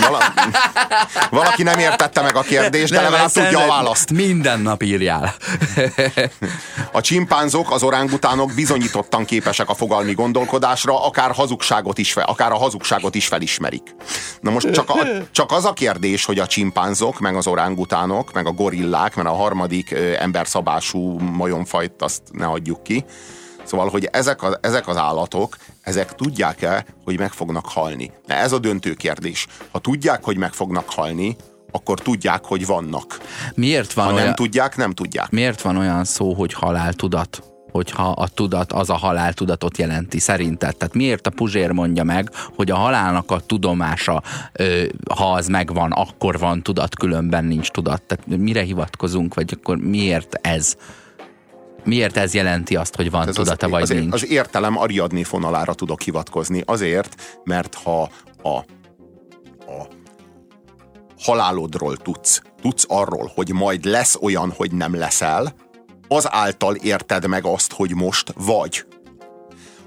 Vala, 0.00 0.18
valaki 1.30 1.62
nem 1.62 1.78
értette 1.78 2.22
meg 2.22 2.36
a 2.36 2.40
kérdést, 2.40 2.92
de 2.92 3.00
legalább 3.00 3.30
tudja 3.30 3.58
a 3.58 3.66
választ. 3.66 4.12
Minden 4.12 4.60
nap 4.60 4.82
írjál. 4.82 5.34
A 6.92 7.00
csimpánzok, 7.00 7.70
az 7.70 7.82
orángutánok 7.82 8.52
bizonyítottan 8.54 9.24
képesek 9.24 9.68
a 9.68 9.74
fogalmi 9.74 10.12
gondolkodásra, 10.12 11.06
akár 11.06 11.30
hazugságot 11.30 11.98
is, 11.98 12.12
fe- 12.12 12.28
akár 12.28 12.52
a 12.52 12.56
hazugságot 12.58 13.14
is 13.14 13.26
felismerik. 13.26 13.94
Na 14.40 14.50
most 14.50 14.70
csak, 14.70 14.90
a, 14.90 14.98
csak 15.30 15.52
az 15.52 15.64
a 15.64 15.72
kérdés, 15.72 16.24
hogy 16.24 16.38
a 16.38 16.46
csimpánzok, 16.46 17.18
meg 17.18 17.36
az 17.36 17.46
orángutánok, 17.46 18.32
meg 18.32 18.46
a 18.46 18.52
gorillák, 18.52 19.14
mert 19.14 19.28
a 19.28 19.34
harmadik 19.34 19.94
emberszabású 20.18 21.18
majomfajt 21.18 22.02
azt 22.02 22.22
ne 22.32 22.46
adjuk 22.46 22.82
ki. 22.82 23.04
Szóval, 23.74 23.90
hogy 23.90 24.08
ezek, 24.12 24.42
a, 24.42 24.58
ezek 24.60 24.88
az 24.88 24.96
állatok, 24.96 25.56
ezek 25.80 26.14
tudják-e, 26.14 26.84
hogy 27.04 27.18
meg 27.18 27.32
fognak 27.32 27.66
halni? 27.68 28.10
Na 28.26 28.34
ez 28.34 28.52
a 28.52 28.58
döntő 28.58 28.92
kérdés. 28.92 29.46
Ha 29.70 29.78
tudják, 29.78 30.24
hogy 30.24 30.36
meg 30.36 30.52
fognak 30.52 30.90
halni, 30.90 31.36
akkor 31.70 32.00
tudják, 32.00 32.44
hogy 32.44 32.66
vannak. 32.66 33.20
Miért 33.54 33.92
van, 33.92 34.06
Ha 34.06 34.12
olyan, 34.12 34.24
nem 34.24 34.34
tudják, 34.34 34.76
nem 34.76 34.92
tudják. 34.92 35.30
miért 35.30 35.62
van 35.62 35.76
olyan 35.76 36.04
szó, 36.04 36.34
hogy 36.34 36.52
haláltudat? 36.52 37.42
hogyha 37.72 38.10
a 38.10 38.28
tudat 38.28 38.72
az 38.72 38.90
a 38.90 38.94
haláltudatot 38.96 39.78
jelenti, 39.78 40.18
szerinted? 40.18 40.76
Tehát 40.76 40.94
miért 40.94 41.26
a 41.26 41.30
Puzsér 41.30 41.70
mondja 41.70 42.04
meg, 42.04 42.30
hogy 42.56 42.70
a 42.70 42.76
halálnak 42.76 43.30
a 43.30 43.40
tudomása, 43.40 44.22
ha 45.14 45.32
az 45.32 45.46
megvan, 45.48 45.92
akkor 45.92 46.38
van 46.38 46.62
tudat, 46.62 46.96
különben 46.96 47.44
nincs 47.44 47.68
tudat? 47.68 48.02
Tehát 48.02 48.26
mire 48.26 48.62
hivatkozunk, 48.62 49.34
vagy 49.34 49.54
akkor 49.56 49.76
miért 49.76 50.38
ez? 50.40 50.76
Miért 51.84 52.16
ez 52.16 52.34
jelenti 52.34 52.76
azt, 52.76 52.96
hogy 52.96 53.10
van 53.10 53.28
Ez 53.28 53.34
tudata, 53.34 53.68
vagy 53.68 53.82
az, 53.82 53.88
nincs? 53.88 54.12
az 54.12 54.30
értelem 54.30 54.78
Ariadné 54.78 55.22
fonalára 55.22 55.74
tudok 55.74 56.02
hivatkozni. 56.02 56.62
Azért, 56.64 57.40
mert 57.44 57.74
ha 57.74 58.10
a, 58.42 58.48
a 58.48 58.64
halálodról 61.18 61.96
tudsz, 61.96 62.42
tudsz 62.60 62.84
arról, 62.88 63.32
hogy 63.34 63.52
majd 63.52 63.84
lesz 63.84 64.16
olyan, 64.20 64.52
hogy 64.56 64.72
nem 64.72 64.94
leszel, 64.94 65.54
az 66.08 66.32
által 66.32 66.74
érted 66.74 67.26
meg 67.26 67.44
azt, 67.44 67.72
hogy 67.72 67.94
most 67.94 68.32
vagy. 68.36 68.84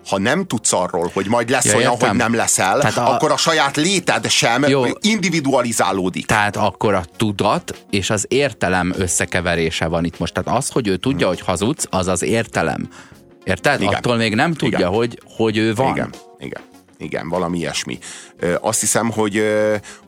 Ha 0.10 0.18
nem 0.20 0.45
tudsz 0.45 0.74
arról, 0.74 1.10
hogy 1.14 1.28
majd 1.28 1.49
lesz 1.49 1.66
Ja, 1.66 1.76
olyan, 1.76 1.91
értem. 1.91 2.10
hogy 2.10 2.18
nem 2.18 2.34
leszel, 2.36 2.80
Tehát 2.80 2.97
a- 2.97 3.14
akkor 3.14 3.32
a 3.32 3.38
saját 3.38 3.76
léted 3.76 4.30
sem 4.30 4.64
Jó. 4.68 4.84
individualizálódik. 5.01 6.26
Tehát 6.26 6.55
akkor 6.55 6.93
a 6.93 7.03
tudat 7.18 7.86
és 7.89 8.10
az 8.10 8.26
értelem 8.30 8.93
összekeverése 8.97 9.88
van 9.88 10.03
itt 10.05 10.20
most. 10.20 10.34
Tehát 10.34 10.60
az, 10.60 10.70
hogy 10.70 10.88
ő 10.88 10.97
tudja, 10.97 11.28
hogy 11.28 11.39
hazudsz, 11.41 11.86
az 11.89 12.08
az 12.08 12.22
értelem. 12.24 12.89
Érted? 13.43 13.82
Igen. 13.82 13.93
Attól 13.93 14.16
még 14.16 14.36
nem 14.36 14.53
tudja, 14.53 14.78
Igen. 14.78 14.89
hogy, 14.91 15.20
hogy 15.38 15.58
ő 15.58 15.74
van. 15.74 15.91
Igen, 15.95 16.14
igen. 16.39 16.62
Igen, 16.98 17.30
valami 17.30 17.58
ilyesmi. 17.58 18.00
Azt 18.62 18.80
hiszem, 18.80 19.12
hogy, 19.12 19.43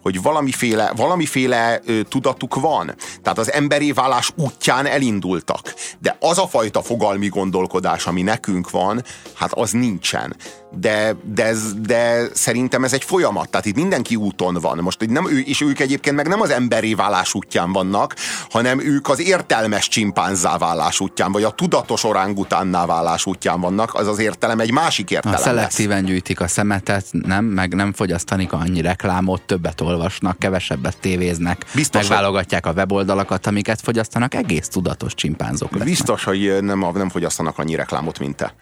hogy 0.02 0.22
valamiféle, 0.22 0.92
valamiféle 0.96 1.82
tudatuk 2.10 2.56
van. 2.56 2.96
Tehát 3.22 3.38
az 3.38 3.52
emberi 3.52 3.92
válás 3.92 4.32
útján 4.36 4.86
elindultak. 4.86 5.74
De 6.00 6.18
az 6.20 6.38
a 6.38 6.48
fajta 6.48 6.82
fogalmi 6.82 7.28
gondolkodás, 7.28 8.06
ami 8.06 8.22
nekünk 8.22 8.70
van, 8.70 9.04
hát 9.34 9.54
az 9.54 9.72
nincsen. 9.72 10.36
De, 10.72 11.15
de, 11.24 11.45
ez, 11.45 11.74
de 11.74 12.28
szerintem 12.34 12.84
ez 12.84 12.93
egy 12.93 13.03
folyamat. 13.03 13.49
Tehát 13.49 13.65
itt 13.65 13.76
mindenki 13.76 14.15
úton 14.15 14.53
van. 14.53 14.78
Most 14.78 15.09
nem 15.09 15.30
ő, 15.30 15.39
és 15.39 15.61
ők 15.61 15.80
egyébként 15.80 16.15
meg 16.15 16.28
nem 16.28 16.41
az 16.41 16.49
emberi 16.49 16.95
válás 16.95 17.34
útján 17.34 17.72
vannak, 17.72 18.15
hanem 18.49 18.80
ők 18.80 19.09
az 19.09 19.20
értelmes 19.20 19.88
csimpánzá 19.88 20.57
válás 20.57 20.99
útján, 20.99 21.32
vagy 21.32 21.43
a 21.43 21.49
tudatos 21.49 22.03
orángutánná 22.03 22.86
válás 22.86 23.26
útján 23.26 23.61
vannak. 23.61 23.93
Az 23.93 24.07
az 24.07 24.20
értelem 24.20 24.59
egy 24.59 24.72
másik 24.72 25.11
értelem 25.11 25.38
lesz. 25.38 25.47
szelektíven 25.47 26.05
gyűjtik 26.05 26.41
a 26.41 26.47
szemetet, 26.47 27.05
nem, 27.11 27.45
meg 27.45 27.76
nem 27.76 27.93
fogyasztanik 27.93 28.53
annyi 28.53 28.82
reklámot, 28.82 29.41
többet 29.41 29.82
olvasnak, 29.82 30.39
kevesebbet 30.39 30.97
tévéznek, 30.99 31.65
Biztos, 31.74 32.07
megválogatják 32.07 32.65
a 32.65 32.72
weboldalakat, 32.72 33.47
amiket 33.47 33.82
fogyasztanak, 33.82 34.34
egész 34.34 34.67
tudatos 34.67 35.13
csimpánzok 35.13 35.72
lesznek. 35.72 35.88
Biztos, 35.88 36.24
hogy 36.24 36.57
nem, 36.61 36.86
nem 36.93 37.09
fogyasztanak 37.09 37.57
annyi 37.57 37.76
reklámot, 37.76 38.20
mint 38.20 38.36
te. 38.36 38.53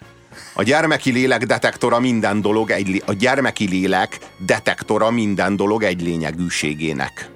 A 0.54 0.64
gyermeki 0.64 1.12
lélek 1.12 1.46
detektora 1.46 2.00
minden 2.00 2.42
dolog 2.42 2.70
egy, 2.70 3.04
a 3.06 3.14
gyermeki 3.14 3.68
lélek 3.68 4.20
detektora 4.38 5.12
minden 5.12 5.56
dolog 5.56 5.84
egy 5.84 6.02
lényegűségének. 6.02 7.30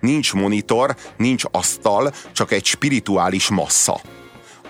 Nincs 0.00 0.34
monitor, 0.34 0.96
nincs 1.16 1.44
asztal, 1.50 2.12
csak 2.32 2.52
egy 2.52 2.64
spirituális 2.64 3.48
massza. 3.48 4.00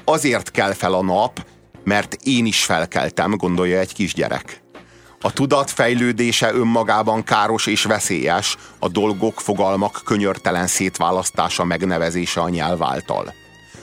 Azért 0.04 0.50
kell 0.50 0.72
fel 0.72 0.94
a 0.94 1.02
nap, 1.02 1.46
mert 1.84 2.16
én 2.22 2.46
is 2.46 2.64
felkeltem, 2.64 3.36
gondolja 3.36 3.78
egy 3.78 3.92
kisgyerek. 3.92 4.62
A 5.20 5.32
tudat 5.32 5.70
fejlődése 5.70 6.52
önmagában 6.52 7.24
káros 7.24 7.66
és 7.66 7.82
veszélyes, 7.82 8.56
a 8.78 8.88
dolgok, 8.88 9.40
fogalmak 9.40 10.00
könyörtelen 10.04 10.66
szétválasztása, 10.66 11.64
megnevezése 11.64 12.40
a 12.40 12.48
nyelv. 12.48 12.80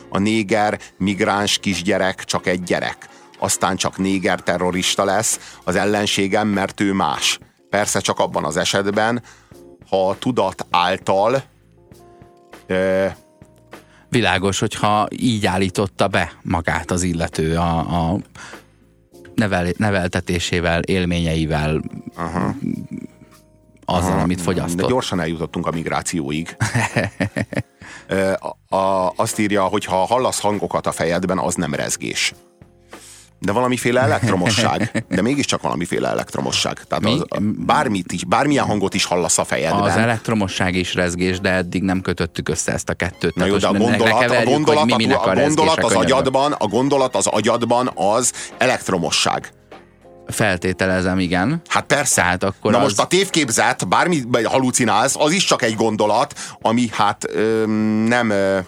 A 0.10 0.20
néger, 0.20 0.80
migráns 0.98 1.58
kisgyerek 1.58 2.24
csak 2.24 2.48
egy 2.48 2.64
gyerek, 2.64 3.10
aztán 3.38 3.76
csak 3.76 3.98
néger 3.98 4.42
terrorista 4.42 5.04
lesz, 5.04 5.56
az 5.64 5.76
ellenségem, 5.76 6.48
mert 6.48 6.80
ő 6.80 6.94
más. 6.94 7.40
Persze 7.70 8.00
csak 8.00 8.20
abban 8.20 8.46
az 8.46 8.58
esetben, 8.58 9.24
ha 9.90 10.10
a 10.10 10.18
tudat 10.18 10.66
által 10.70 11.44
e, 12.68 13.18
Világos, 14.10 14.60
hogyha 14.60 15.08
így 15.10 15.46
állította 15.46 16.08
be 16.08 16.34
magát 16.42 16.92
az 16.92 17.04
illető 17.04 17.56
a, 17.56 17.78
a 17.78 18.18
nevel, 19.36 19.68
neveltetésével, 19.78 20.82
élményeivel, 20.82 21.82
Aha. 22.16 22.56
azzal, 23.86 24.12
Aha. 24.12 24.22
amit 24.22 24.42
fogyasztott. 24.42 24.82
De 24.82 24.88
gyorsan 24.88 25.20
eljutottunk 25.20 25.68
a 25.68 25.72
migrációig. 25.72 26.56
a, 28.70 28.76
a, 28.76 29.14
azt 29.16 29.40
írja, 29.40 29.64
hogy 29.64 29.86
ha 29.86 29.96
hallasz 29.96 30.40
hangokat 30.40 30.88
a 30.88 30.92
fejedben, 30.92 31.38
az 31.40 31.56
nem 31.56 31.74
rezgés. 31.74 32.34
De 33.40 33.52
valamiféle 33.52 34.02
elektromosság. 34.02 35.06
De 35.10 35.22
mégiscsak 35.22 35.62
valamiféle 35.62 36.10
elektromosság. 36.10 36.84
Tehát 36.88 37.06
az, 37.06 37.24
bármit 37.58 38.12
is, 38.12 38.26
bármilyen 38.26 38.66
hangot 38.66 38.94
is 38.94 39.06
hallasz 39.06 39.38
a 39.38 39.44
fejedben. 39.44 39.82
Az 39.82 39.96
elektromosság 39.96 40.76
is 40.76 40.94
rezgés, 40.94 41.40
de 41.40 41.50
eddig 41.50 41.84
nem 41.84 42.02
kötöttük 42.02 42.50
össze 42.50 42.72
ezt 42.72 42.90
a 42.90 42.94
kettőt. 42.94 43.36
Na 43.36 43.46
jó, 43.46 43.58
de 43.58 43.68
a 43.68 43.74
gondolat, 43.74 44.30
a 44.30 44.44
gondolat, 44.44 44.98
mi 44.98 45.12
a, 45.12 45.30
a, 45.30 45.34
gondolat 45.34 45.84
az 45.84 45.94
agyadban, 45.94 46.52
a 46.52 46.68
gondolat 46.68 47.16
az 47.16 47.28
agyadban 47.28 47.92
az 47.96 48.34
elektromosság. 48.58 49.52
Feltételezem, 50.28 51.20
igen. 51.20 51.62
Hát 51.68 51.86
persze. 51.86 52.22
Hát 52.22 52.44
akkor 52.44 52.72
Na 52.72 52.78
az... 52.78 52.84
most 52.84 53.00
a 53.00 53.08
tévképzet, 53.08 53.88
bármi 53.88 54.22
halucinálsz, 54.44 55.16
az 55.16 55.32
is 55.32 55.44
csak 55.44 55.62
egy 55.62 55.76
gondolat, 55.76 56.34
ami 56.62 56.88
hát 56.92 57.26
ö, 57.30 57.66
nem 58.08 58.30
ö, 58.30 58.60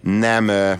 nem 0.00 0.48
ö, 0.48 0.72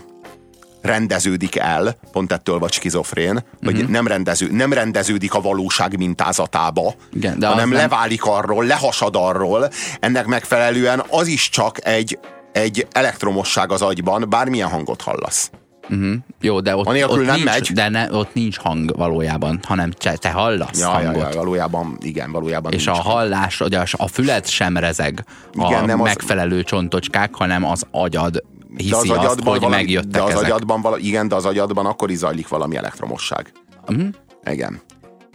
rendeződik 0.81 1.55
el, 1.55 1.95
pont 2.11 2.31
ettől 2.31 2.59
vagy 2.59 2.71
skizofrén, 2.71 3.43
hogy 3.61 3.75
uh-huh. 3.75 3.89
nem, 3.89 4.07
rendező, 4.07 4.51
nem 4.51 4.73
rendeződik 4.73 5.33
a 5.33 5.41
valóság 5.41 5.97
mintázatába, 5.97 6.93
Igen, 7.13 7.39
de 7.39 7.47
hanem 7.47 7.69
nem... 7.69 7.77
leválik 7.77 8.25
arról, 8.25 8.65
lehasad 8.65 9.15
arról, 9.15 9.69
ennek 9.99 10.25
megfelelően 10.25 11.03
az 11.09 11.27
is 11.27 11.49
csak 11.49 11.85
egy, 11.85 12.19
egy 12.51 12.87
elektromosság 12.91 13.71
az 13.71 13.81
agyban, 13.81 14.25
bármilyen 14.29 14.69
hangot 14.69 15.01
hallasz. 15.01 15.51
Uh-huh. 15.89 16.13
Jó, 16.41 16.59
de 16.59 16.75
ott, 16.75 16.87
ott, 16.87 17.25
nem 17.25 17.35
nincs, 17.35 17.43
megy. 17.43 17.71
De 17.73 17.89
ne, 17.89 18.11
ott 18.11 18.33
nincs 18.33 18.57
hang 18.57 18.95
valójában, 18.95 19.59
hanem 19.67 19.91
te 19.91 20.29
hallasz 20.29 20.79
ja, 20.79 20.89
hangot. 20.89 21.15
Ja, 21.15 21.29
ja, 21.29 21.35
valójában, 21.35 21.97
igen, 22.01 22.31
valójában 22.31 22.71
És 22.71 22.87
a 22.87 22.91
hang. 22.91 23.05
hallás, 23.05 23.61
ugye 23.61 23.83
a 23.91 24.07
füled 24.07 24.47
sem 24.47 24.77
rezeg 24.77 25.23
igen, 25.53 25.83
a 25.83 25.85
nem 25.85 25.99
megfelelő 25.99 26.57
az... 26.57 26.63
csontocskák, 26.63 27.35
hanem 27.35 27.65
az 27.65 27.85
agyad 27.91 28.43
hiszi 28.75 28.89
de 28.89 28.95
az 28.95 29.09
azt, 29.09 29.17
agyadban 29.17 29.51
hogy 29.51 29.59
valami, 29.59 29.75
megjöttek 29.81 30.11
de 30.11 30.23
az 30.23 30.29
ezek. 30.29 30.43
agyadban 30.43 30.81
vala, 30.81 30.97
igen, 30.97 31.27
de 31.27 31.35
az 31.35 31.45
agyadban 31.45 31.85
akkor 31.85 32.11
is 32.11 32.17
zajlik 32.17 32.47
valami 32.47 32.75
elektromosság. 32.75 33.51
Uh-huh. 33.87 34.07
Igen. 34.51 34.81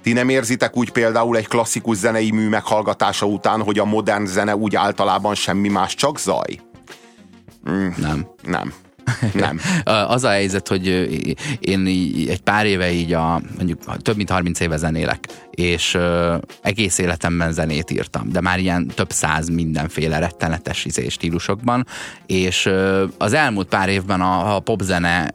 Ti 0.03 0.12
nem 0.12 0.28
érzitek 0.28 0.76
úgy 0.76 0.91
például 0.91 1.37
egy 1.37 1.49
klasszikus 1.49 1.97
zenei 1.97 2.30
mű 2.30 2.49
meghallgatása 2.49 3.26
után, 3.26 3.62
hogy 3.62 3.78
a 3.78 3.85
modern 3.85 4.24
zene 4.24 4.57
úgy 4.57 4.76
általában 4.76 5.35
semmi 5.35 5.68
más, 5.68 5.95
csak 5.95 6.18
zaj? 6.18 6.61
Mm, 7.70 7.89
nem. 7.97 8.26
Nem. 8.43 8.72
Nem. 9.33 9.61
az 9.85 10.25
a 10.25 10.29
helyzet, 10.29 10.69
hogy 10.69 10.87
én 11.61 11.87
egy 12.29 12.41
pár 12.41 12.67
éve 12.67 12.93
így 12.93 13.13
a, 13.13 13.41
mondjuk 13.57 14.03
több 14.03 14.17
mint 14.17 14.31
30 14.31 14.61
éve 14.61 14.77
zenélek, 14.77 15.29
és 15.51 15.99
egész 16.63 16.99
életemben 16.99 17.53
zenét 17.53 17.91
írtam, 17.91 18.29
de 18.31 18.41
már 18.41 18.59
ilyen 18.59 18.87
több 18.87 19.11
száz 19.11 19.49
mindenféle 19.49 20.19
rettenetes 20.19 20.85
izé 20.85 21.09
stílusokban, 21.09 21.87
és 22.27 22.71
az 23.19 23.33
elmúlt 23.33 23.69
pár 23.69 23.89
évben 23.89 24.21
a, 24.21 24.55
a 24.55 24.61
popzene 24.61 25.31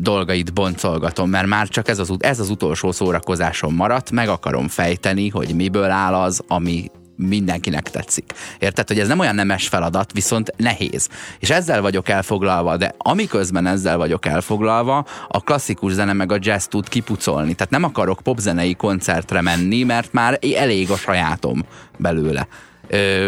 dolgait 0.00 0.52
boncolgatom, 0.52 1.30
mert 1.30 1.46
már 1.46 1.68
csak 1.68 1.88
ez 1.88 1.98
az, 1.98 2.10
ez 2.18 2.40
az 2.40 2.50
utolsó 2.50 2.92
szórakozásom 2.92 3.74
maradt, 3.74 4.10
meg 4.10 4.28
akarom 4.28 4.68
fejteni, 4.68 5.28
hogy 5.28 5.54
miből 5.54 5.90
áll 5.90 6.14
az, 6.14 6.42
ami 6.48 6.90
mindenkinek 7.28 7.90
tetszik. 7.90 8.32
Érted, 8.58 8.88
hogy 8.88 8.98
ez 8.98 9.08
nem 9.08 9.18
olyan 9.18 9.34
nemes 9.34 9.68
feladat, 9.68 10.12
viszont 10.12 10.52
nehéz. 10.56 11.08
És 11.38 11.50
ezzel 11.50 11.80
vagyok 11.80 12.08
elfoglalva, 12.08 12.76
de 12.76 12.94
amiközben 12.98 13.66
ezzel 13.66 13.96
vagyok 13.96 14.26
elfoglalva, 14.26 15.06
a 15.28 15.40
klasszikus 15.40 15.92
zene 15.92 16.12
meg 16.12 16.32
a 16.32 16.38
jazz 16.40 16.64
tud 16.64 16.88
kipucolni. 16.88 17.54
Tehát 17.54 17.72
nem 17.72 17.84
akarok 17.84 18.20
popzenei 18.22 18.74
koncertre 18.74 19.40
menni, 19.40 19.82
mert 19.82 20.12
már 20.12 20.38
elég 20.56 20.90
a 20.90 20.96
sajátom 20.96 21.64
belőle. 21.96 22.48
Ö, 22.88 23.26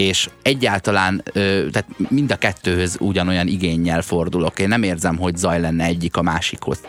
és 0.00 0.30
egyáltalán 0.42 1.22
tehát 1.32 1.86
mind 2.08 2.32
a 2.32 2.36
kettőhöz 2.36 2.96
ugyanolyan 3.00 3.46
igényel 3.46 4.02
fordulok. 4.02 4.58
Én 4.58 4.68
nem 4.68 4.82
érzem, 4.82 5.16
hogy 5.16 5.36
zaj 5.36 5.60
lenne 5.60 5.84
egyik 5.84 6.16
a 6.16 6.22
másikhoz 6.22 6.80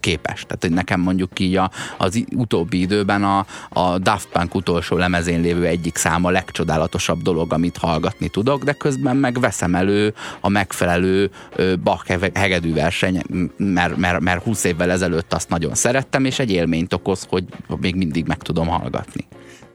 képes. 0.00 0.42
Tehát, 0.42 0.58
hogy 0.60 0.70
nekem 0.70 1.00
mondjuk 1.00 1.40
így 1.40 1.56
a, 1.56 1.70
az 1.98 2.24
utóbbi 2.34 2.80
időben 2.80 3.24
a, 3.24 3.46
a 3.68 3.98
Daft 3.98 4.28
Punk 4.28 4.54
utolsó 4.54 4.96
lemezén 4.96 5.40
lévő 5.40 5.66
egyik 5.66 5.96
száma 5.96 6.30
legcsodálatosabb 6.30 7.22
dolog, 7.22 7.52
amit 7.52 7.76
hallgatni 7.76 8.28
tudok, 8.28 8.64
de 8.64 8.72
közben 8.72 9.16
meg 9.16 9.40
veszem 9.40 9.74
elő 9.74 10.14
a 10.40 10.48
megfelelő 10.48 11.30
Bach 11.82 12.30
hegedű 12.34 12.72
verseny, 12.72 13.22
mert, 13.56 13.96
mert, 13.96 14.20
mert 14.20 14.42
20 14.42 14.64
évvel 14.64 14.90
ezelőtt 14.90 15.32
azt 15.32 15.48
nagyon 15.48 15.74
szerettem, 15.74 16.24
és 16.24 16.38
egy 16.38 16.50
élményt 16.50 16.92
okoz, 16.92 17.26
hogy 17.28 17.44
még 17.80 17.94
mindig 17.94 18.26
meg 18.26 18.38
tudom 18.38 18.66
hallgatni. 18.66 19.26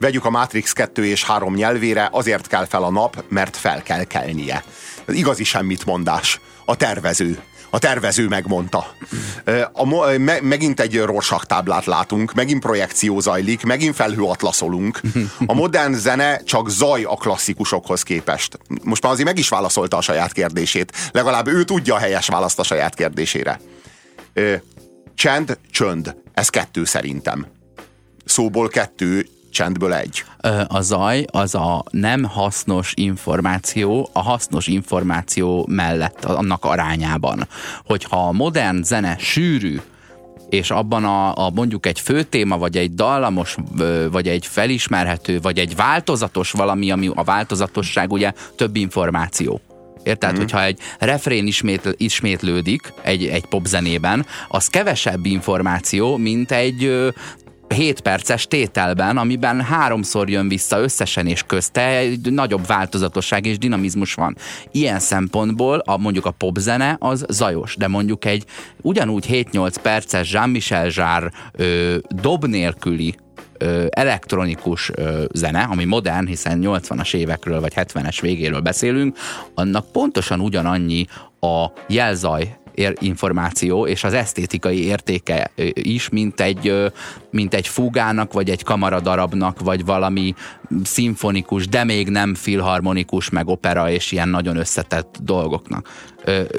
Vegyük 0.04 0.26
a 0.26 0.30
Matrix 0.30 0.74
2 0.74 1.06
és 1.06 1.24
3 1.24 1.54
nyelvére, 1.54 2.10
azért 2.12 2.48
kell 2.48 2.66
fel 2.66 2.84
a 2.84 2.92
nap, 2.92 3.24
mert 3.30 3.58
fel 3.58 3.84
kell 3.84 4.04
kelnie. 4.04 4.64
Ez 5.06 5.16
igazi 5.16 5.44
semmit 5.44 5.86
mondás. 5.86 6.40
A 6.66 6.76
tervező. 6.76 7.42
A 7.70 7.80
tervező 7.80 8.28
megmondta. 8.28 8.96
A, 9.74 9.86
me, 10.18 10.42
megint 10.42 10.80
egy 10.80 11.00
Rorschach 11.00 11.46
táblát 11.46 11.86
látunk, 11.86 12.34
megint 12.34 12.60
projekció 12.60 13.20
zajlik, 13.20 13.64
megint 13.64 13.96
felhőatlaszolunk. 13.96 15.02
A 15.46 15.54
modern 15.54 15.94
zene 15.94 16.44
csak 16.44 16.70
zaj 16.70 17.04
a 17.04 17.16
klasszikusokhoz 17.16 18.04
képest. 18.04 18.58
Most 18.84 19.04
már 19.04 19.12
azért 19.12 19.28
meg 19.28 19.38
is 19.38 19.50
válaszolta 19.50 19.98
a 19.98 20.02
saját 20.02 20.32
kérdését. 20.32 21.10
Legalább 21.12 21.48
ő 21.48 21.64
tudja 21.64 21.96
a 21.96 22.00
helyes 22.00 22.28
választ 22.28 22.60
a 22.60 22.64
saját 22.64 22.96
kérdésére. 22.96 23.60
Csend, 25.16 25.58
csönd. 25.72 26.16
Ez 26.34 26.50
kettő 26.50 26.86
szerintem. 26.86 27.48
Szóból 28.26 28.68
kettő, 28.68 29.28
csendből 29.54 29.94
egy. 29.94 30.24
A 30.68 30.82
zaj 30.82 31.26
az 31.32 31.56
a 31.56 31.84
nem 31.90 32.24
hasznos 32.24 32.94
információ, 32.96 34.10
a 34.14 34.22
hasznos 34.22 34.68
információ 34.68 35.66
mellett 35.70 36.26
annak 36.26 36.66
arányában. 36.66 37.48
Hogyha 37.86 38.28
a 38.28 38.32
modern 38.32 38.84
zene 38.84 39.16
sűrű, 39.20 39.80
és 40.50 40.72
abban 40.72 41.04
a, 41.04 41.46
a 41.46 41.50
mondjuk 41.50 41.86
egy 41.86 42.00
fő 42.00 42.24
téma, 42.24 42.58
vagy 42.58 42.78
egy 42.78 42.94
dallamos, 42.94 43.56
vagy 44.12 44.28
egy 44.28 44.46
felismerhető, 44.46 45.40
vagy 45.42 45.58
egy 45.58 45.76
változatos 45.76 46.52
valami, 46.52 46.92
ami 46.92 47.10
a 47.16 47.24
változatosság 47.24 48.12
ugye 48.12 48.32
több 48.56 48.76
információ. 48.76 49.62
Érted? 50.04 50.34
Mm. 50.34 50.38
Hogyha 50.38 50.64
egy 50.64 50.80
refrén 51.00 51.48
ismétl, 51.48 51.90
ismétlődik 51.98 52.94
egy, 53.02 53.26
egy 53.26 53.46
popzenében, 53.46 54.26
az 54.48 54.68
kevesebb 54.68 55.26
információ, 55.26 56.18
mint 56.18 56.52
egy 56.52 57.14
7 57.74 58.02
perces 58.02 58.48
tételben, 58.48 59.18
amiben 59.18 59.62
háromszor 59.62 60.30
jön 60.30 60.48
vissza 60.48 60.80
összesen 60.80 61.28
és 61.28 61.44
közte 61.44 61.88
egy 61.88 62.32
nagyobb 62.32 62.66
változatosság 62.66 63.46
és 63.46 63.58
dinamizmus 63.58 64.14
van. 64.14 64.38
Ilyen 64.72 65.00
szempontból 65.00 65.82
a, 65.86 65.98
mondjuk 65.98 66.26
a 66.26 66.32
popzene 66.32 66.96
az 67.00 67.26
zajos, 67.30 67.76
de 67.76 67.88
mondjuk 67.88 68.26
egy 68.26 68.46
ugyanúgy 68.82 69.26
7-8 69.30 69.76
perces 69.82 70.32
Jean-Michel 70.32 70.90
Jarre 70.96 71.32
ö, 71.52 71.98
dob 72.10 72.46
nélküli 72.46 73.16
elektronikus 73.90 74.92
zene, 75.34 75.62
ami 75.62 75.84
modern, 75.84 76.28
hiszen 76.28 76.60
80-as 76.64 77.14
évekről 77.14 77.60
vagy 77.60 77.74
70-es 77.76 78.18
végéről 78.22 78.60
beszélünk, 78.60 79.18
annak 79.54 79.92
pontosan 79.92 80.40
ugyanannyi 80.40 81.06
a 81.40 81.66
jelzaj 81.88 82.58
információ, 83.00 83.88
és 83.88 84.04
az 84.04 84.14
esztétikai 84.14 84.86
értéke 84.86 85.52
is, 85.74 86.10
mint 86.10 86.40
egy, 86.40 86.92
mint 87.30 87.54
egy 87.54 87.68
fúgának, 87.68 88.34
vagy 88.34 88.50
egy 88.50 88.64
kamaradarabnak, 88.64 89.60
vagy 89.60 89.86
valami 89.86 90.34
szimfonikus, 90.84 91.68
de 91.68 91.84
még 91.84 92.10
nem 92.10 92.36
filharmonikus, 92.36 93.30
meg 93.30 93.48
opera, 93.48 93.90
és 93.90 94.12
ilyen 94.12 94.30
nagyon 94.30 94.58
összetett 94.58 95.18
dolgoknak. 95.22 95.90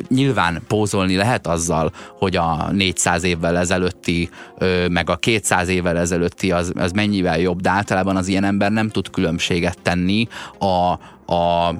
Nyilván 0.09 0.62
pózolni 0.67 1.17
lehet 1.17 1.47
azzal, 1.47 1.93
hogy 2.19 2.37
a 2.37 2.71
400 2.73 3.25
évvel 3.25 3.59
ezelőtti, 3.59 4.31
meg 4.91 5.11
a 5.11 5.17
200 5.17 5.69
évvel 5.69 5.99
ezelőtti 5.99 6.51
az, 6.53 6.73
az 6.77 6.93
mennyivel 6.93 7.39
jobb, 7.39 7.61
de 7.61 7.71
általában 7.71 8.17
az 8.17 8.29
ilyen 8.29 8.45
ember 8.45 8.71
nem 8.71 8.89
tud 8.89 9.11
különbséget 9.11 9.79
tenni 9.83 10.29
a, 10.59 10.99
a 11.35 11.75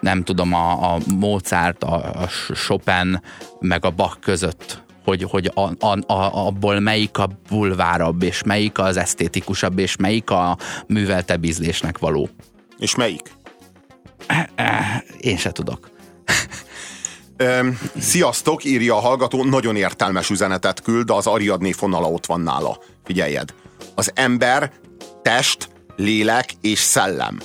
nem 0.00 0.22
tudom, 0.22 0.54
a, 0.54 0.94
a 0.94 0.98
Mozart, 1.06 1.84
a, 1.84 1.94
a 1.94 2.26
Chopin, 2.54 3.20
meg 3.60 3.84
a 3.84 3.90
Bach 3.90 4.18
között 4.20 4.84
hogy, 5.06 5.22
hogy 5.22 5.50
a, 5.54 5.60
a, 5.60 6.12
a, 6.12 6.46
abból 6.46 6.80
melyik 6.80 7.18
a 7.18 7.28
bulvárabb, 7.48 8.22
és 8.22 8.42
melyik 8.42 8.78
az 8.78 8.96
esztétikusabb, 8.96 9.78
és 9.78 9.96
melyik 9.96 10.30
a 10.30 10.58
művelte 10.86 11.38
ízlésnek 11.42 11.98
való. 11.98 12.28
És 12.78 12.94
melyik? 12.94 13.32
Én 15.18 15.36
se 15.36 15.52
tudok. 15.52 15.90
Sziasztok, 17.98 18.64
írja 18.64 18.96
a 18.96 19.00
hallgató, 19.00 19.44
nagyon 19.44 19.76
értelmes 19.76 20.30
üzenetet 20.30 20.82
küld, 20.82 21.06
de 21.06 21.12
az 21.12 21.26
Ariadné 21.26 21.72
fonala 21.72 22.10
ott 22.10 22.26
van 22.26 22.40
nála. 22.40 22.78
Figyeljed. 23.04 23.54
Az 23.94 24.10
ember, 24.14 24.72
test, 25.22 25.68
lélek 25.96 26.52
és 26.60 26.78
szellem. 26.78 27.38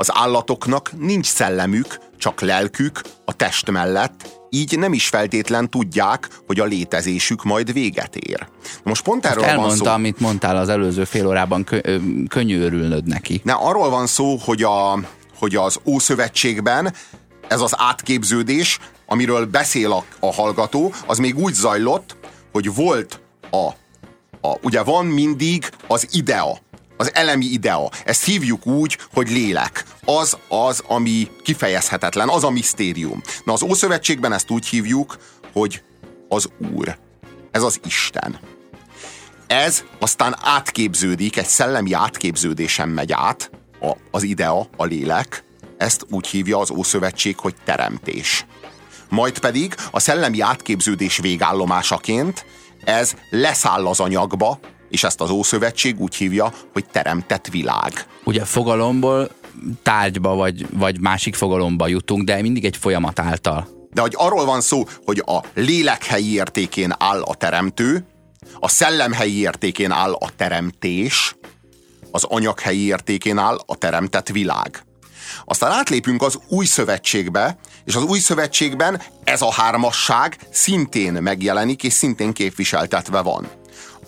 Az 0.00 0.10
állatoknak 0.14 0.92
nincs 0.98 1.26
szellemük, 1.26 1.98
csak 2.18 2.40
lelkük 2.40 3.00
a 3.24 3.32
test 3.32 3.70
mellett, 3.70 4.40
így 4.50 4.78
nem 4.78 4.92
is 4.92 5.08
feltétlen 5.08 5.70
tudják, 5.70 6.28
hogy 6.46 6.60
a 6.60 6.64
létezésük 6.64 7.44
majd 7.44 7.72
véget 7.72 8.16
ér. 8.16 8.48
Most 8.82 9.02
pont 9.02 9.24
erről 9.26 9.36
Most 9.36 9.48
elmondta, 9.48 9.76
van 9.76 9.86
szó. 9.86 9.94
amit 9.94 10.20
mondtál 10.20 10.56
az 10.56 10.68
előző 10.68 11.04
fél 11.04 11.26
órában, 11.26 11.64
kö, 11.64 11.98
könnyű 12.28 12.68
neki. 13.04 13.40
Ne, 13.44 13.52
arról 13.52 13.90
van 13.90 14.06
szó, 14.06 14.36
hogy, 14.36 14.62
a, 14.62 14.98
hogy 15.38 15.54
az 15.54 15.80
Ószövetségben 15.84 16.94
ez 17.48 17.60
az 17.60 17.72
átképződés, 17.76 18.78
amiről 19.06 19.46
beszél 19.46 19.92
a, 19.92 20.04
a 20.20 20.32
hallgató, 20.32 20.92
az 21.06 21.18
még 21.18 21.38
úgy 21.38 21.54
zajlott, 21.54 22.16
hogy 22.52 22.74
volt 22.74 23.20
a, 23.50 23.66
a 24.48 24.56
ugye 24.62 24.82
van 24.82 25.06
mindig 25.06 25.70
az 25.86 26.08
idea, 26.12 26.58
az 27.00 27.14
elemi 27.14 27.44
idea. 27.44 27.90
Ezt 28.04 28.24
hívjuk 28.24 28.66
úgy, 28.66 28.98
hogy 29.12 29.30
lélek. 29.30 29.84
Az 30.04 30.36
az, 30.48 30.82
ami 30.86 31.30
kifejezhetetlen, 31.42 32.28
az 32.28 32.44
a 32.44 32.50
misztérium. 32.50 33.22
Na 33.44 33.52
az 33.52 33.62
Ószövetségben 33.62 34.32
ezt 34.32 34.50
úgy 34.50 34.66
hívjuk, 34.66 35.18
hogy 35.52 35.82
az 36.28 36.48
Úr. 36.74 36.98
Ez 37.50 37.62
az 37.62 37.80
Isten. 37.84 38.38
Ez 39.46 39.84
aztán 39.98 40.36
átképződik, 40.42 41.36
egy 41.36 41.46
szellemi 41.46 41.92
átképződésen 41.92 42.88
megy 42.88 43.12
át, 43.12 43.50
a, 43.80 43.96
az 44.10 44.22
idea, 44.22 44.68
a 44.76 44.84
lélek, 44.84 45.44
ezt 45.78 46.06
úgy 46.10 46.26
hívja 46.26 46.58
az 46.58 46.70
Ószövetség, 46.70 47.38
hogy 47.38 47.54
teremtés. 47.64 48.46
Majd 49.08 49.38
pedig 49.38 49.74
a 49.90 50.00
szellemi 50.00 50.40
átképződés 50.40 51.18
végállomásaként 51.18 52.44
ez 52.84 53.14
leszáll 53.30 53.86
az 53.86 54.00
anyagba, 54.00 54.58
és 54.90 55.04
ezt 55.04 55.20
az 55.20 55.30
Ószövetség 55.30 56.00
úgy 56.00 56.14
hívja, 56.14 56.52
hogy 56.72 56.84
teremtett 56.92 57.48
világ. 57.48 58.06
Ugye 58.24 58.44
fogalomból 58.44 59.30
tárgyba 59.82 60.34
vagy, 60.34 60.66
vagy 60.70 61.00
másik 61.00 61.34
fogalomba 61.34 61.86
jutunk, 61.86 62.24
de 62.24 62.42
mindig 62.42 62.64
egy 62.64 62.76
folyamat 62.76 63.18
által. 63.18 63.68
De 63.92 64.00
hogy 64.00 64.14
arról 64.16 64.44
van 64.44 64.60
szó, 64.60 64.84
hogy 65.04 65.22
a 65.26 65.40
lélek 65.54 66.04
helyi 66.04 66.32
értékén 66.32 66.94
áll 66.98 67.22
a 67.22 67.34
teremtő, 67.34 68.06
a 68.60 68.68
szellem 68.68 69.12
helyi 69.12 69.38
értékén 69.38 69.90
áll 69.90 70.12
a 70.12 70.30
teremtés, 70.36 71.36
az 72.10 72.24
anyag 72.24 72.60
helyi 72.60 72.86
értékén 72.86 73.38
áll 73.38 73.60
a 73.66 73.76
teremtett 73.76 74.28
világ. 74.28 74.84
Aztán 75.44 75.70
átlépünk 75.70 76.22
az 76.22 76.38
új 76.48 76.64
szövetségbe, 76.64 77.58
és 77.84 77.94
az 77.94 78.02
új 78.02 78.18
szövetségben 78.18 79.02
ez 79.24 79.42
a 79.42 79.52
hármasság 79.52 80.36
szintén 80.50 81.12
megjelenik, 81.12 81.82
és 81.82 81.92
szintén 81.92 82.32
képviseltetve 82.32 83.20
van. 83.20 83.48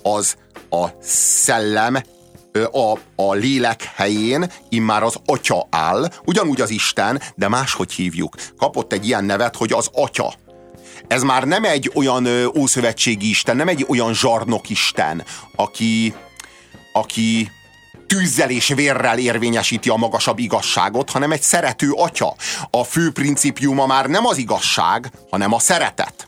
Az 0.03 0.37
a 0.73 0.97
szellem 1.03 2.03
a, 2.73 2.99
a 3.17 3.33
lélek 3.33 3.93
helyén 3.95 4.51
immár 4.69 5.03
az 5.03 5.17
atya 5.25 5.67
áll, 5.71 6.09
ugyanúgy 6.25 6.61
az 6.61 6.71
Isten, 6.71 7.23
de 7.35 7.49
máshogy 7.49 7.93
hívjuk. 7.93 8.35
Kapott 8.59 8.93
egy 8.93 9.07
ilyen 9.07 9.25
nevet, 9.25 9.57
hogy 9.57 9.73
az 9.73 9.89
atya. 9.93 10.35
Ez 11.09 11.23
már 11.23 11.45
nem 11.45 11.65
egy 11.65 11.91
olyan 11.95 12.29
ószövetségi 12.57 13.29
Isten, 13.29 13.57
nem 13.57 13.69
egy 13.69 13.87
olyan 13.89 14.15
zsarnok 14.15 14.71
Isten, 14.71 15.25
aki, 15.57 16.15
aki 16.93 17.51
tűzzel 18.07 18.51
és 18.51 18.69
vérrel 18.69 19.19
érvényesíti 19.19 19.89
a 19.89 19.97
magasabb 19.97 20.39
igazságot, 20.39 21.11
hanem 21.11 21.33
egy 21.33 21.43
szerető 21.43 21.91
atya. 21.91 22.35
A 22.71 22.85
fő 22.85 23.13
principiuma 23.13 23.87
már 23.87 24.07
nem 24.07 24.27
az 24.27 24.37
igazság, 24.37 25.13
hanem 25.31 25.53
a 25.53 25.59
szeretet. 25.59 26.27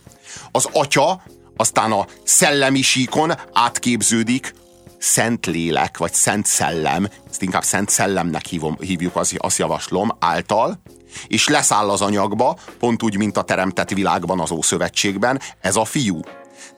Az 0.53 0.69
atya 0.73 1.23
aztán 1.57 1.93
a 1.93 2.07
szellemi 2.25 2.83
síkon 2.83 3.33
átképződik 3.53 4.55
szent 4.99 5.47
lélek, 5.47 5.99
vagy 5.99 6.13
szent 6.13 6.47
szellem, 6.47 7.09
ezt 7.31 7.43
inkább 7.43 7.63
szent 7.63 7.89
szellemnek 7.89 8.47
hívom, 8.47 8.77
hívjuk, 8.81 9.17
az, 9.17 9.35
azt 9.39 9.59
javaslom, 9.59 10.17
által, 10.19 10.83
és 11.27 11.49
leszáll 11.49 11.91
az 11.91 12.01
anyagba, 12.01 12.59
pont 12.79 13.03
úgy, 13.03 13.17
mint 13.17 13.37
a 13.37 13.43
teremtett 13.43 13.91
világban 13.91 14.41
az 14.41 14.51
Ószövetségben, 14.51 15.41
ez 15.61 15.77
a 15.77 15.85
fiú. 15.85 16.21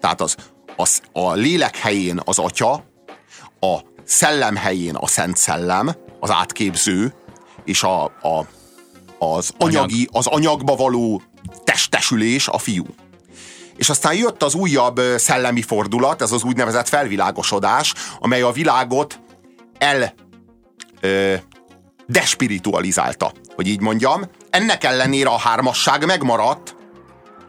Tehát 0.00 0.20
az, 0.20 0.36
az, 0.76 1.00
a 1.12 1.32
lélek 1.32 1.76
helyén 1.76 2.20
az 2.24 2.38
atya, 2.38 2.84
a 3.60 3.76
szellem 4.04 4.56
helyén 4.56 4.94
a 4.94 5.06
szent 5.06 5.36
szellem, 5.36 5.94
az 6.20 6.30
átképző, 6.30 7.14
és 7.64 7.82
a, 7.82 8.04
a, 8.04 8.46
az, 9.18 9.50
anyagi, 9.58 10.08
az 10.12 10.26
anyagba 10.26 10.76
való 10.76 11.22
testesülés 11.64 12.48
a 12.48 12.58
fiú. 12.58 12.84
És 13.76 13.88
aztán 13.88 14.14
jött 14.14 14.42
az 14.42 14.54
újabb 14.54 15.00
szellemi 15.16 15.62
fordulat, 15.62 16.22
ez 16.22 16.32
az 16.32 16.42
úgynevezett 16.42 16.88
felvilágosodás, 16.88 17.94
amely 18.18 18.42
a 18.42 18.52
világot 18.52 19.20
el 19.78 20.14
ö, 21.00 21.34
despiritualizálta, 22.06 23.32
hogy 23.54 23.66
így 23.66 23.80
mondjam. 23.80 24.22
Ennek 24.50 24.84
ellenére 24.84 25.28
a 25.28 25.38
hármasság 25.38 26.06
megmaradt 26.06 26.76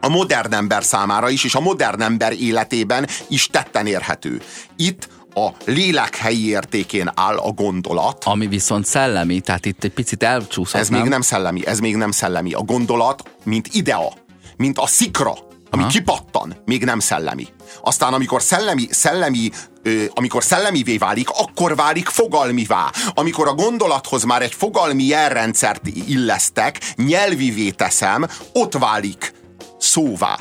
a 0.01 0.09
modern 0.09 0.53
ember 0.53 0.83
számára 0.83 1.29
is, 1.29 1.43
és 1.43 1.55
a 1.55 1.59
modern 1.59 2.01
ember 2.01 2.33
életében 2.33 3.07
is 3.27 3.47
tetten 3.47 3.87
érhető. 3.87 4.41
Itt 4.75 5.09
a 5.33 5.49
lélek 5.65 6.15
helyi 6.15 6.47
értékén 6.47 7.11
áll 7.15 7.37
a 7.37 7.51
gondolat. 7.51 8.23
Ami 8.23 8.47
viszont 8.47 8.85
szellemi, 8.85 9.39
tehát 9.39 9.65
itt 9.65 9.83
egy 9.83 9.93
picit 9.93 10.23
elcsúszott, 10.23 10.81
Ez 10.81 10.89
nem? 10.89 11.01
még 11.01 11.09
nem 11.09 11.21
szellemi, 11.21 11.65
ez 11.65 11.79
még 11.79 11.95
nem 11.95 12.11
szellemi. 12.11 12.53
A 12.53 12.61
gondolat, 12.61 13.23
mint 13.43 13.67
idea, 13.71 14.13
mint 14.57 14.77
a 14.77 14.87
szikra, 14.87 15.33
ami 15.69 15.81
Aha. 15.81 15.91
kipattan, 15.91 16.61
még 16.65 16.83
nem 16.83 16.99
szellemi. 16.99 17.47
Aztán 17.81 18.13
amikor 18.13 18.41
szellemi, 18.41 18.87
szellemi 18.89 19.49
ö, 19.83 20.03
amikor 20.13 20.43
szellemivé 20.43 20.97
válik, 20.97 21.29
akkor 21.29 21.75
válik 21.75 22.07
fogalmivá. 22.07 22.91
Amikor 23.13 23.47
a 23.47 23.53
gondolathoz 23.53 24.23
már 24.23 24.41
egy 24.41 24.53
fogalmi 24.53 25.03
jelrendszert 25.03 25.87
illesztek, 26.07 26.79
nyelvivé 26.95 27.69
teszem, 27.69 28.27
ott 28.53 28.73
válik 28.73 29.33
szóvá. 29.79 30.37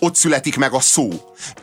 Ott 0.00 0.14
születik 0.14 0.56
meg 0.56 0.72
a 0.72 0.80
szó. 0.80 1.08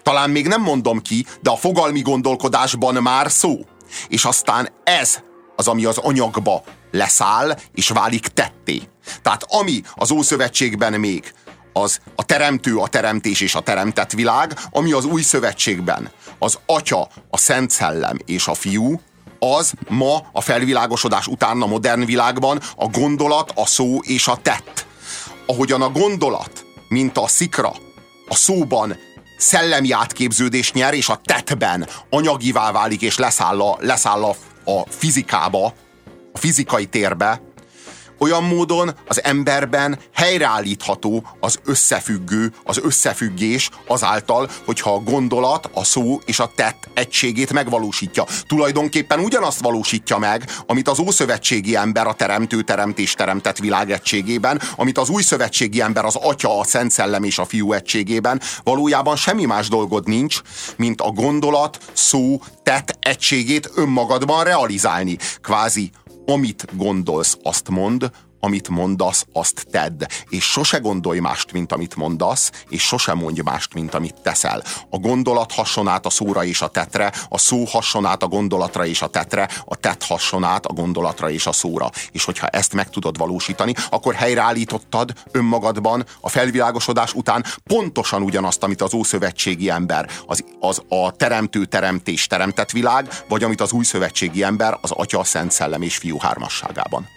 Talán 0.03 0.29
még 0.29 0.47
nem 0.47 0.61
mondom 0.61 1.01
ki, 1.01 1.25
de 1.41 1.49
a 1.49 1.55
fogalmi 1.55 2.01
gondolkodásban 2.01 2.95
már 2.95 3.31
szó. 3.31 3.59
És 4.07 4.25
aztán 4.25 4.69
ez 4.83 5.19
az, 5.55 5.67
ami 5.67 5.85
az 5.85 5.97
anyagba 5.97 6.63
leszáll, 6.91 7.57
és 7.73 7.89
válik 7.89 8.27
tetté. 8.27 8.81
Tehát 9.21 9.43
ami 9.47 9.81
az 9.95 10.11
Ószövetségben 10.11 10.99
még 10.99 11.33
az 11.77 11.99
a 12.15 12.23
teremtő, 12.23 12.77
a 12.77 12.87
teremtés 12.87 13.41
és 13.41 13.55
a 13.55 13.59
teremtett 13.59 14.11
világ, 14.11 14.59
ami 14.71 14.91
az 14.91 15.05
új 15.05 15.21
szövetségben 15.21 16.11
az 16.39 16.59
atya, 16.65 17.07
a 17.29 17.37
szent 17.37 17.69
szellem 17.69 18.17
és 18.25 18.47
a 18.47 18.53
fiú, 18.53 19.01
az 19.39 19.73
ma 19.89 20.29
a 20.31 20.41
felvilágosodás 20.41 21.27
után 21.27 21.61
a 21.61 21.65
modern 21.65 22.05
világban 22.05 22.61
a 22.75 22.87
gondolat, 22.87 23.51
a 23.55 23.65
szó 23.65 23.99
és 24.01 24.27
a 24.27 24.37
tett. 24.41 24.85
Ahogyan 25.45 25.81
a 25.81 25.89
gondolat, 25.89 26.65
mint 26.87 27.17
a 27.17 27.27
szikra, 27.27 27.73
a 28.27 28.35
szóban 28.35 28.97
szellemi 29.37 29.91
átképződés 29.91 30.71
nyer, 30.71 30.93
és 30.93 31.09
a 31.09 31.19
tettben 31.23 31.87
anyagivá 32.09 32.71
válik, 32.71 33.01
és 33.01 33.17
leszáll 33.17 33.61
a, 33.61 33.77
leszáll 33.79 34.23
a, 34.23 34.35
a 34.71 34.85
fizikába, 34.89 35.73
a 36.33 36.37
fizikai 36.37 36.85
térbe, 36.85 37.41
olyan 38.25 38.43
módon 38.43 38.95
az 39.07 39.23
emberben 39.23 39.99
helyreállítható 40.13 41.23
az 41.39 41.59
összefüggő, 41.65 42.53
az 42.63 42.79
összefüggés 42.83 43.69
azáltal, 43.87 44.49
hogyha 44.65 44.93
a 44.93 44.99
gondolat, 44.99 45.69
a 45.73 45.83
szó 45.83 46.19
és 46.25 46.39
a 46.39 46.51
tett 46.55 46.87
egységét 46.93 47.53
megvalósítja. 47.53 48.25
Tulajdonképpen 48.47 49.19
ugyanazt 49.19 49.61
valósítja 49.61 50.17
meg, 50.17 50.49
amit 50.67 50.87
az 50.87 50.99
ószövetségi 50.99 51.75
ember 51.75 52.07
a 52.07 52.13
teremtő 52.13 52.61
teremtés 52.61 53.13
teremtett 53.13 53.57
világ 53.57 53.91
egységében, 53.91 54.61
amit 54.75 54.97
az 54.97 55.09
új 55.09 55.21
szövetségi 55.21 55.81
ember 55.81 56.05
az 56.05 56.15
atya, 56.15 56.59
a 56.59 56.63
szent 56.63 56.91
szellem 56.91 57.23
és 57.23 57.37
a 57.37 57.45
fiú 57.45 57.73
egységében. 57.73 58.41
Valójában 58.63 59.15
semmi 59.15 59.45
más 59.45 59.67
dolgod 59.67 60.07
nincs, 60.07 60.41
mint 60.77 61.01
a 61.01 61.09
gondolat, 61.09 61.77
szó, 61.93 62.41
tett 62.63 62.97
egységét 62.99 63.69
önmagadban 63.75 64.43
realizálni. 64.43 65.17
Kvázi 65.41 65.91
amit 66.25 66.65
gondolsz, 66.75 67.37
azt 67.43 67.69
mond, 67.69 68.11
amit 68.45 68.69
mondasz, 68.69 69.25
azt 69.33 69.67
tedd. 69.71 70.03
És 70.29 70.43
sose 70.43 70.77
gondolj 70.77 71.19
mást, 71.19 71.51
mint 71.51 71.71
amit 71.71 71.95
mondasz, 71.95 72.51
és 72.69 72.81
sose 72.81 73.13
mondj 73.13 73.41
mást, 73.41 73.73
mint 73.73 73.93
amit 73.93 74.21
teszel. 74.21 74.63
A 74.89 74.97
gondolat 74.97 75.51
hasson 75.51 75.87
át 75.87 76.05
a 76.05 76.09
szóra 76.09 76.43
és 76.43 76.61
a 76.61 76.67
tetre, 76.67 77.13
a 77.29 77.37
szó 77.37 77.63
hasson 77.63 78.05
át 78.05 78.23
a 78.23 78.27
gondolatra 78.27 78.85
és 78.85 79.01
a 79.01 79.07
tetre, 79.07 79.49
a 79.65 79.75
tett 79.75 80.03
hasson 80.03 80.43
át 80.43 80.65
a 80.65 80.73
gondolatra 80.73 81.29
és 81.29 81.45
a 81.45 81.51
szóra. 81.51 81.89
És 82.11 82.23
hogyha 82.25 82.47
ezt 82.47 82.73
meg 82.73 82.89
tudod 82.89 83.17
valósítani, 83.17 83.73
akkor 83.89 84.13
helyreállítottad 84.13 85.13
önmagadban 85.31 86.05
a 86.19 86.29
felvilágosodás 86.29 87.13
után 87.13 87.45
pontosan 87.63 88.21
ugyanazt, 88.21 88.63
amit 88.63 88.81
az 88.81 88.93
ószövetségi 88.93 89.69
ember, 89.69 90.09
az, 90.27 90.43
az 90.59 90.81
a 90.89 91.11
teremtő 91.11 91.65
teremtés 91.65 92.27
teremtett 92.27 92.71
világ, 92.71 93.09
vagy 93.27 93.43
amit 93.43 93.61
az 93.61 93.71
új 93.71 93.83
szövetségi 93.83 94.43
ember, 94.43 94.77
az 94.81 94.91
Atya, 94.91 95.23
Szent 95.23 95.51
Szellem 95.51 95.81
és 95.81 95.97
Fiú 95.97 96.17
hármasságában. 96.19 97.07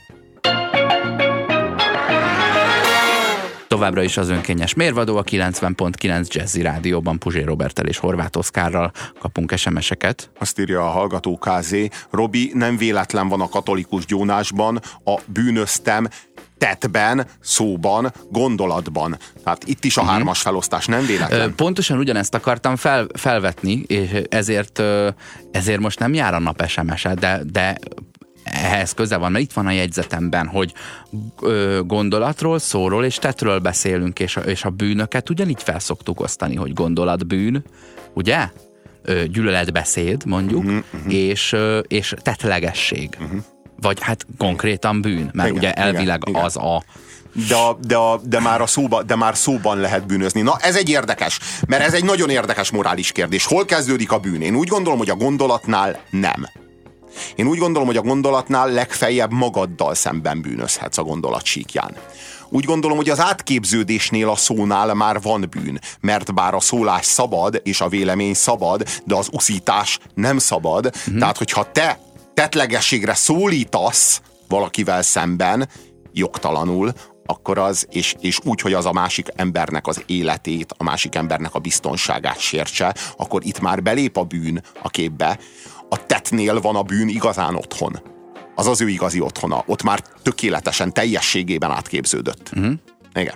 Továbbra 3.68 4.02
is 4.02 4.16
az 4.16 4.28
önkényes 4.28 4.74
mérvadó 4.74 5.16
a 5.16 5.24
90.9 5.24 6.26
Jazzy 6.28 6.62
Rádióban 6.62 7.18
Puzsé 7.18 7.42
Robertel 7.42 7.86
és 7.86 7.98
Horváth 7.98 8.38
Oszkárral 8.38 8.92
kapunk 9.18 9.56
SMS-eket. 9.56 10.30
Azt 10.38 10.58
írja 10.58 10.86
a 10.86 10.90
hallgató 10.90 11.38
KZ, 11.38 11.74
Robi, 12.10 12.50
nem 12.54 12.76
véletlen 12.76 13.28
van 13.28 13.40
a 13.40 13.48
katolikus 13.48 14.06
gyónásban 14.06 14.80
a 15.04 15.20
bűnöztem 15.26 16.08
tettben, 16.58 17.26
szóban, 17.40 18.12
gondolatban. 18.30 19.18
Tehát 19.44 19.64
itt 19.64 19.84
is 19.84 19.96
a 19.96 20.00
uh-huh. 20.00 20.16
hármas 20.16 20.40
felosztás 20.40 20.86
nem 20.86 21.06
véletlen. 21.06 21.54
Pontosan 21.54 21.98
ugyanezt 21.98 22.34
akartam 22.34 22.76
fel, 22.76 23.06
felvetni, 23.14 23.82
és 23.86 24.22
ezért, 24.28 24.82
ezért 25.50 25.80
most 25.80 25.98
nem 25.98 26.14
jár 26.14 26.34
a 26.34 26.38
nap 26.38 26.66
SMS-e, 26.66 27.14
de, 27.14 27.40
de 27.52 27.76
ehhez 28.52 28.92
köze 28.92 29.16
van, 29.16 29.32
mert 29.32 29.44
itt 29.44 29.52
van 29.52 29.66
a 29.66 29.70
jegyzetemben, 29.70 30.46
hogy 30.46 30.72
ö, 31.40 31.80
gondolatról, 31.86 32.58
szóról 32.58 33.04
és 33.04 33.16
tetről 33.16 33.58
beszélünk, 33.58 34.18
és 34.18 34.36
a, 34.36 34.40
és 34.40 34.64
a 34.64 34.70
bűnöket 34.70 35.30
ugyanígy 35.30 35.62
felszoktuk 35.62 36.20
osztani, 36.20 36.56
hogy 36.56 36.72
gondolatbűn, 36.72 37.64
ugye? 38.14 38.48
Ö, 39.02 39.24
gyűlöletbeszéd, 39.26 40.24
mondjuk, 40.26 40.64
uh-huh, 40.64 40.84
uh-huh. 40.94 41.14
és, 41.14 41.52
ö, 41.52 41.78
és 41.78 42.14
tetlegesség. 42.22 43.16
Uh-huh. 43.20 43.40
Vagy 43.80 44.00
hát 44.00 44.26
konkrétan 44.38 45.00
bűn, 45.00 45.30
mert 45.32 45.48
igen, 45.48 45.58
ugye 45.58 45.72
elvileg 45.72 46.22
igen, 46.26 46.42
az 46.42 46.56
igen. 46.56 46.68
a 46.68 46.82
de, 47.48 47.54
a, 47.54 47.78
de, 47.86 47.96
a, 47.96 48.20
de, 48.24 48.40
már 48.40 48.60
a 48.60 48.66
szóba, 48.66 49.02
de 49.02 49.16
már 49.16 49.36
szóban 49.36 49.78
lehet 49.78 50.06
bűnözni. 50.06 50.40
Na, 50.40 50.56
ez 50.60 50.76
egy 50.76 50.88
érdekes, 50.88 51.38
mert 51.66 51.82
ez 51.82 51.94
egy 51.94 52.04
nagyon 52.04 52.30
érdekes 52.30 52.70
morális 52.70 53.12
kérdés. 53.12 53.44
Hol 53.44 53.64
kezdődik 53.64 54.12
a 54.12 54.18
bűn? 54.18 54.42
Én 54.42 54.54
úgy 54.54 54.68
gondolom, 54.68 54.98
hogy 54.98 55.10
a 55.10 55.14
gondolatnál 55.14 56.00
nem. 56.10 56.48
Én 57.34 57.46
úgy 57.46 57.58
gondolom, 57.58 57.86
hogy 57.86 57.96
a 57.96 58.02
gondolatnál 58.02 58.70
legfeljebb 58.70 59.32
magaddal 59.32 59.94
szemben 59.94 60.40
bűnözhetsz 60.40 60.98
a 60.98 61.02
gondolat 61.02 61.44
síkján. 61.44 61.96
Úgy 62.48 62.64
gondolom, 62.64 62.96
hogy 62.96 63.10
az 63.10 63.20
átképződésnél 63.20 64.28
a 64.28 64.36
szónál 64.36 64.94
már 64.94 65.20
van 65.20 65.48
bűn, 65.50 65.80
mert 66.00 66.34
bár 66.34 66.54
a 66.54 66.60
szólás 66.60 67.06
szabad, 67.06 67.60
és 67.64 67.80
a 67.80 67.88
vélemény 67.88 68.34
szabad, 68.34 68.88
de 69.04 69.14
az 69.14 69.28
uszítás 69.32 69.98
nem 70.14 70.38
szabad. 70.38 70.96
Mm-hmm. 71.10 71.18
Tehát, 71.18 71.38
hogyha 71.38 71.72
te 71.72 71.98
tetlegességre 72.34 73.14
szólítasz 73.14 74.20
valakivel 74.48 75.02
szemben, 75.02 75.68
jogtalanul, 76.12 76.92
akkor 77.26 77.58
az, 77.58 77.86
és, 77.90 78.14
és 78.20 78.38
úgy, 78.44 78.60
hogy 78.60 78.72
az 78.72 78.86
a 78.86 78.92
másik 78.92 79.28
embernek 79.36 79.86
az 79.86 80.02
életét, 80.06 80.74
a 80.76 80.84
másik 80.84 81.14
embernek 81.14 81.54
a 81.54 81.58
biztonságát 81.58 82.38
sértse, 82.38 82.94
akkor 83.16 83.44
itt 83.44 83.60
már 83.60 83.82
belép 83.82 84.16
a 84.16 84.24
bűn 84.24 84.62
a 84.82 84.88
képbe 84.88 85.38
a 85.88 86.06
tetnél 86.06 86.60
van 86.60 86.76
a 86.76 86.82
bűn 86.82 87.08
igazán 87.08 87.54
otthon. 87.54 88.02
Az 88.54 88.66
az 88.66 88.80
ő 88.80 88.88
igazi 88.88 89.20
otthona. 89.20 89.62
Ott 89.66 89.82
már 89.82 90.02
tökéletesen, 90.22 90.92
teljességében 90.92 91.70
átképződött. 91.70 92.50
Uh-huh. 92.56 92.72
Igen. 93.14 93.34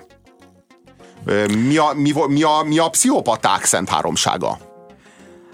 Mi 1.68 1.76
a, 1.76 1.92
mi, 1.94 2.12
mi, 2.28 2.42
a, 2.42 2.62
mi 2.64 2.78
a 2.78 2.88
pszichopaták 2.88 3.64
szent 3.64 3.88
háromsága? 3.88 4.58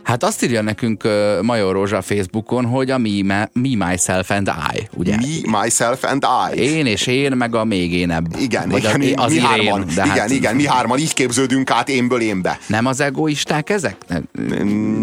Hát 0.09 0.23
azt 0.23 0.45
írja 0.45 0.63
nekünk 0.63 1.05
uh, 1.05 1.43
Major 1.43 1.73
Rózsa 1.73 2.03
Facebookon, 2.03 2.65
hogy 2.65 2.91
a 2.91 2.99
me, 2.99 3.49
me, 3.53 3.87
Myself 3.89 4.31
and 4.31 4.51
I, 4.73 4.89
ugye? 4.97 5.17
Me, 5.17 5.61
Myself 5.61 6.05
and 6.05 6.27
I. 6.53 6.61
Én 6.61 6.87
és 6.87 7.07
én, 7.07 7.33
meg 7.33 7.55
a 7.55 7.65
még 7.65 7.93
énebb. 7.93 8.27
Igen, 8.39 8.69
Vagy 8.69 8.79
igen, 8.79 9.19
az 9.19 9.31
mi 9.31 9.37
irén, 9.37 9.47
hárman, 9.47 9.85
de 9.87 10.05
igen, 10.05 10.19
hát... 10.19 10.31
igen, 10.31 10.55
mi 10.55 10.67
hárman 10.67 10.99
így 10.99 11.15
képződünk 11.15 11.71
át 11.71 11.89
énből 11.89 12.21
énbe. 12.21 12.59
Nem 12.67 12.87
az 12.87 13.01
egoisták 13.01 13.71
ezek? 13.71 13.97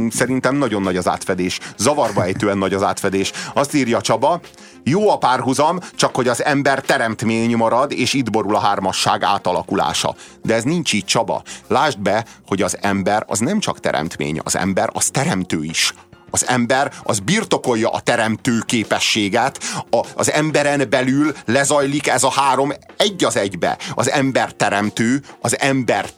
Szerintem 0.09 0.55
nagyon 0.55 0.81
nagy 0.81 0.97
az 0.97 1.07
átfedés. 1.07 1.59
Zavarba 1.77 2.23
ejtően 2.23 2.57
nagy 2.57 2.73
az 2.73 2.83
átfedés. 2.83 3.31
Azt 3.53 3.73
írja 3.73 4.01
Csaba, 4.01 4.39
jó 4.87 5.09
a 5.09 5.17
párhuzam, 5.17 5.79
csak 5.95 6.15
hogy 6.15 6.27
az 6.27 6.43
ember 6.43 6.81
teremtmény 6.81 7.55
marad, 7.55 7.91
és 7.91 8.13
itt 8.13 8.31
borul 8.31 8.55
a 8.55 8.59
hármasság 8.59 9.23
átalakulása. 9.23 10.15
De 10.43 10.53
ez 10.53 10.63
nincs 10.63 10.93
így, 10.93 11.05
Csaba. 11.05 11.41
Lásd 11.67 11.99
be, 11.99 12.25
hogy 12.47 12.61
az 12.61 12.77
ember 12.81 13.23
az 13.27 13.39
nem 13.39 13.59
csak 13.59 13.79
teremtmény, 13.79 14.39
az 14.43 14.55
ember 14.55 14.89
az 14.95 15.05
teremtő 15.05 15.63
is. 15.63 15.93
Az 16.29 16.47
ember 16.47 16.93
az 17.03 17.19
birtokolja 17.19 17.89
a 17.89 17.99
teremtő 17.99 18.59
képességet, 18.65 19.63
a, 19.89 20.05
az 20.15 20.31
emberen 20.31 20.89
belül 20.89 21.33
lezajlik 21.45 22.07
ez 22.07 22.23
a 22.23 22.31
három 22.31 22.73
egy 22.97 23.23
az 23.23 23.35
egybe. 23.35 23.77
Az 23.93 24.09
ember 24.09 24.51
teremtő, 24.51 25.21
az 25.41 25.59
ember 25.59 26.09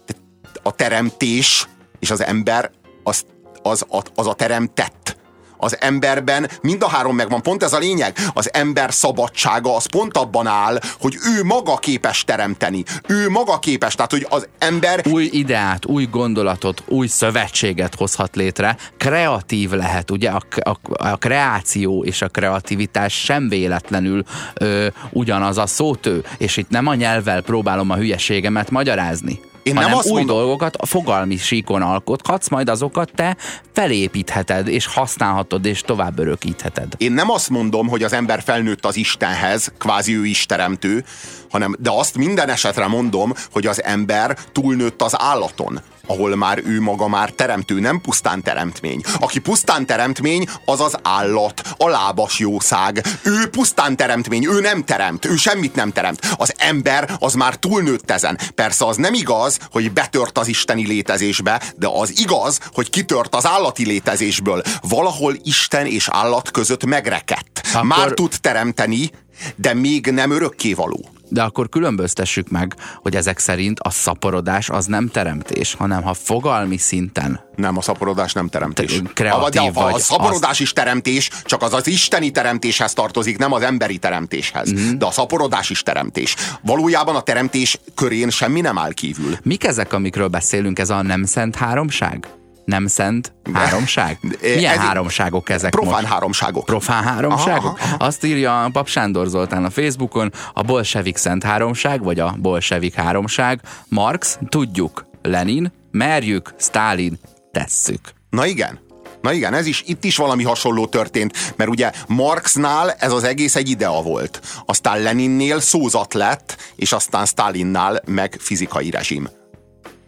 a 0.64 0.72
teremtés, 0.72 1.68
és 2.00 2.12
az 2.12 2.24
ember 2.24 2.72
az, 3.04 3.26
az, 3.62 3.86
az, 3.88 4.12
az 4.16 4.28
a 4.28 4.34
teremtett 4.34 5.18
az 5.58 5.78
emberben 5.80 6.50
mind 6.62 6.84
a 6.84 6.88
három 6.88 7.16
megvan. 7.16 7.42
Pont 7.42 7.64
ez 7.64 7.74
a 7.74 7.78
lényeg. 7.78 8.18
Az 8.34 8.54
ember 8.54 8.94
szabadsága 8.94 9.76
az 9.76 9.86
pont 9.86 10.18
abban 10.18 10.48
áll, 10.48 10.80
hogy 11.00 11.16
ő 11.38 11.44
maga 11.44 11.78
képes 11.78 12.24
teremteni. 12.24 12.84
Ő 13.08 13.30
maga 13.30 13.60
képes, 13.60 13.96
tehát 13.96 14.12
hogy 14.12 14.26
az 14.30 14.48
ember... 14.58 15.02
Új 15.12 15.30
ideát, 15.32 15.86
új 15.86 16.06
gondolatot, 16.12 16.84
új 16.88 17.08
szövetséget 17.08 17.96
hozhat 17.96 18.36
létre. 18.36 18.78
Kreatív 18.98 19.72
lehet, 19.72 20.12
ugye? 20.12 20.30
A, 20.30 20.42
a, 20.60 20.78
a 21.10 21.16
kreáció 21.16 22.04
és 22.04 22.22
a 22.22 22.28
kreativitás 22.28 23.14
sem 23.14 23.50
véletlenül 23.50 24.24
ö, 24.54 24.88
ugyanaz 25.12 25.58
a 25.58 25.68
szótő. 25.68 26.24
És 26.38 26.58
itt 26.58 26.70
nem 26.70 26.88
a 26.88 26.96
nyelvvel 26.96 27.42
próbálom 27.42 27.90
a 27.90 27.96
hülyeségemet 27.96 28.72
magyarázni. 28.72 29.40
Én 29.68 29.74
nem 29.74 29.94
azt 29.94 30.08
új 30.08 30.14
mondom... 30.14 30.38
dolgokat 30.38 30.76
a 30.76 30.86
fogalmi 30.86 31.38
síkon 31.38 31.82
alkothatsz, 31.82 32.50
majd 32.50 32.70
azokat 32.70 33.12
te 33.16 33.38
felépítheted, 33.74 34.68
és 34.68 34.86
használhatod, 34.86 35.66
és 35.66 35.82
tovább 35.82 36.20
örökítheted. 36.20 36.94
Én 36.98 37.12
nem 37.12 37.30
azt 37.30 37.50
mondom, 37.50 37.88
hogy 37.88 38.04
az 38.04 38.14
ember 38.14 38.42
felnőtt 38.42 38.86
az 38.86 38.96
Istenhez, 38.96 39.72
kvázi 39.78 40.16
ő 40.16 40.26
is 40.26 40.46
teremtő, 40.46 41.06
hanem, 41.50 41.76
de 41.80 41.90
azt 41.92 42.18
minden 42.18 42.50
esetre 42.50 42.88
mondom, 42.88 43.34
hogy 43.52 43.66
az 43.66 43.84
ember 43.84 44.38
túlnőtt 44.52 45.02
az 45.02 45.14
állaton 45.20 45.82
ahol 46.08 46.36
már 46.36 46.62
ő 46.66 46.82
maga 46.82 47.08
már 47.08 47.30
teremtő, 47.30 47.80
nem 47.80 48.02
pusztán 48.02 48.44
teremtmény. 48.44 49.02
Aki 49.20 49.40
pusztán 49.40 49.86
teremtmény, 49.86 50.48
az 50.66 50.82
az 50.82 50.96
állat, 51.02 51.62
a 51.78 51.88
lábas 51.88 52.40
jószág. 52.40 53.06
Ő 53.24 53.50
pusztán 53.50 53.96
teremtmény, 53.96 54.46
ő 54.46 54.60
nem 54.60 54.84
teremt, 54.84 55.26
ő 55.26 55.36
semmit 55.36 55.76
nem 55.76 55.92
teremt. 55.92 56.28
Az 56.38 56.54
ember 56.58 57.16
az 57.20 57.34
már 57.34 57.56
túlnőtt 57.56 58.12
ezen. 58.12 58.40
Persze 58.56 58.86
az 58.86 58.96
nem 58.98 59.14
igaz, 59.14 59.60
hogy 59.72 59.92
betört 59.92 60.38
az 60.38 60.48
isteni 60.48 60.88
létezésbe, 60.88 61.62
de 61.76 61.88
az 61.88 62.20
igaz, 62.20 62.60
hogy 62.74 62.90
kitört 62.90 63.36
az 63.36 63.46
állati 63.46 63.86
létezésből. 63.86 64.62
Valahol 64.82 65.36
Isten 65.44 65.86
és 65.86 66.08
állat 66.12 66.52
között 66.52 66.86
megrekedt. 66.86 67.62
Akkor... 67.74 67.88
Már 67.88 68.10
tud 68.10 68.34
teremteni, 68.42 69.10
de 69.56 69.74
még 69.74 70.08
nem 70.08 70.32
örökkévaló. 70.32 71.10
De 71.30 71.44
akkor 71.44 71.70
különböztessük 71.70 72.50
meg, 72.50 72.76
hogy 73.02 73.16
ezek 73.16 73.40
szerint 73.40 73.80
a 73.80 73.90
szaporodás 73.90 74.70
az 74.70 74.86
nem 74.86 75.08
teremtés, 75.08 75.74
hanem 75.74 76.04
ha 76.04 76.14
fogalmi 76.14 76.78
szinten. 76.78 77.40
Nem, 77.56 77.78
a 77.78 77.82
szaporodás 77.82 78.34
nem 78.34 78.48
teremtés. 78.48 79.02
Kreatív 79.14 79.44
a, 79.44 79.50
de 79.50 79.80
a, 79.80 79.88
a, 79.88 79.94
a 79.94 80.00
szaporodás 80.00 80.50
az... 80.50 80.60
is 80.60 80.74
teremtés, 80.74 81.30
csak 81.44 81.62
az 81.62 81.74
az 81.74 81.88
isteni 81.88 82.32
teremtéshez 82.32 82.94
tartozik, 82.94 83.38
nem 83.38 83.52
az 83.52 83.62
emberi 83.62 83.98
teremtéshez. 83.98 84.72
Mm. 84.72 84.98
De 84.98 85.06
a 85.06 85.12
szaporodás 85.12 85.70
is 85.70 85.84
teremtés. 85.84 86.36
Valójában 86.62 87.16
a 87.16 87.22
teremtés 87.22 87.80
körén 87.96 88.30
semmi 88.30 88.62
nem 88.62 88.78
áll 88.78 88.94
kívül. 88.94 89.38
Mik 89.44 89.64
ezek, 89.64 89.94
amikről 89.94 90.28
beszélünk? 90.28 90.80
Ez 90.80 90.90
a 90.90 91.02
nem 91.02 91.24
szent 91.24 91.56
háromság? 91.56 92.28
Nem 92.68 92.88
szent 92.88 93.34
háromság? 93.54 94.18
Milyen 94.42 94.74
Ez 94.74 94.80
háromságok 94.80 95.50
ezek 95.50 95.72
Profán 95.72 96.02
most? 96.02 96.14
háromságok. 96.14 96.66
Profán 96.66 97.04
háromságok? 97.04 97.64
Aha, 97.64 97.78
aha, 97.84 97.96
aha. 97.96 98.06
Azt 98.06 98.24
írja 98.24 98.64
a 98.64 98.70
Pap 98.70 98.88
Sándor 98.88 99.28
Zoltán 99.28 99.66
a 99.66 99.70
Facebookon, 99.70 100.32
a 100.54 100.62
bolsevik 100.62 101.18
szent 101.18 101.44
háromság, 101.44 102.04
vagy 102.04 102.20
a 102.20 102.36
bolsevik 102.38 102.94
háromság, 102.94 103.62
Marx, 103.90 104.40
tudjuk, 104.50 105.06
Lenin, 105.22 105.72
merjük, 105.92 106.54
Stalin, 106.60 107.20
tesszük. 107.52 108.00
Na 108.30 108.46
igen. 108.46 108.80
Na 109.22 109.32
igen, 109.34 109.54
ez 109.54 109.66
is, 109.66 109.84
itt 109.86 110.04
is 110.04 110.18
valami 110.18 110.44
hasonló 110.44 110.86
történt, 110.88 111.54
mert 111.56 111.70
ugye 111.70 111.92
Marxnál 112.08 112.92
ez 112.92 113.12
az 113.12 113.24
egész 113.24 113.56
egy 113.56 113.70
idea 113.70 114.02
volt. 114.02 114.42
Aztán 114.66 115.02
Leninnél 115.02 115.60
szózat 115.60 116.14
lett, 116.14 116.58
és 116.76 116.92
aztán 116.92 117.26
Stalinnál 117.26 118.02
meg 118.06 118.36
fizikai 118.40 118.90
rezsim. 118.90 119.28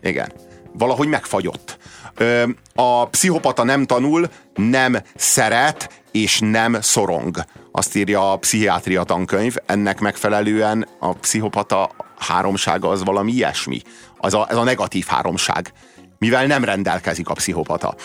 Igen. 0.01 0.31
Valahogy 0.73 1.07
megfagyott. 1.07 1.77
A 2.75 3.07
pszichopata 3.07 3.63
nem 3.63 3.85
tanul, 3.85 4.29
nem 4.55 4.97
szeret, 5.15 6.03
és 6.11 6.39
nem 6.39 6.81
szorong. 6.81 7.37
Azt 7.71 7.95
írja 7.95 8.31
a 8.31 8.37
pszichiátria 8.37 9.03
tankönyv, 9.03 9.55
ennek 9.65 9.99
megfelelően 9.99 10.87
a 10.99 11.13
pszichopata 11.13 11.91
háromsága 12.17 12.89
az 12.89 13.03
valami 13.03 13.31
ilyesmi. 13.31 13.81
Az 14.17 14.33
a, 14.33 14.47
ez 14.49 14.55
a 14.55 14.63
negatív 14.63 15.05
háromság, 15.05 15.73
mivel 16.17 16.45
nem 16.45 16.63
rendelkezik 16.63 17.29
a 17.29 17.33
pszichopata. 17.33 17.95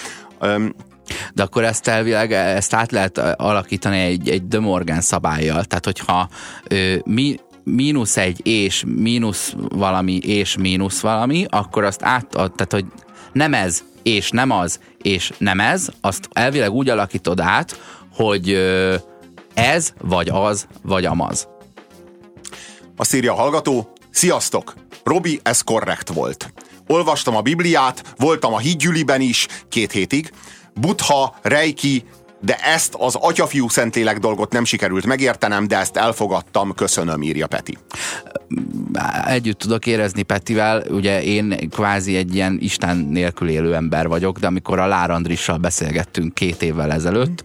De 1.34 1.42
akkor 1.42 1.64
ezt 1.64 1.88
elvileg, 1.88 2.32
ezt 2.32 2.74
át 2.74 2.92
lehet 2.92 3.18
alakítani 3.18 3.98
egy, 3.98 4.28
egy 4.28 4.48
De 4.48 4.60
Morgan 4.60 5.00
szabályjal. 5.00 5.64
Tehát, 5.64 5.84
hogyha 5.84 6.28
ö, 6.68 6.94
mi, 7.04 7.38
mínusz 7.64 8.16
egy 8.16 8.46
és 8.46 8.84
mínusz 8.86 9.54
valami 9.68 10.16
és 10.16 10.56
mínusz 10.56 11.00
valami, 11.00 11.46
akkor 11.48 11.84
azt 11.84 12.02
át, 12.02 12.26
tehát, 12.28 12.72
hogy 12.72 12.84
nem 13.34 13.54
ez 13.54 13.82
és 14.02 14.30
nem 14.30 14.50
az 14.50 14.80
és 15.02 15.32
nem 15.38 15.60
ez, 15.60 15.88
azt 16.00 16.28
elvileg 16.32 16.70
úgy 16.70 16.88
alakítod 16.88 17.40
át, 17.40 17.80
hogy 18.12 18.52
ez 19.54 19.92
vagy 20.00 20.28
az 20.28 20.66
vagy 20.82 21.04
amaz. 21.04 21.48
Azt 22.96 23.14
írja 23.14 23.32
a 23.32 23.36
hallgató, 23.36 23.92
sziasztok! 24.10 24.74
Robi, 25.04 25.40
ez 25.42 25.60
korrekt 25.60 26.08
volt. 26.08 26.52
Olvastam 26.86 27.36
a 27.36 27.40
Bibliát, 27.40 28.14
voltam 28.18 28.54
a 28.54 28.58
hídgyüliben 28.58 29.20
is 29.20 29.46
két 29.68 29.92
hétig, 29.92 30.32
Butha, 30.74 31.36
Reiki, 31.42 32.04
de 32.44 32.54
ezt 32.54 32.94
az 32.98 33.14
atyafiú 33.14 33.68
szentlélek 33.68 34.18
dolgot 34.18 34.52
nem 34.52 34.64
sikerült 34.64 35.06
megértenem, 35.06 35.68
de 35.68 35.78
ezt 35.78 35.96
elfogadtam, 35.96 36.74
köszönöm, 36.74 37.22
írja 37.22 37.46
Peti. 37.46 37.78
Együtt 39.26 39.58
tudok 39.58 39.86
érezni 39.86 40.22
Petivel, 40.22 40.84
ugye 40.90 41.22
én 41.22 41.68
kvázi 41.70 42.16
egy 42.16 42.34
ilyen 42.34 42.58
Isten 42.60 42.96
nélkül 42.96 43.48
élő 43.48 43.74
ember 43.74 44.08
vagyok, 44.08 44.38
de 44.38 44.46
amikor 44.46 44.78
a 44.78 44.86
Lár 44.86 45.10
Andrissal 45.10 45.56
beszélgettünk 45.56 46.34
két 46.34 46.62
évvel 46.62 46.92
ezelőtt, 46.92 47.44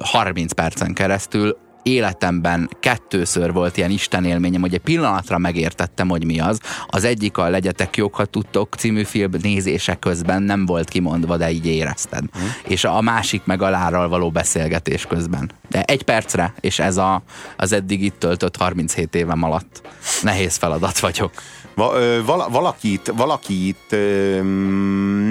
30 0.00 0.52
percen 0.52 0.92
keresztül, 0.92 1.56
életemben 1.82 2.70
kettőször 2.80 3.52
volt 3.52 3.76
ilyen 3.76 3.90
Isten 3.90 4.24
élményem, 4.24 4.60
hogy 4.60 4.74
egy 4.74 4.80
pillanatra 4.80 5.38
megértettem, 5.38 6.08
hogy 6.08 6.24
mi 6.24 6.40
az. 6.40 6.60
Az 6.86 7.04
egyik 7.04 7.36
a 7.36 7.48
Legyetek 7.48 7.96
jók, 7.96 8.14
ha 8.14 8.24
tudtok 8.24 8.74
című 8.74 9.04
film 9.04 9.30
nézése 9.42 9.94
közben 9.94 10.42
nem 10.42 10.66
volt 10.66 10.88
kimondva, 10.88 11.36
de 11.36 11.50
így 11.50 11.66
érezted. 11.66 12.22
Mm. 12.22 12.46
És 12.64 12.84
a 12.84 13.00
másik 13.00 13.44
meg 13.44 13.62
a 13.62 13.70
Lárral 13.70 14.08
való 14.08 14.30
beszélgetés 14.30 15.06
közben. 15.06 15.50
De 15.68 15.82
egy 15.82 16.02
percre, 16.02 16.54
és 16.60 16.78
ez 16.78 16.96
a, 16.96 17.22
az 17.56 17.72
eddig 17.72 18.02
itt 18.02 18.18
töltött 18.18 18.56
37 18.56 19.14
évem 19.14 19.42
alatt. 19.42 19.82
Nehéz 20.22 20.56
feladat 20.56 20.98
vagyok. 20.98 21.32
Va, 21.78 21.92
ö, 21.94 22.24
vala, 22.24 22.48
valakit, 22.48 23.12
valakit 23.16 23.76
ö, 23.88 24.42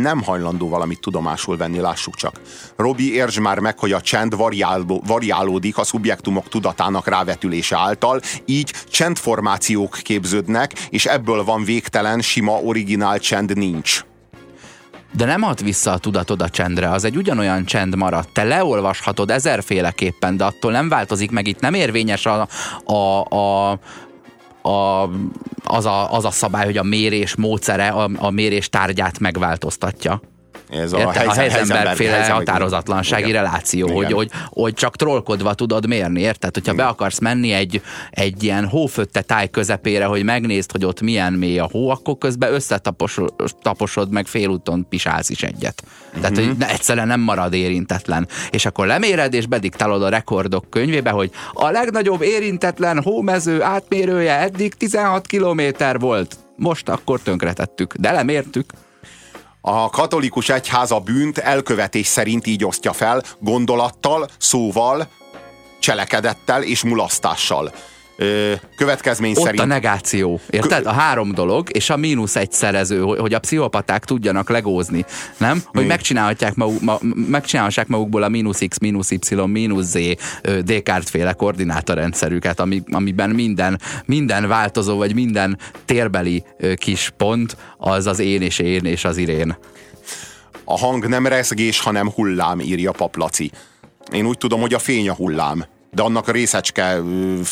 nem 0.02 0.24
hajlandó 0.24 0.70
valamit 0.70 1.00
tudomásul 1.00 1.58
venni, 1.58 1.80
lássuk 1.80 2.16
csak. 2.16 2.42
Robi, 2.76 3.14
értsd 3.14 3.40
már 3.40 3.60
meg, 3.60 3.80
hogy 3.80 3.92
a 3.92 4.02
csend 4.02 4.36
variáló, 4.36 5.04
variálódik 5.08 5.78
a 5.78 5.84
szubjektumok 5.84 6.50
tudatának 6.50 7.08
rávetülése 7.08 7.78
által, 7.78 8.22
így 8.46 8.74
csendformációk 8.90 10.00
képződnek, 10.02 10.74
és 10.90 11.06
ebből 11.06 11.44
van 11.44 11.64
végtelen, 11.64 12.22
sima, 12.22 12.52
originál 12.52 13.20
csend 13.20 13.58
nincs 13.58 14.06
de 15.12 15.26
nem 15.26 15.44
ad 15.44 15.64
vissza 15.64 15.92
a 15.92 15.98
tudatod 15.98 16.42
a 16.42 16.50
csendre, 16.50 16.90
az 16.90 17.04
egy 17.04 17.16
ugyanolyan 17.16 17.66
csend 17.66 17.96
maradt. 17.96 18.30
Te 18.34 18.44
leolvashatod 18.44 19.32
ezerféleképpen, 19.32 20.38
de 20.38 20.44
attól 20.44 20.72
nem 20.72 20.90
változik 20.90 21.32
meg, 21.32 21.48
itt 21.48 21.60
nem 21.60 21.74
érvényes 21.74 22.26
a, 22.26 22.48
a, 22.86 23.36
a, 23.36 23.80
a, 24.68 25.10
az, 25.64 25.86
a, 25.86 26.14
az 26.14 26.26
a 26.26 26.32
szabály, 26.32 26.66
hogy 26.66 26.78
a 26.78 26.84
mérés 26.84 27.36
módszere 27.36 27.88
a, 27.88 28.10
a 28.18 28.30
mérés 28.30 28.70
tárgyát 28.70 29.20
megváltoztatja. 29.20 30.22
Ez 30.70 30.94
a, 30.94 30.98
Érte? 30.98 31.12
helyzet, 31.12 31.38
a 31.38 31.40
Heisenberg-féle 31.40 32.26
határozatlansági 32.26 33.30
igen. 33.30 33.44
reláció, 33.44 33.88
igen. 33.88 33.96
Hogy, 33.96 34.12
hogy, 34.12 34.30
hogy 34.50 34.74
csak 34.74 34.96
trollkodva 34.96 35.54
tudod 35.54 35.88
mérni, 35.88 36.22
érted? 36.22 36.54
Hogyha 36.54 36.74
igen. 36.74 36.86
be 36.86 36.92
akarsz 36.92 37.20
menni 37.20 37.52
egy, 37.52 37.82
egy 38.10 38.44
ilyen 38.44 38.68
hófötte 38.68 39.22
táj 39.22 39.50
közepére, 39.50 40.06
hogy 40.06 40.24
megnézd, 40.24 40.72
hogy 40.72 40.86
ott 40.86 41.02
milyen 41.02 41.34
mély 41.34 41.60
a 41.60 41.70
hó, 41.72 41.90
akkor 41.90 42.18
közben 42.18 42.54
összetaposod, 42.54 44.12
meg 44.12 44.26
félúton 44.26 44.86
pisálsz 44.90 45.30
is 45.30 45.44
egyet. 45.44 45.84
Uh-huh. 45.86 46.22
Tehát, 46.22 46.38
hogy 46.38 46.58
ne, 46.58 46.70
egyszerűen 46.70 47.08
nem 47.08 47.20
marad 47.20 47.54
érintetlen. 47.54 48.28
És 48.50 48.66
akkor 48.66 48.88
leméred, 48.88 49.34
és 49.34 49.46
bediktálod 49.46 50.04
a 50.04 50.10
rekordok 50.10 50.70
könyvébe, 50.70 51.10
hogy 51.10 51.32
a 51.54 51.70
legnagyobb 51.70 52.22
érintetlen 52.22 53.02
hómező 53.02 53.62
átmérője 53.62 54.40
eddig 54.40 54.74
16 54.74 55.28
kilométer 55.28 56.00
volt. 56.00 56.38
Most 56.56 56.90
akkor 56.90 57.20
tönkretettük, 57.20 57.94
de 57.94 58.12
lemértük. 58.12 58.74
A 59.70 59.90
katolikus 59.90 60.50
egyház 60.50 60.92
a 60.92 61.00
bűnt 61.00 61.38
elkövetés 61.38 62.08
szerint 62.08 62.48
így 62.48 62.66
osztja 62.66 62.94
fel, 62.94 63.24
gondolattal, 63.40 64.28
szóval, 64.38 65.08
cselekedettel 65.80 66.64
és 66.64 66.84
mulasztással 66.84 67.72
ö, 68.18 68.54
következmény 68.76 69.34
Ott 69.36 69.44
szerint... 69.44 69.62
a 69.62 69.66
negáció, 69.66 70.40
érted? 70.50 70.86
A 70.86 70.92
három 70.92 71.34
dolog, 71.34 71.68
és 71.72 71.90
a 71.90 71.98
mínusz 71.98 72.36
egyszerező, 72.36 73.00
hogy 73.00 73.34
a 73.34 73.40
pszichopaták 73.40 74.06
tudjanak 74.06 74.50
legózni, 74.50 75.06
nem? 75.38 75.62
Hogy 75.66 75.82
Mi? 75.82 75.88
megcsinálhatják 75.88 76.56
maguk, 76.56 76.82
ma, 76.82 77.00
megcsinálhassák 77.30 77.88
magukból 77.88 78.24
a 78.24 78.30
mínusz 78.30 78.62
x, 78.68 78.78
mínusz 78.78 79.12
y, 79.12 79.36
mínusz 79.46 79.86
z 79.86 79.98
Descartes 80.64 81.10
féle 81.10 81.34
koordinátorrendszerüket, 81.34 82.60
ami, 82.60 82.84
amiben 82.92 83.30
minden, 83.30 83.80
minden 84.06 84.48
változó, 84.48 84.98
vagy 84.98 85.14
minden 85.14 85.58
térbeli 85.86 86.44
kis 86.76 87.12
pont, 87.18 87.58
az 87.78 88.08
az 88.08 88.20
én 88.20 88.42
és 88.42 88.60
én 88.60 88.86
és 88.86 89.06
az 89.06 89.18
irén. 89.18 89.58
A 90.64 90.78
hang 90.78 91.08
nem 91.08 91.28
rezgés, 91.28 91.80
hanem 91.80 92.12
hullám, 92.12 92.60
írja 92.60 92.92
Paplaci. 92.92 93.52
Én 94.12 94.26
úgy 94.26 94.38
tudom, 94.38 94.62
hogy 94.62 94.74
a 94.74 94.80
fény 94.80 95.10
a 95.10 95.14
hullám 95.14 95.66
de 95.92 96.02
annak 96.02 96.28
a 96.28 96.32
részecske 96.32 97.02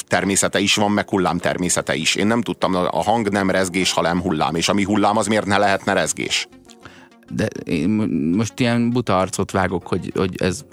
természete 0.07 0.59
is 0.59 0.75
van, 0.75 0.91
meg 0.91 1.09
hullám 1.09 1.37
természete 1.37 1.95
is. 1.95 2.15
Én 2.15 2.27
nem 2.27 2.41
tudtam, 2.41 2.75
a 2.75 3.03
hang 3.03 3.29
nem 3.29 3.49
rezgés, 3.49 3.91
hanem 3.91 4.21
hullám, 4.21 4.55
és 4.55 4.69
ami 4.69 4.83
hullám, 4.83 5.17
az 5.17 5.27
miért 5.27 5.45
ne 5.45 5.57
lehetne 5.57 5.93
rezgés? 5.93 6.47
De 7.29 7.47
én 7.63 7.89
most 8.35 8.59
ilyen 8.59 8.89
buta 8.89 9.17
arcot 9.17 9.51
vágok, 9.51 9.87
hogy, 9.87 10.11
hogy 10.15 10.41
ez 10.41 10.65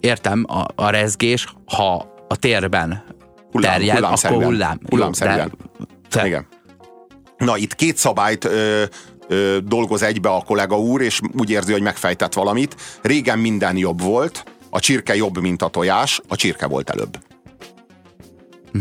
értem, 0.00 0.44
a, 0.48 0.64
a 0.74 0.90
rezgés, 0.90 1.54
ha 1.66 2.06
a 2.28 2.36
térben 2.36 3.04
hullám, 3.50 3.72
terjed, 3.72 3.94
hullám 3.94 4.12
akkor 4.12 4.44
hullám. 4.44 4.80
Hullámszerűen. 4.88 5.52
Jó, 6.14 6.24
Igen. 6.24 6.46
Na, 7.38 7.56
itt 7.56 7.74
két 7.74 7.96
szabályt 7.96 8.44
ö, 8.44 8.82
ö, 9.28 9.58
dolgoz 9.64 10.02
egybe 10.02 10.28
a 10.28 10.42
kollega 10.42 10.78
úr, 10.78 11.00
és 11.00 11.20
úgy 11.38 11.50
érzi, 11.50 11.72
hogy 11.72 11.82
megfejtett 11.82 12.32
valamit. 12.32 12.76
Régen 13.02 13.38
minden 13.38 13.76
jobb 13.76 14.00
volt, 14.00 14.44
a 14.74 14.80
csirke 14.80 15.16
jobb, 15.16 15.38
mint 15.38 15.62
a 15.62 15.68
tojás, 15.68 16.20
a 16.28 16.36
csirke 16.36 16.66
volt 16.66 16.90
előbb. 16.90 17.33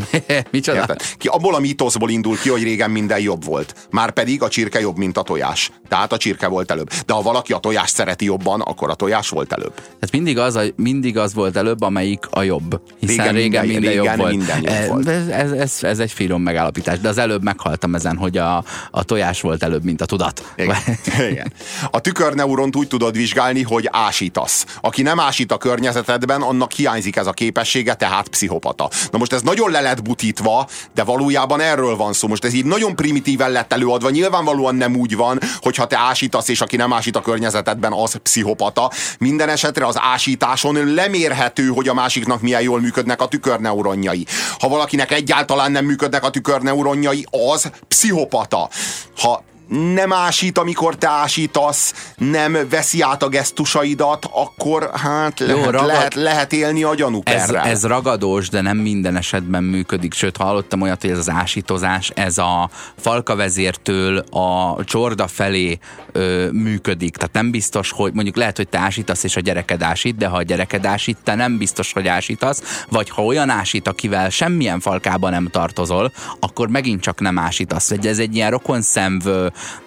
Micsoda? 0.51 0.79
Érted? 0.79 1.01
Ki 1.17 1.27
abból 1.27 1.55
a 1.55 1.59
mítoszból 1.59 2.09
indul 2.09 2.37
ki, 2.37 2.49
hogy 2.49 2.63
régen 2.63 2.91
minden 2.91 3.19
jobb 3.19 3.45
volt. 3.45 3.87
Már 3.91 4.11
pedig 4.11 4.41
a 4.41 4.49
csirke 4.49 4.79
jobb, 4.79 4.97
mint 4.97 5.17
a 5.17 5.21
tojás. 5.21 5.71
Tehát 5.87 6.13
a 6.13 6.17
csirke 6.17 6.47
volt 6.47 6.71
előbb. 6.71 6.89
De 7.05 7.13
ha 7.13 7.21
valaki 7.21 7.53
a 7.53 7.57
tojás 7.57 7.89
szereti 7.89 8.25
jobban, 8.25 8.61
akkor 8.61 8.89
a 8.89 8.93
tojás 8.93 9.29
volt 9.29 9.53
előbb. 9.53 9.73
Tehát 9.75 10.11
mindig 10.11 10.37
az, 10.37 10.55
a, 10.55 10.61
mindig 10.75 11.17
az 11.17 11.33
volt 11.33 11.55
előbb, 11.55 11.81
amelyik 11.81 12.25
a 12.29 12.41
jobb. 12.41 12.81
Hiszen 12.99 13.31
régen, 13.31 13.33
régen 13.33 13.65
minden, 13.65 13.81
minden 13.81 13.91
régen 13.91 14.17
jobb 14.17 14.27
minden 14.27 14.61
volt. 14.61 14.79
Jobb 14.79 14.87
volt. 14.87 15.07
Ez, 15.07 15.27
ez, 15.27 15.51
ez, 15.51 15.77
ez 15.81 15.99
egy 15.99 16.11
finom 16.11 16.41
megállapítás. 16.41 16.99
De 16.99 17.09
az 17.09 17.17
előbb 17.17 17.43
meghaltam 17.43 17.95
ezen, 17.95 18.17
hogy 18.17 18.37
a, 18.37 18.63
a 18.91 19.03
tojás 19.03 19.41
volt 19.41 19.63
előbb, 19.63 19.83
mint 19.83 20.01
a 20.01 20.05
tudat. 20.05 20.53
Igen. 20.55 20.75
Igen. 21.31 21.53
A 21.91 21.99
tükörneuront 21.99 22.75
úgy 22.75 22.87
tudod 22.87 23.15
vizsgálni, 23.15 23.61
hogy 23.61 23.89
ásítasz. 23.91 24.65
Aki 24.81 25.01
nem 25.01 25.19
ásít 25.19 25.51
a 25.51 25.57
környezetedben, 25.57 26.41
annak 26.41 26.71
hiányzik 26.71 27.15
ez 27.15 27.27
a 27.27 27.31
képessége, 27.31 27.93
tehát 27.93 28.27
pszichopata. 28.27 28.89
Na 29.11 29.17
most 29.17 29.33
ez 29.33 29.41
nagyon 29.41 29.71
le 29.71 29.81
lett 29.83 30.01
butítva, 30.01 30.67
de 30.93 31.03
valójában 31.03 31.59
erről 31.59 31.95
van 31.95 32.13
szó. 32.13 32.27
Most 32.27 32.45
ez 32.45 32.53
így 32.53 32.65
nagyon 32.65 32.95
primitíven 32.95 33.51
lett 33.51 33.73
előadva, 33.73 34.09
nyilvánvalóan 34.09 34.75
nem 34.75 34.95
úgy 34.95 35.15
van, 35.15 35.39
hogyha 35.61 35.87
te 35.87 35.97
ásítasz, 35.97 36.47
és 36.47 36.61
aki 36.61 36.75
nem 36.75 36.93
ásít 36.93 37.15
a 37.15 37.21
környezetedben, 37.21 37.93
az 37.93 38.15
pszichopata. 38.15 38.91
Minden 39.19 39.49
esetre 39.49 39.85
az 39.85 39.95
ásításon 39.99 40.93
lemérhető, 40.93 41.67
hogy 41.67 41.87
a 41.87 41.93
másiknak 41.93 42.41
milyen 42.41 42.61
jól 42.61 42.79
működnek 42.79 43.21
a 43.21 43.27
tükörneuronjai. 43.27 44.25
Ha 44.59 44.67
valakinek 44.67 45.11
egyáltalán 45.11 45.71
nem 45.71 45.85
működnek 45.85 46.23
a 46.23 46.29
tükörneuronjai, 46.29 47.27
az 47.51 47.71
pszichopata. 47.87 48.69
Ha 49.17 49.43
nem 49.67 50.13
ásít, 50.13 50.57
amikor 50.57 50.95
te 50.95 51.09
ásítasz, 51.09 52.13
nem 52.17 52.57
veszi 52.69 53.01
át 53.01 53.23
a 53.23 53.27
gesztusaidat, 53.27 54.29
akkor 54.31 54.89
hát 54.93 55.39
lehet, 55.39 55.63
Jó, 55.63 55.69
ragad... 55.69 55.87
lehet, 55.87 56.13
lehet 56.13 56.53
élni 56.53 56.83
a 56.83 56.95
gyanúperrel. 56.95 57.57
Ez, 57.57 57.71
ez 57.71 57.85
ragadós, 57.85 58.49
de 58.49 58.61
nem 58.61 58.77
minden 58.77 59.15
esetben 59.15 59.63
működik. 59.63 60.13
Sőt, 60.13 60.37
hallottam 60.37 60.81
olyat, 60.81 61.01
hogy 61.01 61.09
ez 61.09 61.17
az 61.17 61.29
ásítozás, 61.29 62.11
ez 62.15 62.37
a 62.37 62.69
falka 62.97 63.35
vezértől 63.35 64.17
a 64.17 64.77
csorda 64.83 65.27
felé 65.27 65.79
ö, 66.11 66.51
működik. 66.51 67.15
Tehát 67.15 67.33
nem 67.33 67.51
biztos, 67.51 67.91
hogy 67.91 68.13
mondjuk 68.13 68.35
lehet, 68.35 68.57
hogy 68.57 68.67
te 68.67 68.77
ásítasz 68.77 69.23
és 69.23 69.35
a 69.35 69.39
gyereked 69.39 69.81
ásít, 69.81 70.15
de 70.15 70.27
ha 70.27 70.37
a 70.37 70.43
gyereked 70.43 70.85
ásít, 70.85 71.17
te 71.23 71.35
nem 71.35 71.57
biztos, 71.57 71.93
hogy 71.93 72.07
ásítasz, 72.07 72.85
vagy 72.89 73.09
ha 73.09 73.25
olyan 73.25 73.49
ásít, 73.49 73.87
akivel 73.87 74.29
semmilyen 74.29 74.79
falkában 74.79 75.31
nem 75.31 75.47
tartozol, 75.51 76.11
akkor 76.39 76.67
megint 76.67 77.01
csak 77.01 77.19
nem 77.19 77.39
ásítasz. 77.39 77.89
Vagy 77.89 78.07
ez 78.07 78.19
egy 78.19 78.35
ilyen 78.35 78.51
rokonszemv 78.51 79.23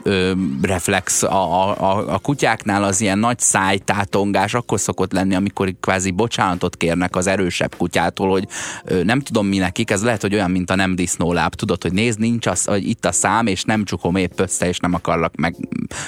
ö, 0.02 0.32
reflex 0.62 1.22
a, 1.22 1.80
a, 1.80 2.14
a 2.14 2.18
kutyáknál 2.18 2.84
az 2.84 3.00
ilyen 3.00 3.18
nagy 3.18 3.38
szájtátongás 3.38 4.54
akkor 4.54 4.80
szokott 4.80 5.12
lenni, 5.12 5.34
amikor 5.34 5.74
kvázi 5.80 6.10
bocsánatot 6.10 6.76
kérnek 6.76 7.16
az 7.16 7.26
erősebb 7.26 7.76
kutyától, 7.76 8.30
hogy 8.30 8.48
ö, 8.84 9.04
nem 9.04 9.20
tudom 9.20 9.46
mi 9.46 9.58
nekik, 9.58 9.90
ez 9.90 10.02
lehet, 10.02 10.20
hogy 10.20 10.34
olyan, 10.34 10.50
mint 10.50 10.70
a 10.70 10.74
nem 10.74 10.94
disznóláb, 10.94 11.54
tudod, 11.54 11.82
hogy 11.82 11.92
nézd, 11.92 12.18
nincs 12.18 12.46
az, 12.46 12.64
hogy 12.64 12.88
itt 12.88 13.04
a 13.04 13.12
szám, 13.12 13.46
és 13.46 13.62
nem 13.62 13.84
csukom 13.84 14.16
épp 14.16 14.40
össze, 14.40 14.68
és 14.68 14.78
nem 14.78 14.94
akarlak 14.94 15.36
meg, 15.36 15.54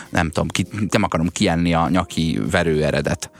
nem 0.08 0.30
tudom, 0.30 0.48
ki, 0.48 0.66
nem 0.90 1.02
akarom 1.02 1.28
kienni 1.28 1.74
a 1.74 1.88
nyaki 1.88 2.40
verőeredet. 2.50 3.30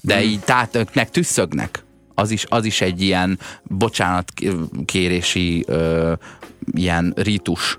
De 0.00 0.18
hmm. 0.18 0.28
így 0.28 0.40
tátoknek 0.40 1.10
tüsszögnek. 1.10 1.84
Az 2.14 2.30
is, 2.30 2.46
az 2.48 2.64
is 2.64 2.80
egy 2.80 3.02
ilyen 3.02 3.38
bocsánatkérési 3.62 5.64
ö, 5.66 6.12
ilyen 6.72 7.12
rítus 7.16 7.78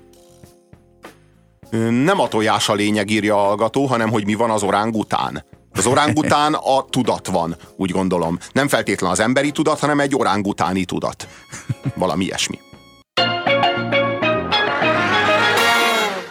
nem 1.90 2.20
a 2.20 2.28
tojás 2.28 2.68
a 2.68 2.74
lényeg, 2.74 3.10
írja 3.10 3.34
a 3.34 3.46
hallgató, 3.46 3.86
hanem 3.86 4.10
hogy 4.10 4.24
mi 4.24 4.34
van 4.34 4.50
az 4.50 4.62
orángután. 4.62 5.44
Az 5.72 5.86
orángután 5.86 6.54
a 6.54 6.84
tudat 6.84 7.26
van, 7.26 7.56
úgy 7.76 7.90
gondolom. 7.90 8.38
Nem 8.52 8.68
feltétlen 8.68 9.10
az 9.10 9.20
emberi 9.20 9.50
tudat, 9.50 9.78
hanem 9.78 10.00
egy 10.00 10.14
orángutáni 10.14 10.84
tudat. 10.84 11.28
Valami 11.94 12.24
ilyesmi. 12.24 12.58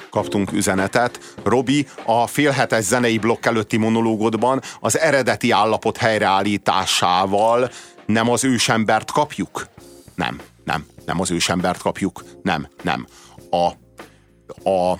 kaptunk 0.09 0.51
üzenetet. 0.51 1.35
Robi, 1.43 1.87
a 2.05 2.27
félhetes 2.27 2.83
zenei 2.83 3.17
blokk 3.17 3.45
előtti 3.45 3.77
monológodban 3.77 4.61
az 4.79 4.99
eredeti 4.99 5.51
állapot 5.51 5.97
helyreállításával 5.97 7.69
nem 8.05 8.29
az 8.29 8.43
ősembert 8.43 9.11
kapjuk? 9.11 9.67
Nem, 10.15 10.39
nem, 10.63 10.85
nem 11.05 11.21
az 11.21 11.31
ősembert 11.31 11.81
kapjuk. 11.81 12.23
Nem, 12.41 12.67
nem. 12.83 13.07
A, 13.49 13.65
a 14.69 14.99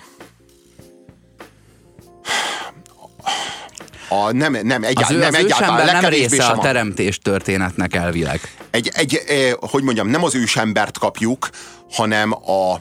A, 4.08 4.32
nem, 4.32 4.58
nem, 4.62 4.82
egyá, 4.82 5.04
az 5.04 5.10
ő, 5.10 5.18
nem 5.18 5.28
az 5.28 5.34
egyáltalán. 5.34 6.00
nem 6.00 6.10
része 6.10 6.44
a 6.44 6.58
teremtés 6.58 7.18
történetnek 7.18 7.94
elvileg. 7.94 8.40
Egy, 8.70 8.90
egy, 8.94 9.22
eh, 9.28 9.52
hogy 9.60 9.82
mondjam, 9.82 10.08
nem 10.08 10.24
az 10.24 10.34
ősembert 10.34 10.98
kapjuk, 10.98 11.48
hanem 11.90 12.32
a, 12.32 12.80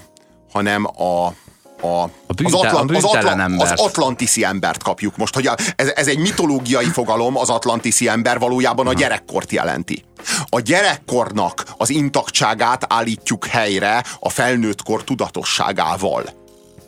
hanem 0.51 0.85
a, 0.85 1.33
a, 1.81 2.03
a 2.27 2.33
bűnte, 2.35 2.57
az, 2.57 2.65
Atlant, 2.65 2.91
a 2.91 2.95
az, 2.95 3.03
Atlant, 3.03 3.61
az 3.61 3.71
atlantiszi 3.75 4.43
embert 4.43 4.83
kapjuk 4.83 5.17
most. 5.17 5.33
Hogy 5.33 5.47
a, 5.47 5.55
ez, 5.75 5.91
ez 5.95 6.07
egy 6.07 6.17
mitológiai 6.17 6.89
fogalom, 6.89 7.37
az 7.37 7.49
atlantiszi 7.49 8.07
ember 8.07 8.39
valójában 8.39 8.87
a 8.87 8.93
gyerekkort 8.93 9.51
jelenti. 9.51 10.03
A 10.49 10.59
gyerekkornak 10.59 11.65
az 11.77 11.89
intaktságát 11.89 12.85
állítjuk 12.89 13.45
helyre 13.45 14.03
a 14.19 14.29
felnőttkor 14.29 15.03
tudatosságával. 15.03 16.23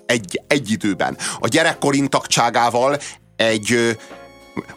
Egy, 0.06 0.42
egy 0.48 0.72
időben. 0.72 1.18
A 1.40 1.48
gyerekkor 1.48 1.96
intaktságával 1.96 3.00
egy 3.36 3.98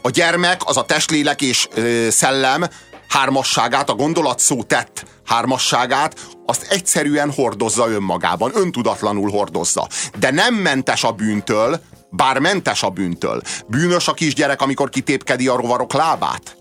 a 0.03 0.11
gyermek 0.11 0.61
az 0.65 0.77
a 0.77 0.85
testlélek 0.85 1.43
és 1.43 1.69
ö, 1.75 2.11
szellem 2.11 2.65
hármasságát, 3.09 3.91
a 3.91 3.95
gondolat 3.95 4.39
szó 4.39 4.63
tett 4.63 5.05
hármasságát, 5.25 6.29
azt 6.47 6.67
egyszerűen 6.71 7.33
hordozza 7.33 7.89
önmagában, 7.89 8.51
öntudatlanul 8.55 9.31
hordozza. 9.31 9.89
De 10.19 10.31
nem 10.31 10.55
mentes 10.55 11.05
a 11.05 11.13
bűntől, 11.13 11.81
bár 12.11 12.39
mentes 12.39 12.83
a 12.83 12.91
bűntől. 12.91 13.43
Bűnös 13.67 14.09
a 14.09 14.13
kisgyerek, 14.13 14.63
amikor 14.63 14.89
kitépkedi 14.89 15.49
a 15.49 15.57
rovarok 15.57 15.93
lábát? 15.93 16.57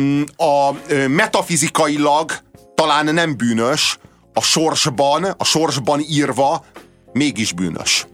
Mm, 0.00 0.22
a 0.36 0.70
metafizikailag 1.08 2.32
talán 2.74 3.14
nem 3.14 3.36
bűnös, 3.36 3.98
a 4.32 4.40
sorsban, 4.42 5.24
a 5.24 5.44
sorsban 5.44 6.00
írva 6.00 6.64
mégis 7.12 7.52
bűnös. 7.52 8.06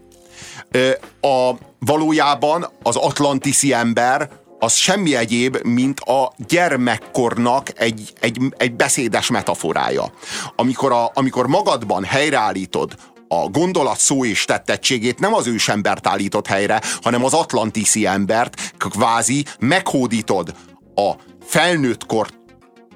A 1.21 1.51
valójában 1.79 2.67
az 2.83 2.95
atlantiszi 2.95 3.73
ember 3.73 4.29
az 4.59 4.73
semmi 4.73 5.15
egyéb, 5.15 5.57
mint 5.63 5.99
a 5.99 6.31
gyermekkornak 6.47 7.79
egy, 7.79 8.13
egy, 8.19 8.37
egy 8.57 8.73
beszédes 8.73 9.29
metaforája. 9.29 10.11
Amikor, 10.55 10.91
a, 10.91 11.11
amikor 11.13 11.47
magadban 11.47 12.03
helyreállítod 12.03 12.95
a 13.27 13.49
gondolat 13.49 13.97
szó 13.97 14.25
és 14.25 14.45
tettettségét 14.45 15.19
nem 15.19 15.33
az 15.33 15.47
ősembert 15.47 16.07
állított 16.07 16.47
helyre, 16.47 16.81
hanem 17.01 17.23
az 17.23 17.33
atlantiszi 17.33 18.05
embert, 18.05 18.73
kvázi 18.77 19.45
meghódítod 19.59 20.53
a 20.95 21.11
felnőttkor 21.45 22.27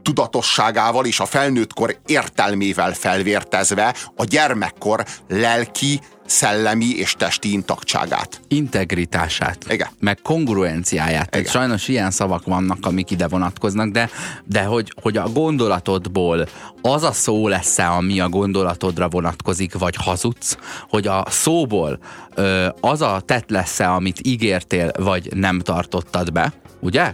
tudatosságával 0.01 1.05
és 1.05 1.19
a 1.19 1.25
felnőttkor 1.25 1.99
értelmével 2.05 2.93
felvértezve 2.93 3.95
a 4.15 4.23
gyermekkor 4.23 5.05
lelki, 5.27 5.99
szellemi 6.25 6.89
és 6.97 7.13
testi 7.17 7.51
intaktságát. 7.51 8.41
Integritását. 8.47 9.65
Igen. 9.69 9.87
Meg 9.99 10.19
kongruenciáját. 10.23 11.29
Tehát 11.29 11.49
sajnos 11.49 11.87
ilyen 11.87 12.11
szavak 12.11 12.45
vannak, 12.45 12.85
amik 12.85 13.11
ide 13.11 13.27
vonatkoznak, 13.27 13.89
de, 13.89 14.09
de 14.43 14.63
hogy, 14.63 14.93
hogy 15.01 15.17
a 15.17 15.29
gondolatodból 15.29 16.47
az 16.81 17.03
a 17.03 17.11
szó 17.11 17.47
lesz-e, 17.47 17.91
ami 17.91 18.19
a 18.19 18.29
gondolatodra 18.29 19.09
vonatkozik, 19.09 19.77
vagy 19.77 19.95
hazudsz, 19.95 20.57
hogy 20.89 21.07
a 21.07 21.25
szóból 21.29 21.99
ö, 22.35 22.67
az 22.79 23.01
a 23.01 23.21
tett 23.25 23.49
lesz-e, 23.49 23.91
amit 23.91 24.19
ígértél, 24.21 24.91
vagy 24.97 25.29
nem 25.35 25.59
tartottad 25.59 26.31
be, 26.31 26.53
ugye? 26.79 27.13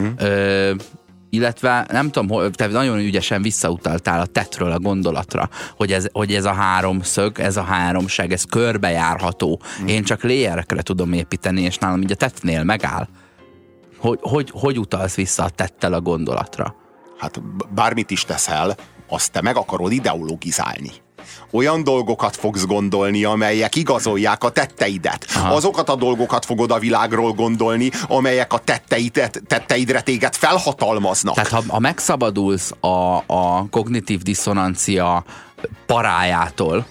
Mm. 0.00 0.06
Ö, 0.16 0.74
illetve 1.30 1.86
nem 1.90 2.10
tudom, 2.10 2.52
te 2.52 2.66
nagyon 2.66 2.98
ügyesen 2.98 3.42
visszautaltál 3.42 4.20
a 4.20 4.26
tetről 4.26 4.72
a 4.72 4.78
gondolatra, 4.78 5.48
hogy 5.76 5.92
ez, 5.92 6.06
hogy 6.12 6.34
ez 6.34 6.44
a 6.44 6.52
háromszög, 6.52 7.38
ez 7.40 7.56
a 7.56 7.62
háromság, 7.62 8.32
ez 8.32 8.44
körbejárható. 8.44 9.60
Mm. 9.82 9.86
Én 9.86 10.02
csak 10.04 10.22
léjerekre 10.22 10.82
tudom 10.82 11.12
építeni, 11.12 11.62
és 11.62 11.78
nálam 11.78 12.02
így 12.02 12.12
a 12.12 12.16
tettnél 12.16 12.64
megáll. 12.64 13.08
Hogy, 13.98 14.18
hogy, 14.22 14.50
hogy 14.52 14.78
utalsz 14.78 15.14
vissza 15.14 15.44
a 15.44 15.50
tettel 15.50 15.92
a 15.92 16.00
gondolatra? 16.00 16.74
Hát 17.18 17.42
bármit 17.74 18.10
is 18.10 18.24
teszel, 18.24 18.76
azt 19.08 19.32
te 19.32 19.42
meg 19.42 19.56
akarod 19.56 19.92
ideologizálni 19.92 20.90
olyan 21.50 21.84
dolgokat 21.84 22.36
fogsz 22.36 22.64
gondolni, 22.64 23.24
amelyek 23.24 23.76
igazolják 23.76 24.44
a 24.44 24.50
tetteidet. 24.50 25.26
Aha. 25.34 25.54
Azokat 25.54 25.88
a 25.88 25.96
dolgokat 25.96 26.44
fogod 26.44 26.70
a 26.70 26.78
világról 26.78 27.32
gondolni, 27.32 27.90
amelyek 28.08 28.52
a 28.52 28.58
tetteidet, 28.58 29.42
tetteidre 29.46 30.00
téged 30.00 30.34
felhatalmaznak. 30.34 31.34
Tehát 31.34 31.50
ha, 31.50 31.62
ha 31.68 31.78
megszabadulsz 31.78 32.72
a, 32.80 33.16
a 33.26 33.66
kognitív 33.70 34.22
diszonancia 34.22 35.24
parájától, 35.86 36.86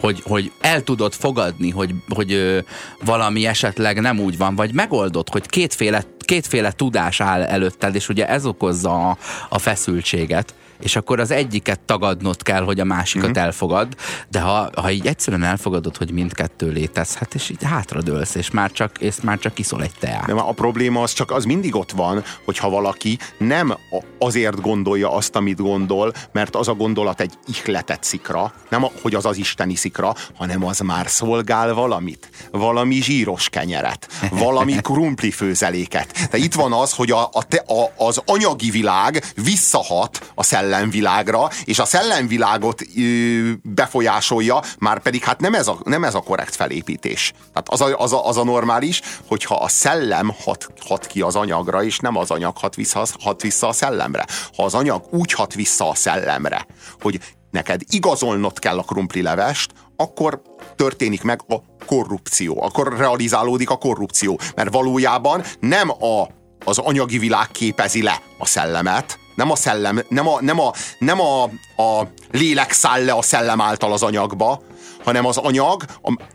hogy, 0.00 0.22
hogy 0.24 0.52
el 0.60 0.82
tudod 0.82 1.12
fogadni, 1.12 1.70
hogy, 1.70 1.94
hogy 2.08 2.32
ö, 2.32 2.58
valami 3.04 3.46
esetleg 3.46 4.00
nem 4.00 4.18
úgy 4.18 4.38
van, 4.38 4.54
vagy 4.54 4.74
megoldod, 4.74 5.28
hogy 5.28 5.46
kétféle, 5.46 6.04
kétféle 6.18 6.72
tudás 6.72 7.20
áll 7.20 7.42
előtted, 7.42 7.94
és 7.94 8.08
ugye 8.08 8.28
ez 8.28 8.46
okozza 8.46 9.08
a, 9.08 9.16
a 9.48 9.58
feszültséget 9.58 10.54
és 10.80 10.96
akkor 10.96 11.20
az 11.20 11.30
egyiket 11.30 11.80
tagadnod 11.80 12.42
kell, 12.42 12.62
hogy 12.62 12.80
a 12.80 12.84
másikat 12.84 13.28
mm-hmm. 13.28 13.44
elfogad, 13.44 13.88
de 14.28 14.40
ha, 14.40 14.70
ha 14.76 14.90
így 14.90 15.06
egyszerűen 15.06 15.42
elfogadod, 15.42 15.96
hogy 15.96 16.12
mindkettő 16.12 16.70
létezhet, 16.70 17.34
és 17.34 17.50
így 17.50 17.62
hátradőlsz, 17.62 18.34
és 18.34 18.50
már 18.50 18.72
csak, 18.72 18.98
és 18.98 19.14
már 19.22 19.38
csak 19.38 19.58
iszol 19.58 19.82
egy 19.82 19.94
teát. 19.98 20.26
De 20.26 20.32
a 20.32 20.52
probléma 20.52 21.02
az 21.02 21.12
csak 21.12 21.30
az 21.30 21.44
mindig 21.44 21.76
ott 21.76 21.90
van, 21.90 22.24
hogyha 22.44 22.70
valaki 22.70 23.18
nem 23.38 23.76
azért 24.18 24.60
gondolja 24.60 25.12
azt, 25.12 25.36
amit 25.36 25.60
gondol, 25.60 26.12
mert 26.32 26.56
az 26.56 26.68
a 26.68 26.74
gondolat 26.74 27.20
egy 27.20 27.32
ihletett 27.46 28.02
szikra, 28.02 28.52
nem 28.68 28.84
hogy 29.02 29.14
az 29.14 29.26
az 29.26 29.36
isteni 29.36 29.74
szikra, 29.74 30.14
hanem 30.36 30.64
az 30.64 30.78
már 30.78 31.08
szolgál 31.08 31.74
valamit, 31.74 32.30
valami 32.50 33.02
zsíros 33.02 33.48
kenyeret, 33.48 34.08
valami 34.30 34.72
krumpli 34.88 35.30
főzeléket. 35.30 36.28
De 36.30 36.38
itt 36.38 36.54
van 36.54 36.72
az, 36.72 36.92
hogy 36.92 37.10
a, 37.10 37.28
a, 37.32 37.42
te, 37.42 37.56
a, 37.66 38.04
az 38.06 38.22
anyagi 38.26 38.70
világ 38.70 39.24
visszahat 39.34 40.32
a 40.34 40.42
szellem 40.42 40.69
szellemvilágra, 40.70 41.48
és 41.64 41.78
a 41.78 41.84
szellemvilágot 41.84 42.82
ö, 42.96 43.50
befolyásolja, 43.62 44.60
már 44.78 45.02
pedig 45.02 45.24
hát 45.24 45.40
nem 45.40 45.54
ez 45.54 45.68
a, 45.68 45.78
nem 45.84 46.04
ez 46.04 46.14
a 46.14 46.20
korrekt 46.20 46.56
felépítés. 46.56 47.32
Tehát 47.52 47.68
az 47.68 47.80
a, 47.80 47.98
az, 47.98 48.12
a, 48.12 48.26
az 48.26 48.36
a 48.36 48.44
normális, 48.44 49.00
hogyha 49.26 49.54
a 49.54 49.68
szellem 49.68 50.32
hat, 50.44 50.66
hat 50.86 51.06
ki 51.06 51.20
az 51.20 51.36
anyagra, 51.36 51.84
és 51.84 51.98
nem 51.98 52.16
az 52.16 52.30
anyag 52.30 52.56
hat 52.56 52.74
vissza, 52.74 53.06
hat 53.20 53.42
vissza 53.42 53.68
a 53.68 53.72
szellemre. 53.72 54.26
Ha 54.56 54.64
az 54.64 54.74
anyag 54.74 55.04
úgy 55.10 55.32
hat 55.32 55.54
vissza 55.54 55.88
a 55.88 55.94
szellemre, 55.94 56.66
hogy 57.00 57.20
neked 57.50 57.80
igazolnod 57.88 58.58
kell 58.58 58.78
a 58.78 58.82
krumpli 58.82 59.22
levest, 59.22 59.72
akkor 59.96 60.42
történik 60.76 61.22
meg 61.22 61.40
a 61.48 61.84
korrupció, 61.86 62.62
akkor 62.62 62.96
realizálódik 62.96 63.70
a 63.70 63.76
korrupció, 63.76 64.40
mert 64.54 64.72
valójában 64.72 65.42
nem 65.60 65.90
a, 65.90 66.28
az 66.64 66.78
anyagi 66.78 67.18
világ 67.18 67.48
képezi 67.50 68.02
le 68.02 68.22
a 68.38 68.46
szellemet, 68.46 69.18
nem 69.40 69.50
a 69.50 69.56
szellem, 69.56 70.02
nem 70.08 70.28
a, 70.28 70.40
nem 70.40 70.60
a, 70.60 70.72
nem 70.98 71.20
a, 71.20 71.42
a 71.82 72.06
lélek 72.30 72.72
száll 72.72 73.04
le 73.04 73.12
a 73.12 73.22
szellem 73.22 73.60
által 73.60 73.92
az 73.92 74.02
anyagba, 74.02 74.62
hanem 75.04 75.26
az 75.26 75.36
anyag, 75.36 75.84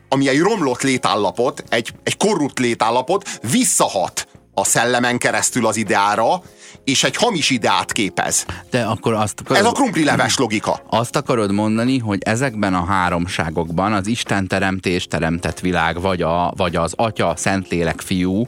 ami 0.09 0.29
egy 0.29 0.39
romlott 0.39 0.81
létállapot, 0.81 1.63
egy, 1.69 1.93
egy 2.03 2.17
korrupt 2.17 2.59
létállapot, 2.59 3.39
visszahat 3.51 4.27
a 4.53 4.63
szellemen 4.63 5.17
keresztül 5.17 5.65
az 5.65 5.75
ideára, 5.75 6.41
és 6.83 7.03
egy 7.03 7.15
hamis 7.15 7.49
ideát 7.49 7.91
képez. 7.91 8.45
De 8.69 8.83
akkor 8.83 9.13
azt 9.13 9.39
akarod, 9.39 9.61
Ez 9.61 9.69
a 9.69 9.71
krumpli 9.71 10.03
leves 10.03 10.37
logika. 10.37 10.81
Azt 10.89 11.15
akarod 11.15 11.51
mondani, 11.51 11.97
hogy 11.97 12.19
ezekben 12.23 12.73
a 12.73 12.85
háromságokban 12.85 13.93
az 13.93 14.07
Isten 14.07 14.47
teremtés 14.47 15.07
teremtett 15.07 15.59
világ, 15.59 16.01
vagy, 16.01 16.21
a, 16.21 16.53
vagy 16.55 16.75
az 16.75 16.93
Atya, 16.95 17.33
Szentlélek, 17.37 18.01
Fiú, 18.01 18.47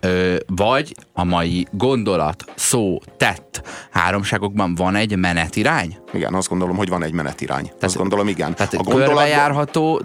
ö, 0.00 0.36
vagy 0.46 0.94
a 1.12 1.24
mai 1.24 1.66
gondolat, 1.70 2.44
szó, 2.54 2.98
tett 3.16 3.62
háromságokban 3.90 4.74
van 4.74 4.94
egy 4.94 5.16
menetirány? 5.16 5.98
Igen, 6.12 6.34
azt 6.34 6.48
gondolom, 6.48 6.76
hogy 6.76 6.88
van 6.88 7.02
egy 7.02 7.12
menetirány. 7.12 7.64
Tehát, 7.64 7.82
azt 7.82 7.96
gondolom, 7.96 8.28
igen. 8.28 8.54
Tehát 8.54 8.74
a 8.74 8.82
gondolatban... 8.82 9.16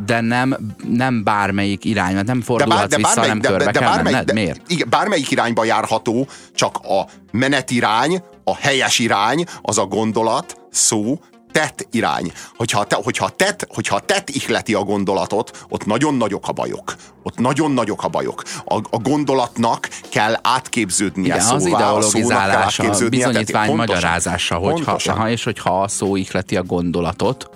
de 0.06 0.22
nem, 0.22 0.76
nem 0.90 1.24
bármelyik 1.24 1.86
irány, 1.86 2.14
mert 2.14 2.28
nem 2.28 2.42
fordulhatsz 2.42 2.90
de 2.90 2.98
bár, 2.98 3.00
de 3.02 3.08
vissza, 3.08 3.16
bármelyik, 3.16 3.42
nem 3.42 3.52
körbe 3.52 3.66
de, 3.66 3.72
de, 3.72 3.80
kell 3.80 3.90
bármelyik, 3.90 4.18
menned. 4.18 4.34
Miért? 4.34 4.62
Igen, 4.68 4.88
bármelyik 4.90 5.32
irányba 5.32 5.64
járható, 5.64 6.28
csak 6.54 6.78
a 6.78 7.06
menetirány, 7.32 8.24
a 8.44 8.56
helyes 8.56 9.00
irány, 9.00 9.46
az 9.62 9.78
a 9.78 9.86
gondolat, 9.86 10.58
szó, 10.72 11.20
tett 11.54 11.88
irány. 11.92 12.32
Hogyha, 12.56 12.84
te, 12.84 12.98
hogyha, 13.04 13.30
tett, 13.30 13.68
hogyha 13.70 14.00
tett 14.00 14.30
ihleti 14.30 14.74
a 14.74 14.84
gondolatot, 14.84 15.66
ott 15.70 15.86
nagyon 15.86 16.16
nagyok 16.16 16.48
a 16.48 16.52
bajok. 16.52 16.96
Ott 17.24 17.38
nagyon 17.38 17.72
nagyok 17.72 18.04
a 18.04 18.08
bajok. 18.08 18.44
A, 18.66 18.76
a 18.76 18.98
gondolatnak 18.98 19.90
kell 20.10 20.36
átképződnie 20.42 21.26
Igen, 21.26 21.40
szóvá, 21.40 21.56
az 21.56 21.66
ideologizálás, 21.66 22.80
a, 22.80 22.94
a 22.94 23.10
bizonyítvány 23.10 23.76
magyarázása, 23.76 24.56
hogyha, 24.56 25.14
ha, 25.14 25.30
és 25.30 25.44
hogyha 25.44 25.82
a 25.82 25.88
szó 25.88 26.16
ihleti 26.16 26.56
a 26.58 26.64
gondolatot, 26.64 27.50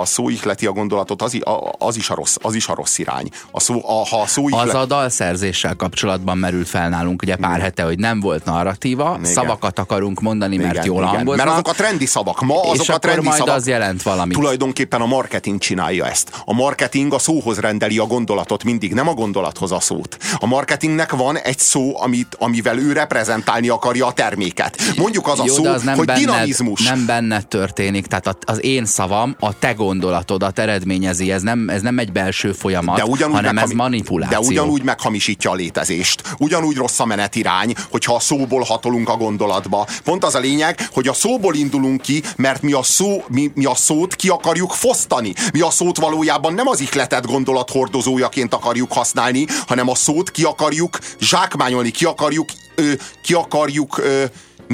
ha 0.00 0.06
a 0.06 0.08
szó 0.08 0.28
ihleti 0.28 0.66
a 0.66 0.72
gondolatot, 0.72 1.22
az, 1.22 1.38
az, 1.78 1.96
is, 1.96 2.10
a 2.10 2.14
rossz, 2.14 2.36
az 2.42 2.54
is 2.54 2.68
a 2.68 2.74
rossz 2.74 2.98
irány. 2.98 3.28
A 3.50 3.60
szó, 3.60 3.82
a, 3.84 4.06
ha 4.06 4.20
a 4.20 4.26
szó 4.26 4.48
ihlet... 4.48 4.68
Az 4.68 4.74
a 4.74 4.84
dalszerzéssel 4.84 5.76
kapcsolatban 5.76 6.38
merült 6.38 6.68
fel 6.68 6.88
nálunk 6.88 7.22
ugye 7.22 7.36
pár 7.36 7.60
hete, 7.60 7.82
hogy 7.82 7.98
nem 7.98 8.20
volt 8.20 8.44
narratíva, 8.44 9.16
igen. 9.18 9.32
szavakat 9.32 9.78
akarunk 9.78 10.20
mondani, 10.20 10.56
mert 10.56 10.72
igen, 10.72 10.84
jól 10.84 11.02
hangoznak. 11.02 11.36
Mert 11.36 11.50
azok 11.50 11.68
a 11.68 11.72
trendi 11.72 12.06
szavak. 12.06 12.40
Ma 12.40 12.60
azok 12.62 12.82
és 12.82 12.88
a 12.88 12.98
trendi 12.98 13.26
majd 13.26 13.38
szavak. 13.38 13.54
az 13.54 13.66
jelent 13.66 14.02
valamit. 14.02 14.36
Tulajdonképpen 14.36 15.00
a 15.00 15.06
marketing 15.06 15.58
csinálja 15.58 16.06
ezt. 16.06 16.42
A 16.44 16.52
marketing 16.52 17.12
a 17.12 17.18
szóhoz 17.18 17.58
rendeli 17.58 17.98
a 17.98 18.06
gondolatot 18.06 18.64
mindig, 18.64 18.94
nem 18.94 19.08
a 19.08 19.14
gondolathoz 19.14 19.72
a 19.72 19.80
szót. 19.80 20.16
A 20.38 20.46
marketingnek 20.46 21.12
van 21.12 21.38
egy 21.38 21.58
szó, 21.58 22.02
amit, 22.02 22.36
amivel 22.38 22.78
ő 22.78 22.92
reprezentálni 22.92 23.68
akarja 23.68 24.06
a 24.06 24.12
terméket. 24.12 24.76
Mondjuk 24.96 25.28
az 25.28 25.38
Jó, 25.38 25.44
a 25.44 25.48
szó, 25.48 25.64
az 25.64 25.82
nem 25.82 25.96
hogy 25.96 26.06
benned, 26.06 26.22
dinamizmus. 26.22 26.82
Nem 26.82 27.06
benned 27.06 27.46
történik, 27.46 28.06
tehát 28.06 28.36
az 28.44 28.64
én 28.64 28.84
szavam 28.84 29.36
a 29.40 29.58
te 29.58 29.72
gondolatodat 29.90 30.58
eredményezi. 30.58 31.30
Ez 31.32 31.42
nem, 31.42 31.68
ez 31.68 31.82
nem 31.82 31.98
egy 31.98 32.12
belső 32.12 32.52
folyamat, 32.52 32.96
de 32.96 33.04
ugyanúgy 33.04 33.34
hanem 33.34 33.58
ez 33.58 33.70
manipuláció. 33.70 34.40
De 34.40 34.46
ugyanúgy 34.46 34.82
meghamisítja 34.82 35.50
a 35.50 35.54
létezést. 35.54 36.22
Ugyanúgy 36.38 36.76
rossz 36.76 37.00
a 37.00 37.04
menetirány, 37.04 37.74
hogyha 37.90 38.14
a 38.14 38.20
szóból 38.20 38.62
hatolunk 38.62 39.08
a 39.08 39.16
gondolatba. 39.16 39.86
Pont 40.04 40.24
az 40.24 40.34
a 40.34 40.38
lényeg, 40.38 40.88
hogy 40.92 41.08
a 41.08 41.12
szóból 41.12 41.54
indulunk 41.54 42.00
ki, 42.00 42.22
mert 42.36 42.62
mi 42.62 42.72
a, 42.72 42.82
szó, 42.82 43.24
mi, 43.28 43.50
mi 43.54 43.64
a 43.64 43.74
szót 43.74 44.14
ki 44.14 44.28
akarjuk 44.28 44.72
fosztani. 44.72 45.32
Mi 45.52 45.60
a 45.60 45.70
szót 45.70 45.98
valójában 45.98 46.54
nem 46.54 46.66
az 46.66 46.80
ihletett 46.80 47.26
gondolat 47.26 47.70
hordozójaként 47.70 48.54
akarjuk 48.54 48.92
használni, 48.92 49.46
hanem 49.66 49.88
a 49.88 49.94
szót 49.94 50.30
ki 50.30 50.42
akarjuk 50.42 50.98
zsákmányolni, 51.20 51.90
ki 51.90 52.04
akarjuk, 52.04 52.48
ö, 52.74 52.92
ki 53.22 53.34
akarjuk 53.34 53.98
ö, 53.98 54.24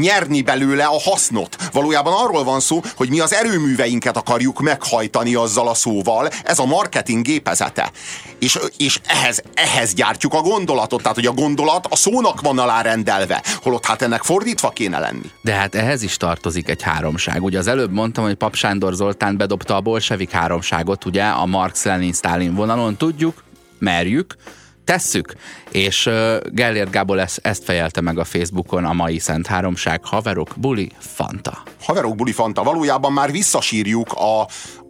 nyerni 0.01 0.43
belőle 0.43 0.85
a 0.85 1.01
hasznot. 1.01 1.57
Valójában 1.73 2.13
arról 2.13 2.45
van 2.45 2.61
szó, 2.61 2.81
hogy 2.97 3.09
mi 3.09 3.21
az 3.21 3.35
erőműveinket 3.35 4.17
akarjuk 4.17 4.61
meghajtani 4.61 5.35
azzal 5.35 5.69
a 5.69 5.75
szóval. 5.75 6.29
Ez 6.45 6.59
a 6.59 6.65
marketing 6.65 7.25
gépezete. 7.25 7.91
És, 8.39 8.59
és 8.77 9.01
ehhez, 9.07 9.43
ehhez 9.55 9.95
gyártjuk 9.95 10.35
a 10.35 10.41
gondolatot. 10.41 11.03
Tehát, 11.03 11.17
hogy 11.17 11.27
a 11.27 11.33
gondolat 11.33 11.87
a 11.91 11.97
szónak 11.97 12.41
van 12.41 12.59
alárendelve. 12.59 13.43
Holott 13.63 13.87
hát 13.87 14.03
ennek 14.03 14.23
fordítva 14.23 14.71
kéne 14.71 14.99
lenni. 14.99 15.31
De 15.43 15.53
hát 15.53 15.75
ehhez 15.75 16.03
is 16.03 16.17
tartozik 16.17 16.69
egy 16.69 16.83
háromság. 16.83 17.43
Ugye 17.43 17.59
az 17.59 17.67
előbb 17.67 17.93
mondtam, 17.93 18.25
hogy 18.25 18.35
Pap 18.35 18.55
Sándor 18.55 18.95
Zoltán 18.95 19.37
bedobta 19.37 19.77
a 19.77 19.81
bolsevik 19.81 20.31
háromságot, 20.31 21.05
ugye 21.05 21.25
a 21.25 21.47
Marx 21.47 21.85
Lenin 21.85 22.13
Stalin 22.13 22.55
vonalon. 22.55 22.97
Tudjuk, 22.97 23.45
merjük, 23.79 24.37
tesszük. 24.85 25.35
És 25.77 26.11
Gellért 26.45 26.91
Gábor 26.91 27.19
ezt, 27.19 27.41
ezt 27.43 27.65
fejelte 27.65 28.01
meg 28.01 28.19
a 28.19 28.25
Facebookon 28.25 28.85
a 28.85 28.93
mai 28.93 29.19
Szent 29.19 29.47
Háromság. 29.47 30.05
Haverok, 30.05 30.51
buli, 30.57 30.91
fanta. 30.99 31.63
Haverok, 31.83 32.17
buli, 32.17 32.33
fanta. 32.33 32.63
Valójában 32.63 33.13
már 33.13 33.31
visszasírjuk 33.31 34.13
a, 34.13 34.41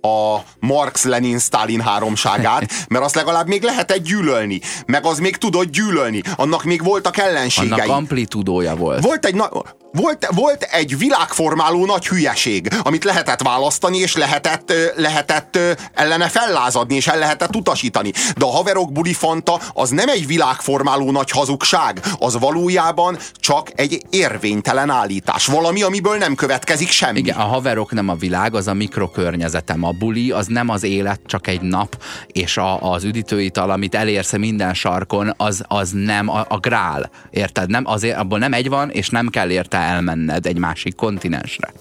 a 0.09 0.43
Marx-Lenin-Stalin 0.61 1.80
háromságát, 1.80 2.72
mert 2.89 3.05
azt 3.05 3.14
legalább 3.14 3.47
még 3.47 3.62
lehetett 3.62 4.03
gyűlölni, 4.03 4.61
meg 4.87 5.07
az 5.07 5.18
még 5.18 5.37
tudott 5.37 5.70
gyűlölni, 5.70 6.22
annak 6.37 6.64
még 6.64 6.84
voltak 6.84 7.16
ellenségei. 7.16 7.70
Annak 7.70 7.89
amplitudója 7.89 8.76
volt. 8.76 9.05
Volt 9.05 9.26
egy, 9.26 9.34
na- 9.34 9.51
volt, 9.93 10.28
volt 10.34 10.62
egy 10.62 10.99
világformáló 10.99 11.87
nagy 11.87 12.07
hülyeség, 12.07 12.68
amit 12.82 13.05
lehetett 13.05 13.43
választani, 13.43 13.99
és 13.99 14.16
lehetett, 14.16 14.72
lehetett 14.97 15.59
ellene 15.95 16.28
fellázadni, 16.28 16.95
és 16.95 17.07
el 17.07 17.18
lehetett 17.18 17.57
utasítani. 17.57 18.12
De 18.37 18.45
a 18.45 18.51
haverok 18.51 18.93
bulifanta 18.93 19.61
az 19.74 19.91
nem 19.91 20.09
egy 20.09 20.26
világformáló 20.26 20.74
nagy 20.82 21.30
hazugság, 21.30 22.00
az 22.18 22.38
valójában 22.38 23.18
csak 23.34 23.70
egy 23.74 24.02
érvénytelen 24.10 24.90
állítás. 24.90 25.46
Valami, 25.46 25.82
amiből 25.82 26.16
nem 26.16 26.34
következik 26.34 26.90
semmi. 26.90 27.18
Igen, 27.18 27.36
a 27.36 27.42
haverok 27.42 27.92
nem 27.92 28.08
a 28.08 28.14
világ, 28.14 28.54
az 28.54 28.68
a 28.68 28.74
mikrokörnyezetem. 28.74 29.84
A 29.84 29.90
buli 29.90 30.30
az 30.30 30.46
nem 30.46 30.68
az 30.68 30.82
élet, 30.82 31.20
csak 31.26 31.46
egy 31.46 31.60
nap, 31.60 32.02
és 32.26 32.56
a, 32.56 32.92
az 32.92 33.04
üdítőital, 33.04 33.70
amit 33.70 33.94
elérsz 33.94 34.36
minden 34.36 34.74
sarkon, 34.74 35.34
az, 35.36 35.64
az 35.68 35.90
nem 35.90 36.28
a, 36.28 36.44
a 36.48 36.58
grál. 36.58 37.10
Érted? 37.30 37.70
Nem, 37.70 37.86
azért, 37.86 38.16
abból 38.16 38.38
nem 38.38 38.52
egy 38.52 38.68
van, 38.68 38.90
és 38.90 39.08
nem 39.08 39.28
kell 39.28 39.50
érte 39.50 39.78
elmenned 39.78 40.46
egy 40.46 40.58
másik 40.58 40.94
kontinensre. 40.94 41.72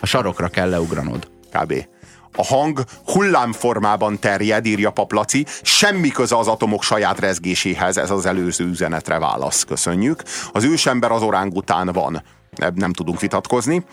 A 0.00 0.06
sarokra 0.06 0.48
kell 0.48 0.68
leugranod. 0.68 1.28
Kb. 1.52 1.74
A 2.36 2.44
hang 2.44 2.84
hullámformában 3.06 4.18
terjed, 4.18 4.66
írja 4.66 4.90
Paplaci, 4.90 5.46
semmi 5.62 6.08
köze 6.08 6.36
az 6.36 6.48
atomok 6.48 6.82
saját 6.82 7.20
rezgéséhez, 7.20 7.96
ez 7.96 8.10
az 8.10 8.26
előző 8.26 8.64
üzenetre 8.64 9.18
válasz. 9.18 9.64
Köszönjük. 9.64 10.22
Az 10.52 10.64
ősember 10.64 11.10
az 11.10 11.22
orángután 11.22 11.86
van. 11.92 12.22
Nem 12.74 12.92
tudunk 12.92 13.20
vitatkozni. 13.20 13.84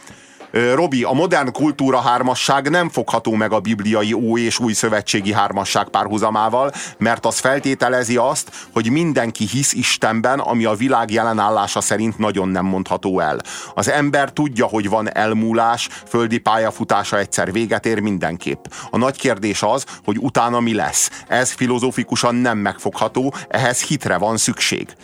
Robi, 0.51 1.03
a 1.03 1.11
modern 1.11 1.51
kultúra 1.51 1.99
hármasság 1.99 2.69
nem 2.69 2.89
fogható 2.89 3.33
meg 3.33 3.51
a 3.51 3.59
bibliai 3.59 4.13
ó 4.13 4.37
és 4.37 4.59
új 4.59 4.73
szövetségi 4.73 5.33
hármasság 5.33 5.87
párhuzamával, 5.87 6.71
mert 6.97 7.25
az 7.25 7.39
feltételezi 7.39 8.17
azt, 8.17 8.51
hogy 8.73 8.91
mindenki 8.91 9.47
hisz 9.47 9.73
Istenben, 9.73 10.39
ami 10.39 10.65
a 10.65 10.73
világ 10.73 11.11
jelenállása 11.11 11.81
szerint 11.81 12.17
nagyon 12.17 12.49
nem 12.49 12.65
mondható 12.65 13.19
el. 13.19 13.41
Az 13.75 13.89
ember 13.89 14.31
tudja, 14.31 14.65
hogy 14.65 14.89
van 14.89 15.15
elmúlás, 15.15 15.89
földi 16.07 16.37
pályafutása 16.37 17.17
egyszer 17.17 17.51
véget 17.51 17.85
ér 17.85 17.99
mindenképp. 17.99 18.65
A 18.89 18.97
nagy 18.97 19.17
kérdés 19.17 19.63
az, 19.63 19.85
hogy 20.03 20.17
utána 20.19 20.59
mi 20.59 20.73
lesz. 20.73 21.23
Ez 21.27 21.51
filozófikusan 21.51 22.35
nem 22.35 22.57
megfogható, 22.57 23.33
ehhez 23.47 23.81
hitre 23.81 24.17
van 24.17 24.37
szükség. 24.37 24.95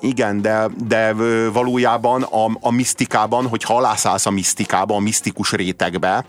Igen, 0.00 0.42
de, 0.42 0.66
de 0.86 1.12
valójában 1.52 2.22
a, 2.22 2.50
a 2.60 2.70
misztikában, 2.70 3.48
hogyha 3.48 3.76
alászállsz 3.76 4.26
a 4.26 4.30
misztikába, 4.30 4.94
a 4.94 4.98
misztikus 4.98 5.52
rétegbe, 5.52 6.24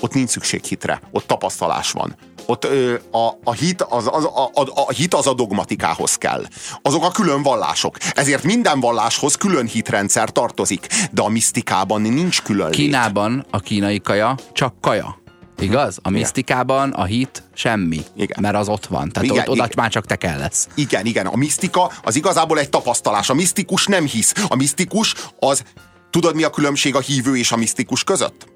ott 0.00 0.14
nincs 0.14 0.30
szükség 0.30 0.64
hitre, 0.64 1.00
ott 1.10 1.26
tapasztalás 1.26 1.92
van. 1.92 2.16
Ott 2.46 2.64
ö, 2.64 2.94
a, 3.10 3.28
a, 3.44 3.52
hit 3.52 3.82
az, 3.82 4.08
az, 4.12 4.24
a, 4.24 4.50
a, 4.54 4.68
a 4.74 4.90
hit 4.92 5.14
az 5.14 5.26
a 5.26 5.34
dogmatikához 5.34 6.16
kell. 6.16 6.44
Azok 6.82 7.04
a 7.04 7.10
külön 7.10 7.42
vallások. 7.42 7.96
Ezért 8.14 8.42
minden 8.42 8.80
valláshoz 8.80 9.34
külön 9.34 9.66
hitrendszer 9.66 10.30
tartozik, 10.30 10.86
de 11.10 11.22
a 11.22 11.28
misztikában 11.28 12.00
nincs 12.00 12.42
külön 12.42 12.70
Kínában 12.70 13.32
lét. 13.32 13.46
a 13.50 13.58
kínai 13.58 14.00
kaja 14.00 14.34
csak 14.52 14.74
kaja. 14.80 15.18
Igaz? 15.60 15.98
A 16.02 16.10
misztikában 16.10 16.90
a 16.90 17.04
hit 17.04 17.42
semmi, 17.54 18.04
igen. 18.16 18.38
mert 18.40 18.56
az 18.56 18.68
ott 18.68 18.86
van. 18.86 19.08
Tehát 19.08 19.28
igen, 19.28 19.38
ott, 19.38 19.48
oda 19.48 19.64
igen. 19.64 19.76
már 19.76 19.90
csak 19.90 20.06
te 20.06 20.16
kell 20.16 20.38
lesz. 20.38 20.68
Igen, 20.74 21.06
igen. 21.06 21.26
A 21.26 21.36
misztika 21.36 21.90
az 22.02 22.16
igazából 22.16 22.58
egy 22.58 22.68
tapasztalás. 22.68 23.30
A 23.30 23.34
misztikus 23.34 23.86
nem 23.86 24.04
hisz. 24.04 24.32
A 24.48 24.56
misztikus 24.56 25.14
az... 25.38 25.62
Tudod, 26.10 26.34
mi 26.34 26.42
a 26.42 26.50
különbség 26.50 26.94
a 26.94 27.00
hívő 27.00 27.36
és 27.36 27.52
a 27.52 27.56
misztikus 27.56 28.04
között? 28.04 28.46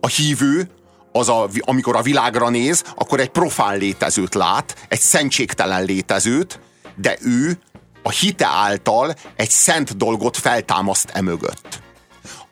A 0.00 0.06
hívő 0.06 0.70
az, 1.12 1.28
a, 1.28 1.48
amikor 1.60 1.96
a 1.96 2.02
világra 2.02 2.48
néz, 2.48 2.84
akkor 2.94 3.20
egy 3.20 3.28
profán 3.28 3.78
létezőt 3.78 4.34
lát, 4.34 4.86
egy 4.88 5.00
szentségtelen 5.00 5.84
létezőt, 5.84 6.60
de 6.96 7.16
ő 7.20 7.58
a 8.02 8.10
hite 8.10 8.46
által 8.46 9.14
egy 9.36 9.50
szent 9.50 9.96
dolgot 9.96 10.36
feltámaszt 10.36 11.10
emögött. 11.14 11.80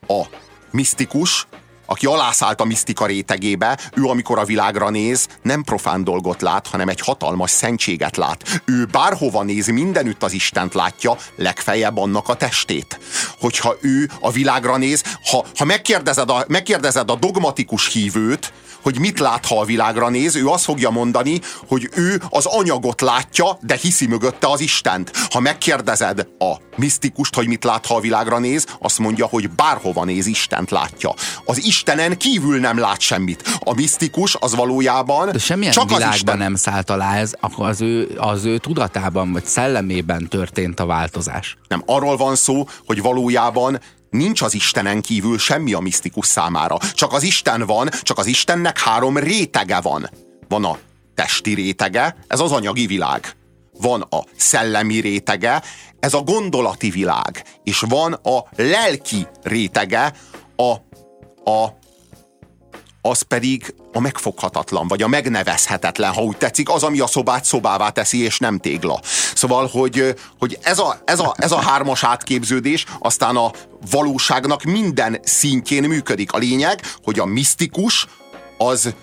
A 0.07 0.23
misztikus 0.71 1.47
aki 1.87 2.07
alászállt 2.07 2.61
a 2.61 2.65
misztika 2.65 3.07
rétegébe, 3.07 3.79
ő 3.95 4.05
amikor 4.05 4.39
a 4.39 4.45
világra 4.45 4.91
néz, 4.91 5.27
nem 5.43 5.63
profán 5.63 6.05
dolgot 6.05 6.43
lát, 6.43 6.67
hanem 6.67 6.89
egy 6.89 7.01
hatalmas 7.01 7.51
szentséget 7.51 8.17
lát. 8.17 8.63
Ő 8.65 8.85
bárhova 8.85 9.43
néz, 9.43 9.67
mindenütt 9.67 10.23
az 10.23 10.33
Istent 10.33 10.75
látja, 10.75 11.17
legfeljebb 11.37 11.97
annak 11.97 12.29
a 12.29 12.35
testét. 12.35 12.99
Hogyha 13.41 13.75
ő 13.81 14.11
a 14.21 14.31
világra 14.31 14.77
néz, 14.77 15.03
ha, 15.31 15.45
ha 15.57 15.65
megkérdezed, 15.65 16.31
a, 16.31 16.45
megkérdezed 16.49 17.11
a 17.11 17.17
dogmatikus 17.17 17.93
hívőt, 17.93 18.53
hogy 18.85 18.99
mit 18.99 19.19
lát, 19.19 19.47
ha 19.47 19.61
a 19.61 19.65
világra 19.65 20.09
néz, 20.09 20.37
ő 20.37 20.49
azt 20.49 20.65
fogja 20.65 20.91
mondani, 20.91 21.41
hogy 21.69 21.89
ő 21.95 22.23
az 22.29 22.47
anyagot 22.47 23.01
látja, 23.01 23.59
de 23.61 23.77
hiszi 23.81 24.07
mögötte 24.07 24.51
az 24.51 24.61
Istent. 24.61 25.11
Ha 25.31 25.41
megkérdezed 25.41 26.27
a 26.39 26.55
misztikust, 26.77 27.35
hogy 27.35 27.47
mit 27.47 27.65
lát, 27.65 27.87
ha 27.87 27.95
a 27.95 28.01
világra 28.01 28.39
néz, 28.39 28.67
azt 28.81 28.99
mondja, 28.99 29.27
hogy 29.27 29.51
bárhova 29.51 30.05
néz, 30.05 30.27
Istent 30.27 30.71
látja. 30.71 31.15
Az 31.45 31.65
Istenen 31.75 32.17
kívül 32.17 32.61
nem 32.61 32.79
lát 32.79 33.01
semmit. 33.01 33.59
A 33.59 33.75
misztikus 33.75 34.37
az 34.41 34.55
valójában 34.55 35.33
De 35.33 35.39
semmilyen 35.39 35.73
csak 35.73 35.89
világban 35.89 36.09
az 36.09 36.15
Isten. 36.15 36.39
nem 36.39 36.55
szállt 36.55 36.91
alá 36.91 37.17
ez, 37.17 37.33
akkor 37.41 37.69
az 37.69 37.81
ő, 37.81 38.15
az 38.17 38.45
ő 38.45 38.59
tudatában 38.59 39.33
vagy 39.33 39.45
szellemében 39.45 40.29
történt 40.29 40.81
a 40.81 40.87
változás. 40.87 41.57
Nem, 41.69 41.83
arról 41.87 42.17
van 42.17 42.37
szó, 42.37 42.69
hogy 42.87 43.03
valójában 43.03 43.81
nincs 44.11 44.43
az 44.43 44.55
Istenen 44.55 45.01
kívül 45.01 45.39
semmi 45.39 45.73
a 45.73 45.81
misztikus 45.81 46.27
számára. 46.27 46.77
Csak 46.93 47.13
az 47.13 47.23
Isten 47.23 47.67
van, 47.67 47.89
csak 48.03 48.19
az 48.19 48.27
Istennek 48.27 48.79
három 48.79 49.19
rétege 49.19 49.81
van. 49.81 50.11
Van 50.49 50.65
a 50.65 50.79
testi 51.15 51.55
rétege, 51.55 52.17
ez 52.27 52.41
az 52.41 52.53
anyagi 52.53 52.87
világ. 52.87 53.37
Van 53.81 54.01
a 54.01 54.25
szellemi 54.37 55.01
rétege, 55.01 55.63
ez 56.01 56.15
a 56.15 56.23
gondolati 56.23 56.91
világ. 56.91 57.45
És 57.65 57.81
van 57.89 58.13
a 58.13 58.45
lelki 58.57 59.27
rétege, 59.43 60.13
a, 60.57 60.75
a 61.45 61.83
az 63.07 63.23
pedig 63.23 63.75
a 63.93 64.01
megfoghatatlan, 64.01 64.89
vagy 64.89 65.03
a 65.03 65.09
megnevezhetetlen, 65.09 66.13
ha 66.13 66.23
úgy 66.23 66.37
tetszik, 66.37 66.71
az, 66.71 66.83
ami 66.83 67.01
a 67.01 67.07
szobát 67.07 67.45
szobává 67.45 67.91
teszi, 67.91 68.23
és 68.23 68.39
nem 68.39 68.59
tégla. 68.59 69.01
Szóval, 69.35 69.69
hogy, 69.73 70.15
hogy 70.39 70.59
ez, 70.63 70.79
a, 70.79 71.03
ez, 71.05 71.19
a, 71.19 71.35
ez 71.37 71.53
a 71.53 71.61
hármas 71.61 72.05
átképződés 72.05 72.85
aztán 72.99 73.37
a 73.37 73.51
valóságnak 73.91 74.63
minden 74.63 75.21
szintjén 75.23 75.83
működik. 75.83 76.33
A 76.33 76.39
lényeg, 76.39 76.81
hogy 77.03 77.19
a 77.19 77.25
misztikus 77.25 78.07
az, 78.59 78.95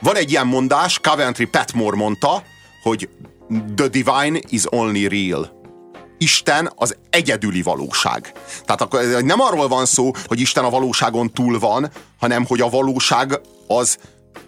van 0.00 0.16
egy 0.16 0.30
ilyen 0.30 0.46
mondás, 0.46 0.98
Coventry 0.98 1.44
Petmore 1.44 1.96
mondta, 1.96 2.42
hogy 2.82 3.08
the 3.76 3.88
divine 3.88 4.38
is 4.48 4.72
only 4.72 5.06
real. 5.06 5.55
Isten 6.18 6.72
az 6.76 6.96
egyedüli 7.10 7.62
valóság. 7.62 8.32
Tehát 8.64 8.80
akkor 8.80 9.00
nem 9.22 9.40
arról 9.40 9.68
van 9.68 9.86
szó, 9.86 10.10
hogy 10.26 10.40
Isten 10.40 10.64
a 10.64 10.70
valóságon 10.70 11.32
túl 11.32 11.58
van, 11.58 11.90
hanem 12.18 12.46
hogy 12.46 12.60
a 12.60 12.68
valóság 12.68 13.40
az 13.66 13.98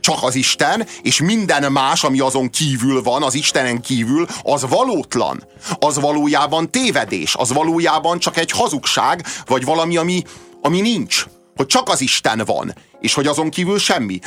csak 0.00 0.22
az 0.22 0.34
Isten, 0.34 0.86
és 1.02 1.20
minden 1.20 1.72
más, 1.72 2.04
ami 2.04 2.20
azon 2.20 2.50
kívül 2.50 3.02
van, 3.02 3.22
az 3.22 3.34
Istenen 3.34 3.80
kívül, 3.80 4.26
az 4.42 4.68
valótlan. 4.68 5.44
Az 5.78 6.00
valójában 6.00 6.70
tévedés, 6.70 7.34
az 7.34 7.52
valójában 7.52 8.18
csak 8.18 8.36
egy 8.36 8.50
hazugság, 8.50 9.26
vagy 9.46 9.64
valami, 9.64 9.96
ami, 9.96 10.22
ami 10.62 10.80
nincs. 10.80 11.26
Hogy 11.56 11.66
csak 11.66 11.88
az 11.88 12.00
Isten 12.00 12.42
van, 12.46 12.74
és 13.00 13.14
hogy 13.14 13.26
azon 13.26 13.50
kívül 13.50 13.78
semmi 13.78 14.18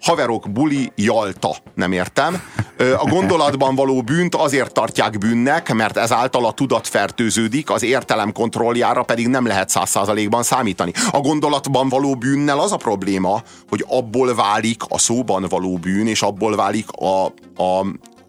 haverok, 0.00 0.50
buli, 0.50 0.92
jalta. 0.94 1.56
Nem 1.74 1.92
értem. 1.92 2.42
A 2.78 3.08
gondolatban 3.08 3.74
való 3.74 4.02
bűnt 4.02 4.34
azért 4.34 4.72
tartják 4.72 5.18
bűnnek, 5.18 5.72
mert 5.72 5.96
ezáltal 5.96 6.46
a 6.46 6.52
tudat 6.52 6.88
fertőződik, 6.88 7.70
az 7.70 7.82
értelem 7.82 8.32
kontrolljára 8.32 9.02
pedig 9.02 9.28
nem 9.28 9.46
lehet 9.46 9.68
száz 9.68 9.90
százalékban 9.90 10.42
számítani. 10.42 10.92
A 11.10 11.20
gondolatban 11.20 11.88
való 11.88 12.14
bűnnel 12.14 12.58
az 12.58 12.72
a 12.72 12.76
probléma, 12.76 13.42
hogy 13.68 13.84
abból 13.88 14.34
válik 14.34 14.82
a 14.88 14.98
szóban 14.98 15.46
való 15.48 15.76
bűn, 15.76 16.06
és 16.06 16.22
abból 16.22 16.56
válik 16.56 16.86
a, 16.90 17.24
a, 17.62 17.80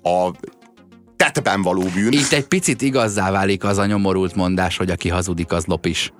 a 0.10 0.34
tettben 1.16 1.62
való 1.62 1.84
bűn. 1.94 2.12
Itt 2.12 2.32
egy 2.32 2.48
picit 2.48 2.82
igazzá 2.82 3.32
válik 3.32 3.64
az 3.64 3.78
a 3.78 3.86
nyomorult 3.86 4.36
mondás, 4.36 4.78
hogy 4.78 4.90
aki 4.90 5.10
hazudik, 5.10 5.52
az 5.52 5.66
lopis. 5.66 6.12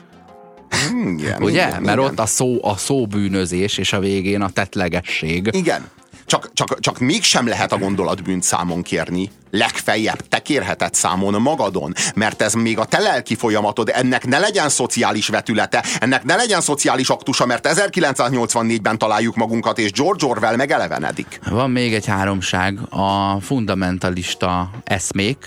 Igen, 1.06 1.44
Ugye? 1.44 1.68
igen, 1.68 1.82
Mert 1.82 1.98
igen. 1.98 2.12
ott 2.12 2.20
a 2.20 2.26
szó, 2.26 2.58
a 2.62 2.78
szóbűnözés, 2.78 3.78
és 3.78 3.94
a 3.94 4.00
végén 4.00 4.42
a 4.42 4.50
tetlegesség. 4.50 5.50
Igen. 5.52 5.88
Csak, 6.26 6.54
csak, 6.54 6.80
csak 6.80 7.00
mégsem 7.00 7.48
lehet 7.48 7.72
a 7.72 7.78
gondolatbűnt 7.78 8.44
számon 8.44 8.82
kérni. 8.82 9.32
Legfeljebb 9.52 10.28
te 10.28 10.40
kérheted 10.40 10.94
számon 10.94 11.42
magadon, 11.42 11.94
mert 12.16 12.42
ez 12.42 12.54
még 12.54 12.78
a 12.80 12.86
te 12.86 13.00
lelki 13.00 13.36
folyamatod, 13.36 13.90
ennek 13.94 14.26
ne 14.26 14.40
legyen 14.40 14.70
szociális 14.70 15.28
vetülete, 15.28 15.84
ennek 16.00 16.24
ne 16.24 16.36
legyen 16.36 16.62
szociális 16.62 17.10
aktusa, 17.10 17.46
mert 17.46 17.68
1984-ben 17.72 18.98
találjuk 18.98 19.36
magunkat, 19.36 19.80
és 19.80 19.92
George 19.92 20.26
Orwell 20.26 20.56
megelevenedik. 20.56 21.40
Van 21.50 21.72
még 21.72 21.94
egy 21.94 22.06
háromság, 22.06 22.80
a 22.90 23.38
fundamentalista 23.42 24.72
eszmék, 24.84 25.38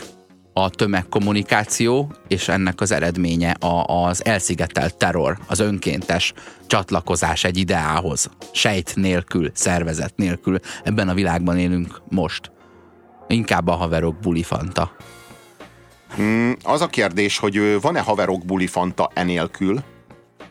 a 0.52 0.70
tömegkommunikáció, 0.70 2.12
és 2.28 2.48
ennek 2.48 2.80
az 2.80 2.90
eredménye 2.90 3.50
a, 3.50 4.04
az 4.06 4.24
elszigetelt 4.24 4.96
terror, 4.96 5.38
az 5.46 5.60
önkéntes 5.60 6.32
csatlakozás 6.66 7.44
egy 7.44 7.56
ideához. 7.56 8.30
Sejt 8.52 8.92
nélkül, 8.96 9.50
szervezet 9.54 10.16
nélkül. 10.16 10.58
Ebben 10.84 11.08
a 11.08 11.14
világban 11.14 11.58
élünk 11.58 12.02
most. 12.08 12.50
Inkább 13.28 13.68
a 13.68 13.72
haverok 13.72 14.18
bulifanta. 14.18 14.96
Az 16.62 16.80
a 16.80 16.86
kérdés, 16.86 17.38
hogy 17.38 17.80
van-e 17.80 18.00
haverok 18.00 18.44
buli 18.44 18.66
fanta 18.66 19.10
enélkül, 19.14 19.82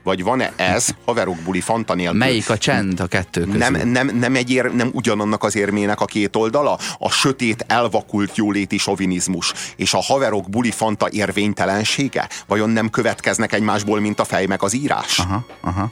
vagy 0.04 0.24
van-e 0.24 0.54
ez 0.56 0.90
haverok 1.06 1.38
buli 1.38 1.60
fanta 1.60 1.96
nélkül? 1.96 2.18
Melyik 2.18 2.50
a 2.50 2.58
csend 2.58 3.00
a 3.00 3.08
kettő 3.08 3.44
közül? 3.44 3.58
Nem, 3.58 3.90
nem, 3.90 4.08
nem, 4.08 4.36
egy 4.36 4.52
ér, 4.52 4.72
nem 4.74 4.90
ugyanannak 4.94 5.44
az 5.44 5.56
érmének 5.56 6.02
a 6.02 6.06
két 6.06 6.36
oldala? 6.36 6.78
A 7.00 7.10
sötét, 7.10 7.66
elvakult 7.68 8.36
jóléti 8.36 8.78
sovinizmus 8.78 9.54
és 9.76 9.94
a 9.94 10.02
haverok 10.02 10.50
buli 10.50 10.72
fanta 10.72 11.08
érvénytelensége? 11.12 12.30
Vajon 12.48 12.70
nem 12.70 12.90
következnek 12.90 13.54
egymásból, 13.54 14.00
mint 14.00 14.20
a 14.20 14.24
fej 14.24 14.46
meg 14.46 14.64
az 14.64 14.74
írás? 14.74 15.20
Aha, 15.20 15.46
aha. 15.62 15.92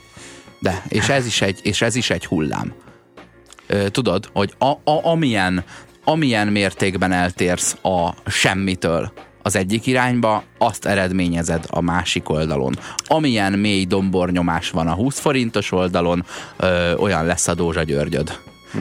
De, 0.59 0.83
és 0.87 1.09
ez 1.09 1.25
is 1.25 1.41
egy, 1.41 1.59
és 1.63 1.81
ez 1.81 1.95
is 1.95 2.09
egy 2.09 2.25
hullám. 2.25 2.73
Tudod, 3.91 4.29
hogy 4.33 4.53
a, 4.57 4.65
a, 4.65 4.79
amilyen, 5.03 5.63
amilyen 6.03 6.47
mértékben 6.47 7.11
eltérsz 7.11 7.77
a 7.81 8.29
semmitől 8.29 9.11
az 9.41 9.55
egyik 9.55 9.85
irányba, 9.85 10.43
azt 10.57 10.85
eredményezed 10.85 11.65
a 11.69 11.81
másik 11.81 12.29
oldalon. 12.29 12.79
Amilyen 13.05 13.53
mély 13.53 13.85
dombornyomás 13.85 14.69
van 14.69 14.87
a 14.87 14.93
20 14.93 15.19
forintos 15.19 15.71
oldalon, 15.71 16.25
ö, 16.57 16.95
olyan 16.95 17.25
lesz 17.25 17.47
a 17.47 17.53
Dózsa 17.53 17.83
Györgyöd. 17.83 18.39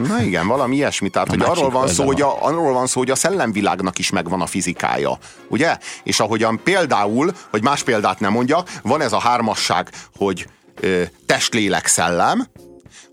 Na 0.08 0.22
igen, 0.22 0.46
valami 0.46 0.76
ilyesmi. 0.76 1.08
Tehát, 1.08 1.28
A 1.28 1.30
hogy 1.30 1.42
arról 1.42 1.70
van, 1.70 1.88
szó, 1.88 2.04
hogy 2.04 2.20
a, 2.20 2.44
arról 2.44 2.72
van 2.72 2.86
szó, 2.86 2.98
hogy 2.98 3.10
a 3.10 3.14
szellemvilágnak 3.14 3.98
is 3.98 4.10
megvan 4.10 4.40
a 4.40 4.46
fizikája. 4.46 5.18
Ugye? 5.48 5.76
És 6.02 6.20
ahogyan 6.20 6.60
például, 6.64 7.32
hogy 7.50 7.62
más 7.62 7.82
példát 7.82 8.20
nem 8.20 8.32
mondjak, 8.32 8.70
van 8.82 9.00
ez 9.00 9.12
a 9.12 9.18
hármasság, 9.18 9.90
hogy 10.16 10.46
ö, 10.80 11.02
test, 11.26 11.54
lélek, 11.54 11.86
szellem, 11.86 12.46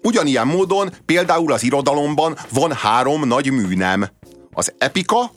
Ugyanilyen 0.06 0.48
módon 0.48 0.94
például 1.06 1.52
az 1.52 1.64
irodalomban 1.64 2.38
van 2.50 2.72
három 2.74 3.28
nagy 3.28 3.52
műnem. 3.52 4.08
Az 4.54 4.74
epika, 4.78 5.32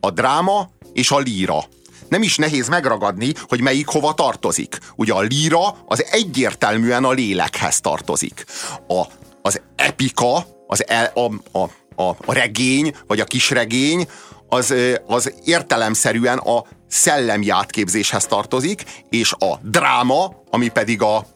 a 0.00 0.10
dráma 0.10 0.68
és 0.94 1.10
a 1.10 1.18
líra. 1.18 1.64
Nem 2.08 2.22
is 2.22 2.36
nehéz 2.36 2.68
megragadni, 2.68 3.32
hogy 3.48 3.60
melyik 3.60 3.86
hova 3.86 4.14
tartozik. 4.14 4.78
Ugye 4.96 5.12
a 5.12 5.20
líra 5.20 5.76
az 5.86 6.04
egyértelműen 6.10 7.04
a 7.04 7.10
lélekhez 7.10 7.80
tartozik. 7.80 8.44
A, 8.88 9.04
az 9.42 9.60
epika, 9.76 10.46
az 10.66 10.88
el, 10.88 11.12
a, 11.14 11.58
a, 11.58 11.70
a, 12.02 12.16
a 12.24 12.32
regény, 12.32 12.94
vagy 13.06 13.20
a 13.20 13.24
kisregény, 13.24 14.08
az, 14.48 14.74
az 15.06 15.32
értelemszerűen 15.44 16.38
a 16.38 16.64
szellemi 16.88 17.48
átképzéshez 17.48 18.26
tartozik, 18.26 18.84
és 19.10 19.32
a 19.32 19.58
dráma, 19.62 20.42
ami 20.50 20.68
pedig 20.68 21.02
a 21.02 21.26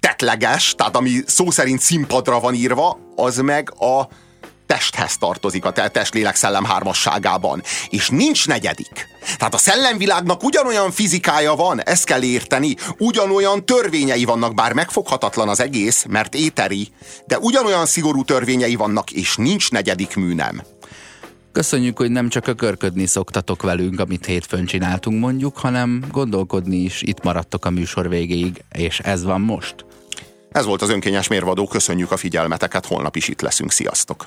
tetleges, 0.00 0.74
tehát 0.76 0.96
ami 0.96 1.22
szó 1.26 1.50
szerint 1.50 1.80
színpadra 1.80 2.40
van 2.40 2.54
írva, 2.54 2.98
az 3.16 3.36
meg 3.36 3.74
a 3.78 4.08
testhez 4.66 5.16
tartozik, 5.16 5.64
a 5.64 5.72
te- 5.72 5.88
test-lélek-szellem 5.88 6.64
hármasságában. 6.64 7.62
És 7.88 8.08
nincs 8.08 8.46
negyedik. 8.46 9.08
Tehát 9.38 9.54
a 9.54 9.58
szellemvilágnak 9.58 10.42
ugyanolyan 10.42 10.90
fizikája 10.90 11.54
van, 11.54 11.82
ezt 11.82 12.04
kell 12.04 12.22
érteni, 12.22 12.76
ugyanolyan 12.98 13.64
törvényei 13.66 14.24
vannak, 14.24 14.54
bár 14.54 14.72
megfoghatatlan 14.72 15.48
az 15.48 15.60
egész, 15.60 16.04
mert 16.08 16.34
éteri, 16.34 16.88
de 17.26 17.38
ugyanolyan 17.38 17.86
szigorú 17.86 18.24
törvényei 18.24 18.74
vannak, 18.74 19.10
és 19.10 19.36
nincs 19.36 19.70
negyedik 19.70 20.16
műnem. 20.16 20.62
Köszönjük, 21.52 21.96
hogy 21.96 22.10
nem 22.10 22.28
csak 22.28 22.46
ökörködni 22.46 23.06
szoktatok 23.06 23.62
velünk, 23.62 24.00
amit 24.00 24.26
hétfőn 24.26 24.64
csináltunk 24.64 25.20
mondjuk, 25.20 25.56
hanem 25.56 26.04
gondolkodni 26.10 26.76
is 26.76 27.02
itt 27.02 27.22
maradtok 27.22 27.64
a 27.64 27.70
műsor 27.70 28.08
végéig, 28.08 28.64
és 28.72 28.98
ez 28.98 29.24
van 29.24 29.40
most. 29.40 29.84
Ez 30.52 30.64
volt 30.64 30.82
az 30.82 30.90
önkényes 30.90 31.28
mérvadó, 31.28 31.66
köszönjük 31.66 32.10
a 32.10 32.16
figyelmeteket, 32.16 32.86
holnap 32.86 33.16
is 33.16 33.28
itt 33.28 33.40
leszünk, 33.40 33.72
sziasztok! 33.72 34.26